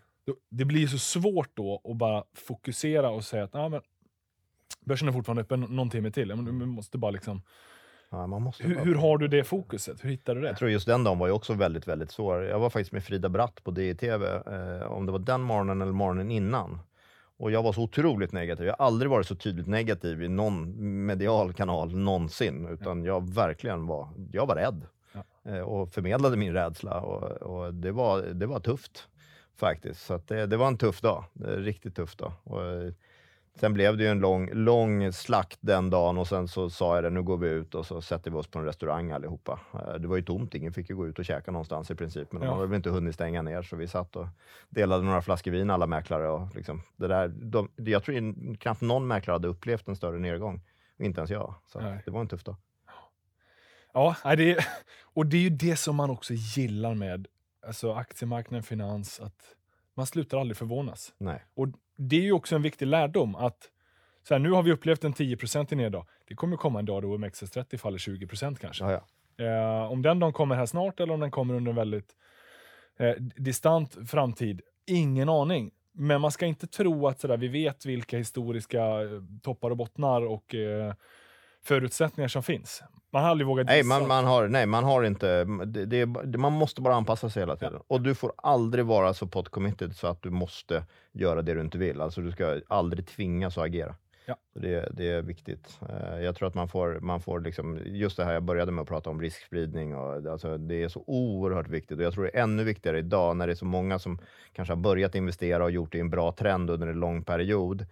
Det 0.50 0.66
blir 0.66 0.88
så 0.88 0.98
svårt 0.98 1.50
då 1.54 1.82
att 1.84 1.96
bara 1.98 2.24
fokusera 2.34 3.10
och 3.10 3.24
säga 3.26 3.44
att 3.44 3.56
ah, 3.56 3.70
men 3.70 3.82
börsen 4.86 5.08
är 5.08 5.12
fortfarande 5.12 5.42
öppen 5.42 5.60
någon 5.62 5.90
timme 5.90 6.12
till. 6.12 6.30
Ja, 6.30 6.36
men 6.36 6.46
du 6.60 6.66
måste 6.66 6.98
bara 6.98 7.12
liksom, 7.12 7.42
Ja, 8.10 8.52
hur, 8.60 8.86
hur 8.86 8.96
har 8.96 9.18
du 9.18 9.28
det 9.28 9.44
fokuset? 9.44 10.04
Hur 10.04 10.10
hittar 10.10 10.36
du 10.36 10.42
det? 10.42 10.48
Jag 10.48 10.58
tror 10.58 10.72
just 10.72 10.86
den 10.86 11.04
dagen 11.04 11.20
var 11.20 11.28
ju 11.28 11.34
också 11.34 11.54
väldigt, 11.54 11.88
väldigt 11.88 12.12
svår. 12.12 12.44
Jag 12.44 12.60
var 12.60 12.70
faktiskt 12.70 12.92
med 12.92 13.04
Frida 13.04 13.30
Bratt 13.30 13.64
på 13.64 13.72
DTV, 13.72 14.26
eh, 14.26 14.92
om 14.92 15.06
det 15.06 15.12
var 15.12 15.20
den 15.20 15.42
morgonen 15.42 15.82
eller 15.82 15.92
morgonen 15.92 16.32
innan. 16.32 16.80
Och 17.38 17.52
jag 17.52 17.64
var 17.64 17.74
så 17.74 17.82
otroligt 17.82 18.32
negativ. 18.32 18.66
Jag 18.66 18.76
har 18.78 18.86
aldrig 18.86 19.12
varit 19.12 19.28
så 19.28 19.36
tydligt 19.36 19.68
negativ 19.68 20.24
i 20.24 20.28
någon 20.28 20.74
medial 21.06 21.54
kanal 21.54 21.96
någonsin, 21.96 22.68
utan 22.68 23.04
jag 23.04 23.34
verkligen 23.34 23.88
var, 23.88 24.10
jag 24.32 24.46
var 24.46 24.56
rädd. 24.56 24.88
Ja. 25.14 25.52
Eh, 25.52 25.62
och 25.62 25.90
förmedlade 25.90 26.38
min 26.38 26.54
rädsla 26.54 27.02
och, 27.02 27.24
och 27.32 27.74
det, 27.74 27.92
var, 27.92 28.22
det 28.22 28.46
var 28.46 28.60
tufft 28.60 29.08
faktiskt. 29.56 30.06
Så 30.06 30.22
det, 30.28 30.46
det 30.46 30.58
var 30.58 30.68
en 30.68 30.78
tuff 30.78 31.02
dag, 31.02 31.24
en 31.34 31.64
riktigt 31.64 31.96
tuff 31.96 32.16
dag. 32.16 32.32
Och, 32.44 32.64
eh, 32.64 32.94
Sen 33.60 33.74
blev 33.74 33.98
det 33.98 34.04
ju 34.04 34.10
en 34.10 34.20
lång, 34.20 34.50
lång 34.54 35.12
slakt 35.14 35.58
den 35.62 35.90
dagen 35.90 36.18
och 36.18 36.28
sen 36.28 36.48
så 36.48 36.70
sa 36.70 36.96
jag 36.96 37.04
det, 37.04 37.10
nu 37.10 37.24
går 37.24 37.38
vi 37.38 37.48
ut 37.50 37.76
och 37.76 37.86
så 37.86 38.02
sätter 38.02 38.32
vi 38.32 38.38
oss 38.38 38.48
på 38.48 38.60
en 38.60 38.66
restaurang 38.66 39.12
allihopa. 39.12 39.60
Eh, 39.74 39.94
Det 39.94 40.08
var 40.08 40.16
ju 40.16 40.22
tomt, 40.22 40.56
ingen 40.56 40.74
fick 40.74 40.90
ju 40.90 40.96
gå 40.96 41.08
ut 41.08 41.20
och 41.20 41.26
käka 41.26 41.52
någonstans 41.52 41.92
i 41.92 41.96
princip, 41.96 42.32
men 42.32 42.42
de 42.42 42.48
Ja. 42.48 42.54
hade 42.56 42.68
väl 42.68 42.76
inte 42.76 42.90
hunnit 42.90 43.14
stänga 43.14 43.42
ner 43.42 43.62
så 43.62 43.76
vi 43.76 43.88
satt 43.88 44.16
och 44.16 44.28
delade 44.70 45.04
några 45.04 45.22
flaskor 45.22 45.52
vin 45.52 45.70
alla 45.70 45.88
mäklare. 45.88 46.30
Och 46.30 46.56
liksom, 46.56 46.82
det 46.96 47.08
där, 47.08 47.28
de, 47.28 47.70
jag 47.76 48.04
tror 48.04 48.56
knappt 48.58 48.82
någon 48.82 49.08
mäklare 49.08 49.36
hade 49.36 49.48
upplevt 49.48 49.88
en 49.88 49.96
större 49.96 50.20
nedgång, 50.20 50.62
inte 50.98 51.20
ens 51.20 51.32
jag. 51.32 51.56
Så 51.68 51.80
Nej. 51.82 52.02
det 52.06 52.12
var 52.12 52.22
en 52.22 52.28
tuff 52.28 52.44
dag. 52.44 52.56
Ja, 53.94 54.16
det 54.24 54.52
är, 54.52 54.66
och 55.04 55.26
det 55.26 55.38
är 55.38 55.42
ju 55.42 55.50
det 55.50 55.76
som 55.76 55.96
man 55.96 56.10
också 56.10 56.34
gillar 56.34 56.94
med 56.96 57.28
alltså 57.68 57.94
aktiemarknaden, 57.94 58.64
finans, 58.64 59.20
att 59.20 59.56
man 59.94 60.06
slutar 60.06 60.38
aldrig 60.38 60.58
förvånas. 60.58 61.14
Nej. 61.18 61.46
Och 61.56 61.68
det 61.96 62.16
är 62.16 62.22
ju 62.22 62.32
också 62.32 62.56
en 62.56 62.62
viktig 62.62 62.88
lärdom 62.88 63.36
att 63.36 63.72
så 64.28 64.34
här, 64.34 64.40
nu 64.40 64.52
har 64.52 64.64
vi 64.64 64.72
upplevt 64.72 65.04
en 65.04 65.14
10 65.14 65.38
i 65.70 65.76
neddag. 65.76 66.06
Det 66.28 66.36
kommer 66.36 66.58
komma 66.58 66.80
en 66.80 66.86
dag 66.86 67.02
då 67.02 67.18
OMXS30 67.18 67.78
faller 67.78 67.98
20% 67.98 68.56
kanske. 68.56 68.84
Ja, 68.84 68.92
ja. 68.92 69.06
Eh, 69.46 69.92
om 69.92 70.02
den 70.02 70.20
dagen 70.20 70.34
kommer 70.34 70.56
här 70.56 70.66
snart 70.66 71.00
eller 71.00 71.14
om 71.14 71.20
den 71.20 71.32
kommer 71.32 71.54
under 71.54 71.70
en 71.70 71.76
väldigt 71.76 72.16
eh, 73.00 73.14
distant 73.36 73.98
framtid, 74.08 74.62
ingen 74.86 75.30
aning. 75.30 75.72
Men 75.92 76.22
man 76.22 76.32
ska 76.32 76.46
inte 76.46 76.68
tro 76.68 77.08
att 77.08 77.20
sådär, 77.20 77.38
vi 77.38 77.48
vet 77.48 77.86
vilka 77.86 78.18
historiska 78.18 78.82
eh, 78.82 79.10
toppar 79.42 79.70
och 79.70 79.78
bottnar 79.78 80.26
och 80.26 80.56
eh, 80.56 80.94
förutsättningar 81.66 82.28
som 82.28 82.44
finns. 82.44 82.84
Man 83.14 83.24
har 83.24 83.30
aldrig 83.30 83.48
vågat 83.48 83.66
Nej, 83.68 83.78
gissa. 83.78 83.88
man, 84.00 84.08
man, 84.08 84.26
har, 84.26 84.48
nej, 84.48 84.66
man 84.66 84.84
har 84.84 85.04
inte... 85.04 85.44
Det, 85.66 86.06
det, 86.06 86.38
man 86.38 86.54
måste 86.54 86.82
bara 86.82 86.96
anpassa 86.96 87.30
sig 87.30 87.42
hela 87.42 87.56
tiden. 87.56 87.82
Och 87.88 88.02
du 88.02 88.16
får 88.16 88.34
aldrig 88.38 88.86
vara 88.86 89.14
så 89.14 89.28
pot 89.28 89.50
committed 89.50 89.96
så 89.96 90.08
att 90.08 90.22
du 90.22 90.30
måste 90.30 90.84
göra 91.12 91.42
det 91.42 91.54
du 91.54 91.62
inte 91.62 91.78
vill. 91.78 92.02
Alltså 92.02 92.22
du 92.22 92.32
ska 92.32 92.62
aldrig 92.68 93.08
tvingas 93.08 93.58
att 93.58 93.64
agera. 93.64 93.96
Ja. 94.28 94.36
Det, 94.56 94.90
det 94.94 95.12
är 95.12 95.22
viktigt. 95.22 95.80
Eh, 95.90 96.20
Jag 96.20 96.36
tror 96.36 96.48
att 96.48 96.56
man 96.56 96.68
får, 96.68 97.00
man 97.00 97.22
får 97.22 97.40
liksom, 97.40 97.80
just 97.86 98.18
det 98.18 98.26
här 98.26 98.34
jag 98.34 98.44
började 98.44 98.72
med 98.72 98.82
att 98.82 98.88
prata 98.88 99.10
om 99.10 99.22
riskspridning. 99.22 99.96
Och, 99.96 100.26
alltså, 100.32 100.58
det 100.58 100.84
är 100.84 100.90
så 100.90 101.04
oerhört 101.08 101.68
viktigt 101.68 101.98
och 101.98 102.04
jag 102.04 102.14
tror 102.14 102.24
det 102.24 102.38
är 102.38 102.44
ännu 102.44 102.64
viktigare 102.64 103.00
idag 103.00 103.38
när 103.38 103.48
det 103.48 103.54
är 103.54 103.56
så 103.56 103.66
många 103.66 104.00
som 104.00 104.20
kanske 104.54 104.72
har 104.72 104.82
börjat 104.82 105.16
investera 105.16 105.64
och 105.64 105.72
gjort 105.72 105.92
det 105.92 105.98
i 105.98 106.02
en 106.02 106.10
bra 106.10 106.32
trend 106.32 106.70
under 106.70 106.88
en 106.88 107.00
lång 107.00 107.24
period. 107.24 107.86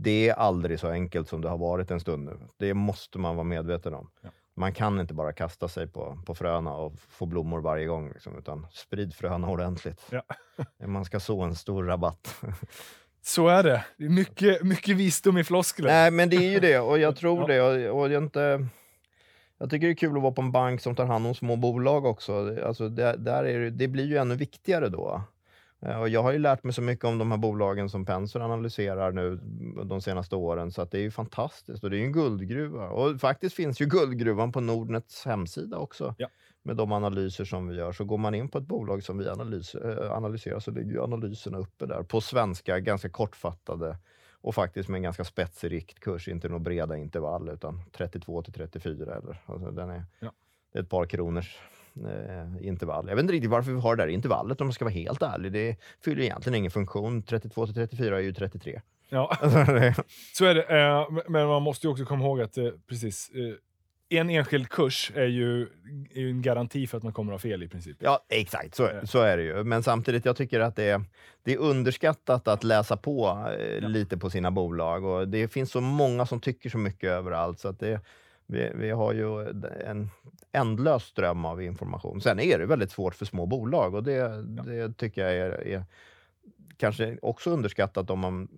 Det 0.00 0.28
är 0.28 0.34
aldrig 0.34 0.80
så 0.80 0.88
enkelt 0.88 1.28
som 1.28 1.40
det 1.40 1.48
har 1.48 1.58
varit 1.58 1.90
en 1.90 2.00
stund 2.00 2.24
nu. 2.24 2.38
Det 2.56 2.74
måste 2.74 3.18
man 3.18 3.36
vara 3.36 3.44
medveten 3.44 3.94
om. 3.94 4.10
Ja. 4.22 4.28
Man 4.56 4.72
kan 4.72 5.00
inte 5.00 5.14
bara 5.14 5.32
kasta 5.32 5.68
sig 5.68 5.86
på, 5.86 6.18
på 6.26 6.34
fröna 6.34 6.74
och 6.74 6.94
få 7.08 7.26
blommor 7.26 7.60
varje 7.60 7.86
gång, 7.86 8.08
liksom, 8.12 8.38
utan 8.38 8.66
sprid 8.72 9.14
fröna 9.14 9.48
ordentligt. 9.48 10.06
Ja. 10.10 10.22
Man 10.86 11.04
ska 11.04 11.20
så 11.20 11.42
en 11.42 11.54
stor 11.54 11.84
rabatt. 11.84 12.42
Så 13.22 13.48
är 13.48 13.62
det. 13.62 13.84
det 13.98 14.04
är 14.04 14.08
mycket, 14.10 14.62
mycket 14.62 14.96
visdom 14.96 15.38
i 15.38 15.44
floskler. 15.44 15.88
Nej, 15.88 16.10
men 16.10 16.30
det 16.30 16.36
är 16.36 16.50
ju 16.50 16.60
det 16.60 16.78
och 16.78 16.98
jag 16.98 17.16
tror 17.16 17.40
Ja. 17.40 17.46
det. 17.72 17.88
Och, 17.90 18.00
och 18.00 18.10
jag, 18.10 18.22
inte, 18.22 18.66
jag 19.58 19.70
tycker 19.70 19.86
det 19.86 19.92
är 19.92 19.96
kul 19.96 20.16
att 20.16 20.22
vara 20.22 20.32
på 20.32 20.42
en 20.42 20.52
bank 20.52 20.80
som 20.80 20.94
tar 20.96 21.06
hand 21.06 21.26
om 21.26 21.34
små 21.34 21.56
bolag 21.56 22.04
också. 22.06 22.56
Alltså 22.64 22.88
det, 22.88 23.16
där 23.16 23.44
är 23.44 23.60
det, 23.60 23.70
det 23.70 23.88
blir 23.88 24.04
ju 24.06 24.16
ännu 24.16 24.34
viktigare 24.34 24.88
då. 24.88 25.22
Eh, 25.82 26.00
Och 26.00 26.08
jag 26.08 26.22
har 26.22 26.32
ju 26.32 26.38
lärt 26.38 26.64
mig 26.64 26.72
så 26.72 26.82
mycket 26.82 27.04
om 27.04 27.18
de 27.18 27.30
här 27.30 27.38
bolagen 27.38 27.88
som 27.88 28.04
Penser 28.04 28.40
analyserar 28.40 29.12
nu 29.12 29.40
de 29.84 30.00
senaste 30.00 30.36
åren, 30.36 30.72
så 30.72 30.84
det 30.84 30.98
är 30.98 31.02
ju 31.02 31.10
fantastiskt. 31.10 31.84
Och 31.84 31.90
det 31.90 31.96
är 31.96 31.98
ju 31.98 32.04
en 32.04 32.12
guldgruva. 32.12 32.88
Och 32.88 33.20
faktiskt 33.20 33.56
finns 33.56 33.80
ju 33.80 33.86
guldgruvan 33.86 34.52
på 34.52 34.60
Nordnets 34.60 35.24
hemsida 35.24 35.76
också. 35.78 36.14
Ja. 36.18 36.28
Med 36.62 36.76
de 36.76 36.92
analyser 36.92 37.44
som 37.44 37.68
vi 37.68 37.76
gör. 37.76 37.92
Så 37.92 38.04
går 38.04 38.18
man 38.18 38.34
in 38.34 38.48
på 38.48 38.58
ett 38.58 38.64
bolag 38.66 39.02
som 39.02 39.18
vi 39.18 39.28
analys, 39.28 39.74
eh, 39.74 40.12
analyserar 40.12 40.60
så 40.60 40.70
ligger 40.70 40.92
ju 40.92 41.02
analyserna 41.02 41.58
uppe 41.58 41.86
där. 41.86 42.02
På 42.02 42.20
svenska, 42.20 42.80
ganska 42.80 43.08
kortfattade 43.08 43.96
och 44.40 44.54
faktiskt 44.54 44.88
med 44.88 44.98
en 44.98 45.02
ganska 45.02 45.24
spetsig 45.24 45.72
riktkurs, 45.72 46.28
inte 46.28 46.48
några 46.48 46.58
breda 46.60 46.96
intervall 46.96 47.48
utan 47.48 47.82
32 47.92 48.42
till 48.42 48.52
34 48.52 49.14
eller 49.16 49.42
alltså 49.46 49.70
den 49.70 49.90
är, 49.90 50.04
Ja. 50.20 50.32
det 50.72 50.78
är 50.78 50.82
ett 50.82 50.88
par 50.90 51.06
kronors 51.06 51.58
eh, 52.06 52.66
intervall. 52.68 53.08
Jag 53.08 53.16
vet 53.16 53.22
inte 53.22 53.32
riktigt 53.34 53.50
varför 53.50 53.72
vi 53.72 53.80
har 53.80 53.96
det 53.96 54.02
där 54.02 54.08
intervallet 54.08 54.60
om 54.60 54.66
man 54.66 54.72
ska 54.74 54.84
vara 54.84 54.94
helt 54.94 55.22
ärlig. 55.22 55.52
Det 55.52 55.76
fyller 56.04 56.22
egentligen 56.22 56.54
ingen 56.54 56.70
funktion. 56.70 57.22
32 57.22 57.66
till 57.66 57.74
34 57.74 58.16
är 58.16 58.20
ju 58.22 58.32
33. 58.32 58.80
Ja, 59.08 59.36
så 60.34 60.44
är 60.44 60.54
det. 60.54 60.62
Eh, 60.62 61.08
Men 61.28 61.46
man 61.48 61.62
måste 61.62 61.86
ju 61.86 61.90
också 61.90 62.04
komma 62.04 62.24
ihåg 62.24 62.40
att 62.40 62.58
eh, 62.58 62.68
precis, 62.88 63.30
eh, 63.34 64.18
en 64.18 64.30
enskild 64.30 64.68
kurs 64.68 65.12
är 65.14 65.26
ju, 65.26 65.62
är 66.14 66.20
ju 66.20 66.30
en 66.30 66.42
garanti 66.42 66.86
för 66.86 66.96
att 66.96 67.02
man 67.02 67.12
kommer 67.12 67.32
att 67.34 67.42
ha 67.42 67.50
fel 67.50 67.62
i 67.62 67.68
princip. 67.68 67.96
ja, 68.00 68.24
exakt 68.28 68.74
så, 68.74 68.82
Ja. 68.82 69.06
så 69.06 69.18
är 69.22 69.36
det 69.36 69.42
ju. 69.42 69.64
Men 69.64 69.82
samtidigt, 69.82 70.24
jag 70.24 70.36
tycker 70.36 70.60
att 70.60 70.76
det 70.76 70.84
är, 70.84 71.04
det 71.42 71.52
är 71.52 71.58
underskattat 71.58 72.48
att 72.48 72.64
läsa 72.64 72.96
på 72.96 73.46
eh, 73.58 73.88
lite 73.88 74.16
på 74.18 74.30
sina 74.30 74.50
bolag 74.50 75.04
och 75.04 75.28
det 75.28 75.48
finns 75.48 75.70
så 75.70 75.80
många 75.80 76.26
som 76.26 76.40
tycker 76.40 76.70
så 76.70 76.78
mycket 76.78 77.10
överallt 77.10 77.58
så 77.60 77.68
att 77.68 77.80
det, 77.80 78.00
vi, 78.48 78.70
vi 78.74 78.90
har 78.90 79.12
ju 79.12 79.48
en 79.86 80.10
ändlös 80.52 81.02
ström 81.02 81.44
av 81.44 81.62
information. 81.62 82.20
Sen 82.20 82.40
är 82.40 82.58
det 82.58 82.66
väldigt 82.66 82.90
svårt 82.90 83.14
för 83.14 83.24
små 83.24 83.46
bolag 83.46 83.94
och 83.94 84.02
det, 84.02 84.42
det 84.42 84.92
tycker 84.92 85.22
jag 85.22 85.36
är, 85.36 85.66
är 85.66 85.84
kanske 86.76 87.18
också 87.22 87.50
underskattat 87.50 88.10
om 88.10 88.18
man 88.18 88.48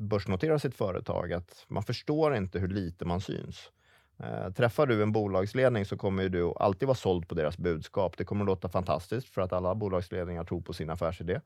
börsnoterar 0.00 0.58
sitt 0.58 0.74
företag, 0.74 1.32
att 1.32 1.64
man 1.68 1.82
förstår 1.82 2.36
inte 2.36 2.58
hur 2.58 2.68
lite 2.68 3.04
man 3.04 3.20
syns. 3.20 3.70
Eh, 4.18 4.52
träffar 4.52 4.86
du 4.86 5.02
en 5.02 5.12
bolagsledning 5.12 5.84
så 5.84 5.96
kommer 5.96 6.28
du 6.28 6.52
alltid 6.56 6.86
vara 6.88 6.96
såld 6.96 7.28
på 7.28 7.34
deras 7.34 7.58
budskap. 7.58 8.16
Det 8.16 8.24
kommer 8.24 8.44
låta 8.44 8.68
fantastiskt 8.68 9.28
för 9.28 9.42
att 9.42 9.52
alla 9.52 9.74
bolagsledningar 9.74 10.44
tror 10.44 10.60
på 10.60 10.72
sin 10.72 10.90
affärsidé. 10.90 11.40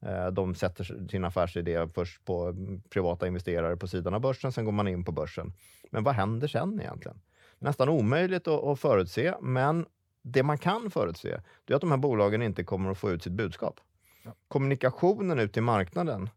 Eh, 0.00 0.26
de 0.26 0.54
sätter 0.54 1.08
sin 1.08 1.24
affärsidé 1.24 1.88
först 1.94 2.24
på 2.24 2.46
mm, 2.46 2.82
privata 2.90 3.26
investerare 3.26 3.76
på 3.76 3.88
sidan 3.88 4.14
av 4.14 4.20
börsen, 4.20 4.52
sen 4.52 4.64
går 4.64 4.72
man 4.72 4.88
in 4.88 5.04
på 5.04 5.12
börsen. 5.12 5.52
Men 5.90 6.04
vad 6.04 6.14
händer 6.14 6.48
sen 6.48 6.80
egentligen? 6.80 7.20
Nästan 7.58 7.88
omöjligt 7.88 8.48
att, 8.48 8.64
att 8.64 8.80
förutse, 8.80 9.34
men 9.40 9.86
det 10.22 10.42
man 10.42 10.58
kan 10.58 10.90
förutse, 10.90 11.40
är 11.66 11.74
att 11.74 11.80
de 11.80 11.90
här 11.90 11.98
bolagen 11.98 12.42
inte 12.42 12.64
kommer 12.64 12.90
att 12.90 12.98
få 12.98 13.10
ut 13.10 13.22
sitt 13.22 13.32
budskap. 13.32 13.80
Ja. 14.24 14.34
Kommunikationen 14.48 15.38
ut 15.38 15.52
till 15.52 15.62
marknaden, 15.62 16.30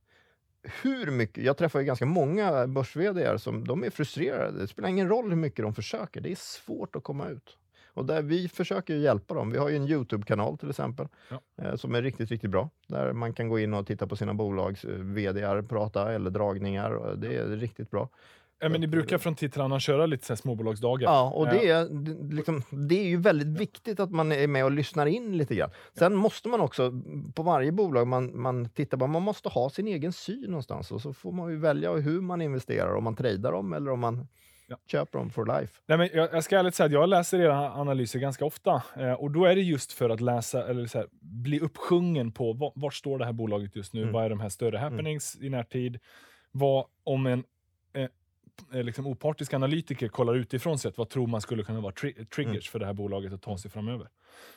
hur 0.82 1.12
mycket, 1.12 1.44
jag 1.44 1.58
träffar 1.58 1.80
ju 1.80 1.86
ganska 1.86 2.06
många 2.06 2.68
börs 2.68 2.98
som 3.42 3.68
de 3.68 3.84
är 3.84 3.90
frustrerade. 3.90 4.60
Det 4.60 4.68
spelar 4.68 4.90
ingen 4.90 5.10
roll 5.10 5.30
hur 5.30 5.36
mycket 5.36 5.66
de 5.66 5.74
försöker. 5.74 6.22
Det 6.22 6.32
är 6.32 6.36
svårt 6.36 6.96
att 6.96 7.04
komma 7.04 7.28
ut. 7.28 7.58
Och 7.94 8.06
där 8.06 8.22
vi 8.22 8.50
försöker 8.50 8.96
hjälpa 8.96 9.34
dem. 9.34 9.52
Vi 9.52 9.58
har 9.58 9.70
en 9.70 9.88
Youtube-kanal 9.88 10.58
till 10.58 10.70
exempel 10.70 11.08
Ja. 11.30 11.42
eh, 11.64 11.76
som 11.76 11.96
är 11.96 12.02
riktigt, 12.02 12.30
riktigt 12.32 12.50
bra. 12.50 12.70
Där 12.88 13.14
man 13.14 13.34
kan 13.34 13.50
gå 13.50 13.60
in 13.60 13.74
och 13.74 13.88
titta 13.88 14.08
på 14.08 14.16
sina 14.16 14.34
bolags 14.34 14.86
eh, 14.86 14.96
VDR 14.98 15.62
prata 15.62 16.14
eller 16.14 16.30
dragningar. 16.32 17.16
Det 17.16 17.36
är 17.36 17.48
riktigt 17.48 17.92
bra. 17.92 18.10
Ja, 18.62 18.70
men 18.70 18.82
ni 18.82 18.88
brukar 18.88 19.18
från 19.18 19.36
tid 19.36 19.52
till 19.54 19.62
annan 19.62 19.80
köra 19.80 20.06
lite 20.06 20.26
så 20.26 20.34
här 20.34 20.38
småbolagsdagar. 20.38 21.10
Ja, 21.10 21.32
och 21.36 21.46
det 21.48 21.70
är, 21.70 21.86
det- 21.86 22.36
liksom, 22.36 22.62
det 22.72 22.96
är 23.00 23.08
ju 23.08 23.18
väldigt 23.18 23.48
viktigt 23.60 24.00
att 24.00 24.12
man 24.12 24.32
är 24.32 24.48
med 24.48 24.66
och 24.66 24.72
lyssnar 24.72 25.06
in 25.06 25.38
lite 25.38 25.56
grann. 25.56 25.70
Sen 25.98 26.16
måste 26.16 26.50
man 26.50 26.62
också, 26.62 26.92
på 27.36 27.44
varje 27.44 27.72
bolag 27.72 28.08
man, 28.08 28.42
man 28.42 28.70
tittar 28.70 28.98
på, 28.98 29.08
man 29.08 29.22
måste 29.22 29.50
ha 29.50 29.70
sin 29.70 29.88
egen 29.88 30.14
syn 30.14 30.46
någonstans 30.50 30.92
och 30.92 31.02
så 31.02 31.14
får 31.14 31.32
man 31.32 31.50
ju 31.52 31.58
välja 31.58 31.92
hur 31.94 32.22
man 32.22 32.42
investerar, 32.42 32.96
om 32.96 33.04
man 33.04 33.16
tradar 33.16 33.52
dem 33.52 33.74
eller 33.74 33.92
om 33.92 34.00
man 34.00 34.28
Ja. 34.68 34.78
köper 34.92 35.20
dem 35.20 35.30
for 35.30 35.60
life. 35.60 35.74
Nej, 35.88 35.98
men 35.98 36.10
jag, 36.14 36.30
jag 36.34 36.44
ska 36.44 36.58
ärligt 36.60 36.76
säga 36.76 36.86
att 36.86 36.92
jag 36.92 37.10
läser 37.10 37.40
era 37.40 37.72
analyser 37.74 38.20
ganska 38.20 38.46
ofta. 38.46 38.84
Eh, 38.98 39.14
och 39.14 39.32
då 39.32 39.46
är 39.46 39.56
det 39.56 39.62
just 39.62 39.92
för 39.92 40.10
att 40.10 40.22
läsa, 40.22 40.68
eller 40.68 40.86
så 40.88 40.98
här, 40.98 41.08
bli 41.22 41.60
uppsjungen 41.60 42.32
på 42.32 42.54
var, 42.54 42.72
vart 42.76 42.94
står 42.94 43.20
det 43.20 43.26
här 43.26 43.34
bolaget 43.34 43.76
just 43.76 43.94
nu? 43.94 44.02
Mm. 44.02 44.14
Vad 44.14 44.26
är 44.26 44.30
de 44.30 44.40
här 44.40 44.50
större 44.50 44.78
happenings 44.78 45.38
i 45.42 45.50
närtid? 45.50 46.00
Vad 46.52 46.86
om 47.04 47.26
en 47.26 47.44
eh, 47.94 48.08
liksom 48.72 49.08
opartisk 49.08 49.54
analytiker 49.54 50.08
kollar 50.08 50.36
utifrån 50.36 50.80
sett, 50.80 50.98
vad 50.98 51.10
tror 51.10 51.28
man 51.28 51.42
skulle 51.42 51.64
kunna 51.64 51.80
vara 51.82 51.94
tri- 51.94 52.26
triggers 52.26 52.52
Mm. 52.52 52.62
för 52.72 52.80
det 52.80 52.86
här 52.86 52.94
bolaget 52.94 53.34
att 53.34 53.42
ta 53.42 53.58
sig 53.58 53.72
framöver? 53.72 54.08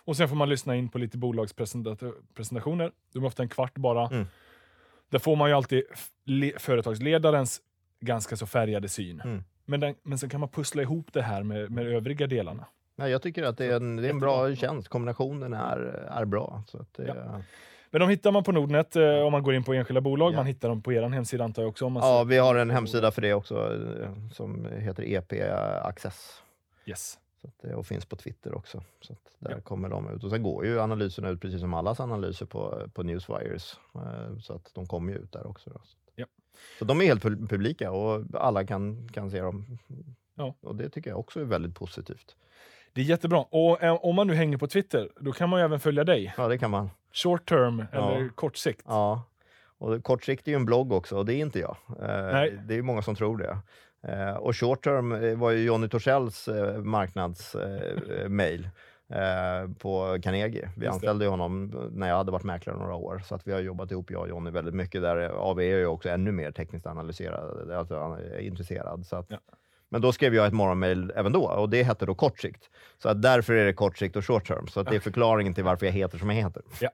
Och 0.04 0.16
sen 0.16 0.28
får 0.28 0.36
man 0.36 0.48
lyssna 0.48 0.76
in 0.76 0.88
på 0.88 0.98
lite 0.98 1.18
bolagspresentationer. 1.18 2.92
De 3.12 3.22
är 3.22 3.26
ofta 3.26 3.42
en 3.42 3.48
kvart 3.48 3.74
bara. 3.74 4.06
Mm. 4.08 4.26
Där 5.10 5.18
får 5.18 5.36
man 5.36 5.48
ju 5.50 5.54
alltid 5.56 5.82
företagsledarens 6.58 7.60
ganska 8.00 8.36
så 8.36 8.46
färgade 8.46 8.88
syn. 8.88 9.20
Mm. 9.20 9.44
Men, 9.64 9.80
den, 9.80 9.94
men 10.02 10.18
sen 10.18 10.28
kan 10.28 10.40
man 10.40 10.48
pussla 10.48 10.82
ihop 10.82 11.12
det 11.12 11.22
här 11.22 11.42
med, 11.42 11.70
med 11.70 11.86
övriga 11.86 12.26
delarna. 12.26 12.66
Nej, 12.96 13.10
jag 13.10 13.22
tycker 13.22 13.42
att 13.42 13.58
det 13.58 13.66
är 13.66 13.76
en, 13.76 13.96
det 13.96 14.06
är 14.06 14.10
en 14.10 14.20
bra 14.20 14.54
tjänst. 14.54 14.88
Kombinationen 14.88 15.52
är, 15.52 15.78
är 16.10 16.24
bra. 16.24 16.62
Så 16.66 16.78
att 16.78 16.94
det, 16.94 17.06
Ja. 17.06 17.42
Men 17.94 18.00
de 18.00 18.08
hittar 18.08 18.32
man 18.32 18.44
på 18.44 18.52
Nordnet 18.52 18.96
eh, 18.96 19.18
om 19.20 19.32
man 19.32 19.42
går 19.42 19.54
in 19.54 19.64
på 19.64 19.74
enskilda 19.74 20.00
bolag. 20.00 20.32
Ja. 20.32 20.36
Man 20.36 20.46
hittar 20.46 20.68
dem 20.68 20.82
på 20.82 20.92
er 20.92 21.02
hemsida 21.08 21.44
antar 21.44 21.62
jag 21.62 21.68
också. 21.68 21.84
Ja, 21.94 22.24
vi 22.24 22.38
har 22.38 22.54
en 22.56 22.70
hemsida 22.70 23.10
för 23.10 23.22
det 23.22 23.34
också 23.34 23.74
eh, 24.02 24.30
som 24.32 24.64
heter 24.66 25.02
EP 25.02 25.32
Access. 25.82 26.42
Yes. 26.86 27.18
Att, 27.44 27.58
det- 27.62 27.74
och 27.74 27.86
finns 27.86 28.06
på 28.06 28.16
Twitter 28.16 28.54
också. 28.54 28.82
Så 29.00 29.12
att 29.12 29.36
där 29.38 29.50
Ja. 29.50 29.60
kommer 29.60 29.88
de 29.88 30.10
ut. 30.10 30.24
Och 30.24 30.30
sen 30.30 30.42
går 30.42 30.66
ju 30.66 30.80
analyserna 30.80 31.28
ut 31.28 31.40
precis 31.40 31.60
som 31.60 31.74
allas 31.74 32.00
analyser 32.00 32.46
på, 32.46 32.88
på 32.94 33.02
Newswires. 33.02 33.78
Eh, 33.94 34.38
Så 34.38 34.52
att 34.52 34.70
de 34.74 34.86
kommer 34.86 35.12
ju 35.12 35.18
ut 35.18 35.32
där 35.32 35.46
också. 35.46 35.70
Då. 35.70 35.80
Ja. 36.14 36.26
så 36.78 36.84
de 36.84 37.00
är 37.00 37.04
helt 37.04 37.24
pu- 37.24 37.48
publika 37.48 37.90
och 37.92 38.22
alla 38.34 38.64
kan, 38.66 39.08
kan 39.08 39.30
se 39.30 39.40
dem. 39.40 39.78
Ja. 40.34 40.54
Och 40.60 40.76
det 40.76 40.88
tycker 40.88 41.10
jag 41.10 41.18
också 41.18 41.40
är 41.40 41.44
väldigt 41.44 41.74
positivt. 41.74 42.36
Det 42.94 43.00
är 43.00 43.04
jättebra. 43.04 43.38
Och 43.50 43.82
eh, 43.82 43.94
om 43.94 44.14
man 44.14 44.26
nu 44.26 44.34
hänger 44.34 44.58
på 44.58 44.66
Twitter, 44.66 45.08
då 45.20 45.32
kan 45.32 45.48
man 45.48 45.60
ju 45.60 45.64
även 45.64 45.80
följa 45.80 46.04
dig. 46.04 46.34
Ja, 46.36 46.48
det 46.48 46.58
kan 46.58 46.70
man. 46.70 46.90
Short 47.12 47.48
term 47.48 47.84
Ja. 47.92 48.12
eller 48.14 48.28
kort 48.28 48.56
sikt. 48.56 48.82
Ja. 48.88 49.22
Och 49.78 50.04
kortsiktigt 50.04 50.48
är 50.48 50.52
ju 50.52 50.56
en 50.56 50.64
blogg 50.64 50.92
också 50.92 51.16
och 51.18 51.26
det 51.26 51.34
är 51.34 51.38
inte 51.40 51.58
jag. 51.58 51.76
Eh, 51.88 52.32
Nej. 52.32 52.58
Det 52.66 52.74
är 52.78 52.82
många 52.82 53.02
som 53.02 53.14
tror 53.14 53.38
det. 53.38 53.58
Eh, 54.12 54.34
och 54.36 54.56
short 54.56 54.84
term 54.84 55.38
var 55.40 55.50
ju 55.50 55.64
Jonny 55.64 55.88
Torssells 55.88 56.48
marknadsmail 56.82 58.68
på 59.78 60.18
Carnegie. 60.22 60.68
Vi 60.76 60.84
det. 60.86 60.92
anställde 60.92 61.24
ju 61.24 61.30
honom 61.30 61.72
när 61.92 62.08
jag 62.08 62.16
hade 62.16 62.32
varit 62.32 62.44
mäklare 62.44 62.76
några 62.78 62.94
år, 62.94 63.22
så 63.24 63.34
att 63.34 63.46
vi 63.46 63.52
har 63.52 63.60
jobbat 63.60 63.90
ihop, 63.90 64.10
jag 64.10 64.20
och 64.22 64.28
Jonny, 64.28 64.50
väldigt 64.50 64.74
mycket. 64.74 65.02
Där 65.02 65.28
AV 65.28 65.60
är 65.60 65.64
ju 65.64 65.86
också 65.86 66.08
ännu 66.08 66.32
mer 66.32 66.50
tekniskt 66.50 66.86
analyserad, 66.86 67.70
alltså 67.70 68.18
intresserad. 68.40 69.06
Så 69.06 69.16
att, 69.16 69.26
Ja. 69.28 69.36
Men 69.94 70.00
då 70.00 70.12
skrev 70.12 70.34
jag 70.34 70.46
ett 70.46 70.52
morgonmail 70.52 71.12
även 71.16 71.32
då 71.32 71.44
och 71.44 71.70
det 71.70 71.82
hette 71.82 72.06
då 72.06 72.14
kort 72.14 72.40
sikt. 72.40 72.70
Så 72.98 73.08
att 73.08 73.22
därför 73.22 73.54
är 73.54 73.66
det 73.66 73.72
kort 73.72 73.98
sikt 73.98 74.16
och 74.16 74.26
short 74.26 74.46
term. 74.46 74.66
Så 74.66 74.80
att 74.80 74.86
det 74.90 74.96
är 74.96 75.00
förklaringen 75.00 75.54
till 75.54 75.64
varför 75.64 75.86
jag 75.86 75.92
heter 75.92 76.18
som 76.18 76.30
jag 76.30 76.36
heter. 76.36 76.62
Ja. 76.80 76.90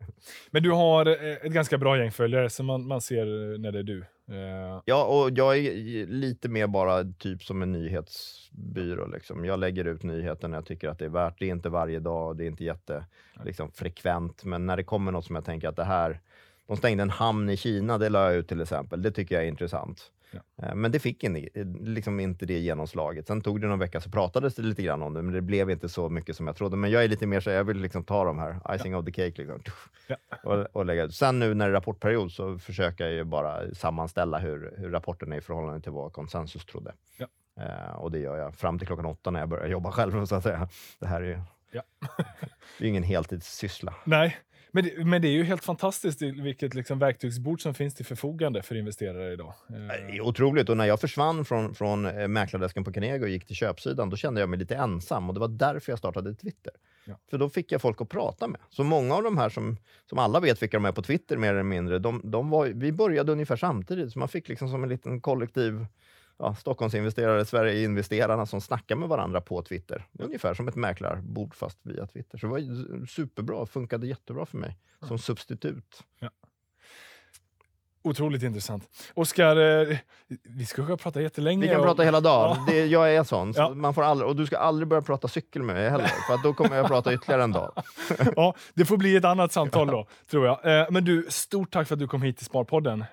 Men 0.51 0.63
du 0.63 0.71
har 0.71 1.07
eh, 1.07 1.33
ett 1.33 1.53
ganska 1.53 1.79
bra 1.79 1.99
gäng 1.99 2.11
följare 2.11 2.51
som 2.51 2.67
man, 2.67 2.87
man 2.87 3.01
ser 3.01 3.59
när 3.59 3.73
det 3.73 3.79
är 3.79 3.83
du. 3.83 3.99
Eh, 3.99 4.83
Ja, 4.85 5.05
och 5.05 5.31
jag 5.31 5.59
är 5.59 6.07
lite 6.07 6.49
mer 6.49 6.67
bara 6.67 7.05
typ 7.05 7.43
som 7.43 7.63
en 7.63 7.73
nyhetsbyrå. 7.73 9.07
Liksom. 9.07 9.45
Jag 9.45 9.59
lägger 9.59 9.85
ut 9.85 10.03
nyheter 10.03 10.49
när 10.49 10.57
jag 10.57 10.67
tycker 10.67 10.89
att 10.89 10.99
det 10.99 11.05
är 11.05 11.09
värt. 11.09 11.39
Det 11.39 11.45
är 11.45 11.51
inte 11.51 11.69
varje 11.69 11.99
dag, 11.99 12.37
det 12.37 12.45
är 12.45 12.47
inte 12.47 12.65
jätte 12.65 13.05
liksom, 13.45 13.73
frekvent, 13.73 14.45
men 14.45 14.67
när 14.67 14.77
det 14.77 14.85
kommer 14.85 15.13
något 15.13 15.25
som 15.25 15.35
jag 15.35 15.45
tänker 15.45 15.69
att 15.69 15.77
det 15.77 15.85
här... 15.85 16.21
De 16.67 16.77
stängde 16.77 17.03
en 17.03 17.11
hamn 17.11 17.51
i 17.51 17.57
Kina, 17.57 17.99
det 17.99 18.09
la 18.09 18.25
jag 18.25 18.35
ut 18.35 18.49
till 18.49 18.61
exempel. 18.61 19.03
Det 19.03 19.11
tycker 19.11 19.35
jag 19.35 19.45
är 19.45 19.49
intressant. 19.49 20.11
Ja. 20.33 20.41
Eh, 20.67 20.75
Men 20.75 20.93
det 20.93 20.99
fick 20.99 21.25
in, 21.25 21.49
liksom 21.81 22.21
inte 22.21 22.47
det 22.47 22.59
genomslaget. 22.59 23.27
Sen 23.27 23.41
tog 23.41 23.61
det 23.61 23.67
någon 23.67 23.79
vecka 23.79 24.01
så 24.01 24.11
pratades 24.11 24.55
det 24.55 24.63
lite 24.63 24.83
grann 24.83 25.03
om 25.03 25.15
det, 25.15 25.23
men 25.23 25.35
det 25.35 25.41
blev 25.41 25.71
inte 25.71 25.89
så 25.89 26.09
mycket 26.09 26.37
som 26.37 26.47
jag 26.47 26.57
trodde. 26.57 26.77
Men 26.77 26.91
jag 26.91 27.05
är 27.05 27.09
lite 27.09 27.27
mer 27.27 27.41
så 27.41 27.51
jag 27.51 27.65
vill 27.65 27.77
liksom 27.81 28.05
ta 28.05 28.25
de 28.25 28.39
här, 28.39 28.61
icing 28.77 28.97
of 28.97 29.05
the 29.05 29.13
cake, 29.13 29.43
liksom, 29.43 29.63
Ja. 30.07 30.17
och, 30.45 30.67
och 30.77 30.87
lägga 30.87 31.03
ut. 31.05 31.15
Sen 31.15 31.39
nu 31.39 31.55
när 31.55 31.67
det 31.67 31.71
är 31.71 31.75
rapportperiod 31.75 32.33
så 32.33 32.59
försöker 32.59 33.05
jag 33.05 33.13
ju 33.15 33.25
bara 33.25 33.75
sammanställa 33.75 34.39
hur, 34.39 34.75
hur 34.79 34.91
rapporten 34.91 35.33
är 35.33 35.37
i 35.37 35.41
förhållande 35.41 35.81
till 35.81 35.93
vad 35.93 36.13
konsensus 36.13 36.65
trodde. 36.65 36.95
Ja. 37.19 37.27
Eh, 37.65 37.93
och 37.97 38.11
det 38.11 38.19
gör 38.19 38.37
jag 38.37 38.55
fram 38.55 38.79
till 38.79 38.87
klockan 38.87 39.07
åtta 39.07 39.31
när 39.31 39.41
jag 39.41 39.49
börjar 39.49 39.67
jobba 39.67 39.93
själv, 39.93 40.25
så 40.27 40.35
att 40.35 40.43
säga. 40.43 40.69
Det 40.99 41.07
här 41.07 41.23
är 41.23 41.27
ju 41.29 41.39
Ja. 41.73 41.83
det 42.79 42.79
är 42.79 42.83
ju 42.83 42.89
ingen 42.89 43.03
heltidssyssla. 43.03 43.95
nej, 44.05 44.37
men 44.73 44.85
det, 44.85 45.05
men 45.05 45.23
det 45.23 45.29
är 45.29 45.33
ju 45.33 45.43
helt 45.43 45.65
fantastiskt 45.65 46.23
vilket 46.23 46.75
liksom 46.75 46.99
verktygsbord 46.99 47.63
som 47.63 47.75
finns 47.75 47.95
till 47.95 48.07
förfogande 48.07 48.63
för 48.63 48.75
investerare 48.75 49.33
idag. 49.33 49.55
Eh, 50.17 50.27
otroligt. 50.27 50.69
Och 50.69 50.77
när 50.77 50.85
jag 50.85 51.01
försvann 51.01 51.45
från, 51.45 51.75
från 51.75 52.07
eh, 52.07 52.29
mäklardesken 52.29 52.85
på 52.85 52.93
Carnegie 52.93 53.23
och 53.23 53.29
gick 53.29 53.47
till 53.47 53.57
köpsidan, 53.57 54.11
då 54.11 54.17
kände 54.17 54.41
jag 54.41 54.49
mig 54.49 54.59
lite 54.59 54.77
ensam. 54.77 55.29
Och 55.29 55.35
det 55.35 55.41
var 55.41 55.49
därför 55.49 55.93
jag 55.93 55.99
startade 55.99 56.35
Twitter. 56.35 56.73
Ja. 57.05 57.15
För 57.31 57.39
då 57.39 57.49
fick 57.49 57.73
jag 57.73 57.83
folk 57.83 58.01
att 58.01 58.09
prata 58.09 58.49
med. 58.49 58.61
Så 58.71 58.85
många 58.85 59.15
av 59.15 59.23
de 59.23 59.39
här 59.39 59.49
som, 59.49 59.77
som 60.07 60.19
alla 60.19 60.41
vet 60.41 60.63
vilka 60.63 60.77
de 60.77 60.85
är 60.85 60.93
på 60.93 61.03
Twitter 61.03 61.37
mer 61.37 61.53
eller 61.53 61.63
mindre, 61.63 61.99
de, 61.99 62.21
de 62.25 62.51
var, 62.51 62.67
vi 62.67 62.93
började 62.93 63.33
ungefär 63.33 63.57
samtidigt. 63.57 64.13
Så 64.13 64.19
man 64.19 64.29
fick 64.29 64.49
liksom 64.49 64.69
som 64.69 64.83
en 64.83 64.89
liten 64.89 65.21
kollektiv 65.21 65.87
ja, 66.41 66.55
Stockholmsinvesterare, 66.55 67.45
Sverigeinvesterarna 67.45 68.47
som 68.47 68.61
snackar 68.61 68.97
med 68.97 69.09
varandra 69.09 69.41
på 69.41 69.63
Twitter. 69.63 70.07
Ungefär 70.19 70.55
som 70.55 70.69
ett 70.69 70.77
mäklarbord 70.77 71.55
fast 71.55 71.79
via 71.83 72.07
Twitter. 72.07 72.39
Så 72.39 72.47
det 72.47 72.51
var 72.53 73.07
superbra, 73.07 73.67
funkade 73.67 74.07
jättebra 74.07 74.47
för 74.47 74.59
mig 74.59 74.77
som 75.09 75.19
substitut. 75.19 76.03
Otroligt 78.03 78.43
intressant. 78.43 78.89
Oskar, 79.15 79.57
eh, 79.91 79.97
vi 80.43 80.67
ska 80.67 80.97
prata 80.97 81.23
jättelänge. 81.23 81.63
Vi 81.63 81.69
kan 81.69 81.81
och- 81.81 81.87
prata 81.87 82.03
hela 82.03 82.21
dagen. 82.21 82.57
Ja. 82.67 82.73
Det, 82.73 82.87
jag 82.87 83.15
är 83.15 83.25
sån. 83.25 83.55
Så 83.55 83.61
Ja. 83.61 83.75
man 83.75 83.95
får 83.95 84.03
aldrig, 84.03 84.29
och 84.31 84.37
du 84.37 84.47
ska 84.47 84.59
aldrig 84.59 84.89
börja 84.89 85.03
prata 85.03 85.29
cykel 85.29 85.63
med 85.63 85.77
mig 85.77 85.91
heller, 85.91 86.07
för 86.07 86.43
då 86.43 86.55
kommer 86.55 86.77
jag 86.77 86.87
prata 86.87 87.15
ytterligare 87.15 87.43
en 87.43 87.53
dag. 87.53 87.73
Ja, 88.37 88.55
det 88.75 88.85
får 88.85 88.97
bli 88.97 89.17
ett 89.17 89.25
annat 89.25 89.53
samtal 89.53 89.87
då, 89.87 90.07
tror 90.31 90.47
jag. 90.47 90.81
Eh, 90.81 90.87
men 90.91 91.05
du, 91.05 91.27
stort 91.29 91.71
tack 91.73 91.89
för 91.89 91.95
att 91.95 91.99
du 91.99 92.09
kom 92.09 92.23
hit 92.23 92.37
till 92.37 92.47
Sparpodden. 92.47 93.05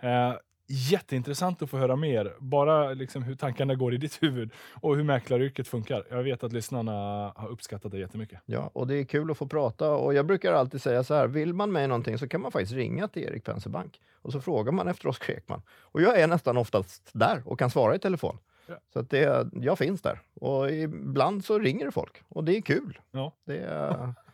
Jätteintressant 0.70 1.62
att 1.62 1.70
få 1.70 1.78
höra 1.78 1.96
mer. 1.96 2.34
Bara 2.40 2.94
liksom 2.94 3.24
hur 3.24 3.36
tankarna 3.36 3.76
går 3.76 3.94
i 3.94 3.98
ditt 3.98 4.18
huvud 4.24 4.52
och 4.74 4.96
hur 4.96 5.04
mäklaryrket 5.04 5.68
funkar. 5.68 6.04
Jag 6.10 6.24
vet 6.24 6.44
att 6.44 6.54
lyssnarna 6.54 6.92
har 7.36 7.50
uppskattat 7.50 7.92
det 7.92 8.00
jättemycket. 8.00 8.40
Ja, 8.46 8.70
och 8.74 8.88
det 8.88 8.96
är 8.96 9.04
kul 9.04 9.32
att 9.32 9.38
få 9.38 9.48
prata. 9.48 9.92
Och 9.92 10.14
jag 10.14 10.26
brukar 10.26 10.54
alltid 10.54 10.82
säga 10.82 11.04
så 11.04 11.14
här, 11.14 11.28
vill 11.28 11.54
man 11.54 11.72
mig 11.72 11.88
någonting 11.88 12.18
så 12.18 12.28
kan 12.28 12.42
man 12.42 12.52
faktiskt 12.52 12.74
ringa 12.74 13.08
till 13.08 13.24
Erik 13.24 13.44
Penser 13.44 13.70
Bank 13.70 14.02
och 14.22 14.32
så 14.32 14.42
frågar 14.42 14.72
man 14.72 14.88
efter 14.88 15.08
Oskar 15.08 15.34
Ekman. 15.34 15.62
Och 15.82 16.02
jag 16.02 16.20
är 16.20 16.28
nästan 16.28 16.58
oftast 16.58 17.10
där 17.14 17.42
och 17.46 17.60
kan 17.60 17.70
svara 17.70 17.96
i 17.96 18.00
telefon. 18.00 18.38
Ja. 18.68 18.76
Så 18.94 19.00
att 19.00 19.10
det, 19.10 19.48
jag 19.54 19.78
finns 19.78 20.02
där. 20.02 20.22
Och 20.34 20.72
ibland 20.72 21.46
så 21.46 21.60
ringer 21.60 21.86
det 21.86 21.92
folk 21.92 22.24
och 22.30 22.44
det 22.44 22.58
är 22.58 22.62
kul. 22.62 23.00
Ja. 23.12 23.34
Det, 23.46 24.14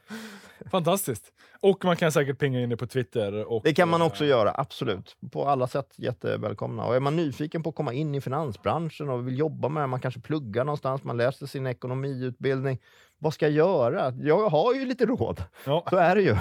Fantastiskt. 0.72 1.34
Och 1.62 1.86
man 1.86 1.96
kan 1.96 2.12
säkert 2.12 2.40
pinga 2.40 2.60
in 2.62 2.70
det 2.70 2.78
på 2.78 2.88
Twitter. 2.88 3.52
Och, 3.52 3.62
det 3.64 3.74
kan 3.74 3.90
man 3.90 4.02
eh, 4.02 4.08
också 4.08 4.26
göra, 4.26 4.54
absolut. 4.56 5.16
På 5.32 5.46
alla 5.48 5.68
sätt 5.68 5.94
jättevälkomna. 5.96 6.86
Och 6.86 6.96
är 6.96 7.00
man 7.00 7.16
nyfiken 7.16 7.64
på 7.64 7.70
att 7.70 7.76
komma 7.76 7.94
in 7.94 8.16
i 8.16 8.22
finansbranschen 8.22 9.10
och 9.10 9.28
vill 9.28 9.40
jobba 9.40 9.70
med 9.70 9.84
det, 9.84 9.88
man 9.88 10.00
kanske 10.00 10.20
pluggar 10.22 10.64
någonstans, 10.66 11.04
man 11.04 11.18
läser 11.18 11.46
sin 11.46 11.68
ekonomiutbildning. 11.68 12.80
Vad 13.18 13.34
ska 13.34 13.46
jag 13.48 13.54
göra? 13.56 14.14
Jag 14.22 14.50
har 14.50 14.74
ju 14.74 14.86
lite 14.86 15.06
råd. 15.06 15.44
Ja, 15.66 15.86
Så 15.90 15.96
är 15.96 16.16
det 16.16 16.22
ju. 16.22 16.36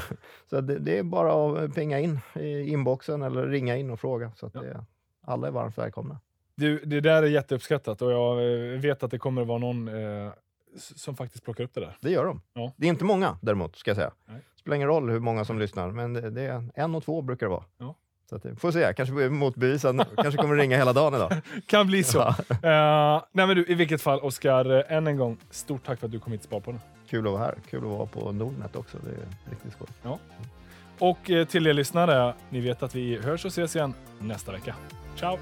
Så 0.51 0.61
det, 0.61 0.79
det 0.79 0.99
är 0.99 1.03
bara 1.03 1.65
att 1.65 1.75
pinga 1.75 1.99
in 2.01 2.19
i 2.35 2.69
inboxen 2.73 3.23
eller 3.23 3.47
ringa 3.47 3.77
in 3.77 3.91
och 3.91 4.01
fråga. 4.01 4.33
Så 4.37 4.51
Ja. 4.55 4.61
det, 4.61 4.85
alla 5.27 5.47
är 5.47 5.51
varmt 5.51 5.79
välkomna. 5.79 6.21
du, 6.55 6.79
det 6.85 7.01
där 7.01 7.23
är 7.23 7.27
jätteuppskattat 7.27 8.03
och 8.03 8.13
jag 8.13 8.39
eh, 8.75 8.81
vet 8.81 9.03
att 9.03 9.11
det 9.11 9.19
kommer 9.19 9.45
vara 9.45 9.59
någon 9.59 9.89
eh, 9.89 10.33
som 10.77 11.17
faktiskt 11.17 11.45
plockar 11.45 11.65
upp 11.65 11.75
det 11.75 11.81
där. 11.81 11.97
Det 12.01 12.11
gör 12.11 12.25
de. 12.25 12.43
Ja. 12.55 12.73
Det 12.77 12.87
är 12.87 12.89
inte 12.89 13.05
många 13.05 13.39
däremot, 13.43 13.77
ska 13.77 13.91
jag 13.91 13.97
säga. 13.97 14.13
Nej. 14.27 14.41
spelar 14.57 14.77
ingen 14.77 14.89
roll 14.89 15.11
hur 15.11 15.21
många 15.21 15.45
som 15.45 15.59
lyssnar, 15.59 15.91
men 15.91 16.13
det, 16.13 16.31
det 16.31 16.43
är 16.43 16.71
en 16.75 16.95
och 16.95 17.05
två 17.05 17.23
brukar 17.23 17.47
det 17.47 17.51
vara. 17.51 17.65
Ja. 17.79 17.95
Så 18.33 18.37
att, 18.37 18.61
får 18.61 18.71
se, 18.73 18.93
kanske 18.97 19.15
blir 19.15 19.31
motbevisad. 19.31 20.05
kanske 20.17 20.43
kommer 20.43 20.57
ringa 20.57 20.77
hela 20.77 20.93
dagen 20.93 21.15
idag. 21.15 21.33
Kan 21.67 21.87
bli 21.87 22.05
så. 22.05 22.19
Ja. 22.19 23.17
Eh, 23.17 23.23
nej 23.33 23.47
men 23.47 23.57
du, 23.57 23.65
I 23.69 23.75
vilket 23.75 24.03
fall, 24.03 24.21
Oskar, 24.21 24.71
eh, 24.71 24.97
än 24.97 25.07
en 25.07 25.17
gång, 25.17 25.37
stort 25.51 25.85
tack 25.85 26.01
för 26.01 26.07
att 26.07 26.13
du 26.13 26.21
kom 26.21 26.33
hit 26.33 26.41
till 26.41 26.49
Sparpodden. 26.49 26.81
Kul 27.09 27.27
att 27.27 27.33
vara 27.33 27.43
här. 27.43 27.55
Kul 27.71 27.79
att 27.79 27.91
vara 27.91 28.07
på 28.07 28.33
Nordnet 28.33 28.77
också. 28.77 28.99
Det 29.05 29.11
är 29.11 29.51
riktigt 29.51 29.73
skoj. 29.73 30.19
Och 30.99 31.31
eh, 31.31 31.47
till 31.47 31.67
er 31.67 31.73
lyssnare, 31.73 32.35
ni 32.51 32.61
vet 32.61 32.83
att 32.83 32.95
vi 32.95 33.19
hörs 33.19 33.45
och 33.45 33.49
ses 33.49 33.77
igen 33.77 33.95
nästa 34.19 34.53
vecka. 34.53 34.75
Ciao! 35.17 35.39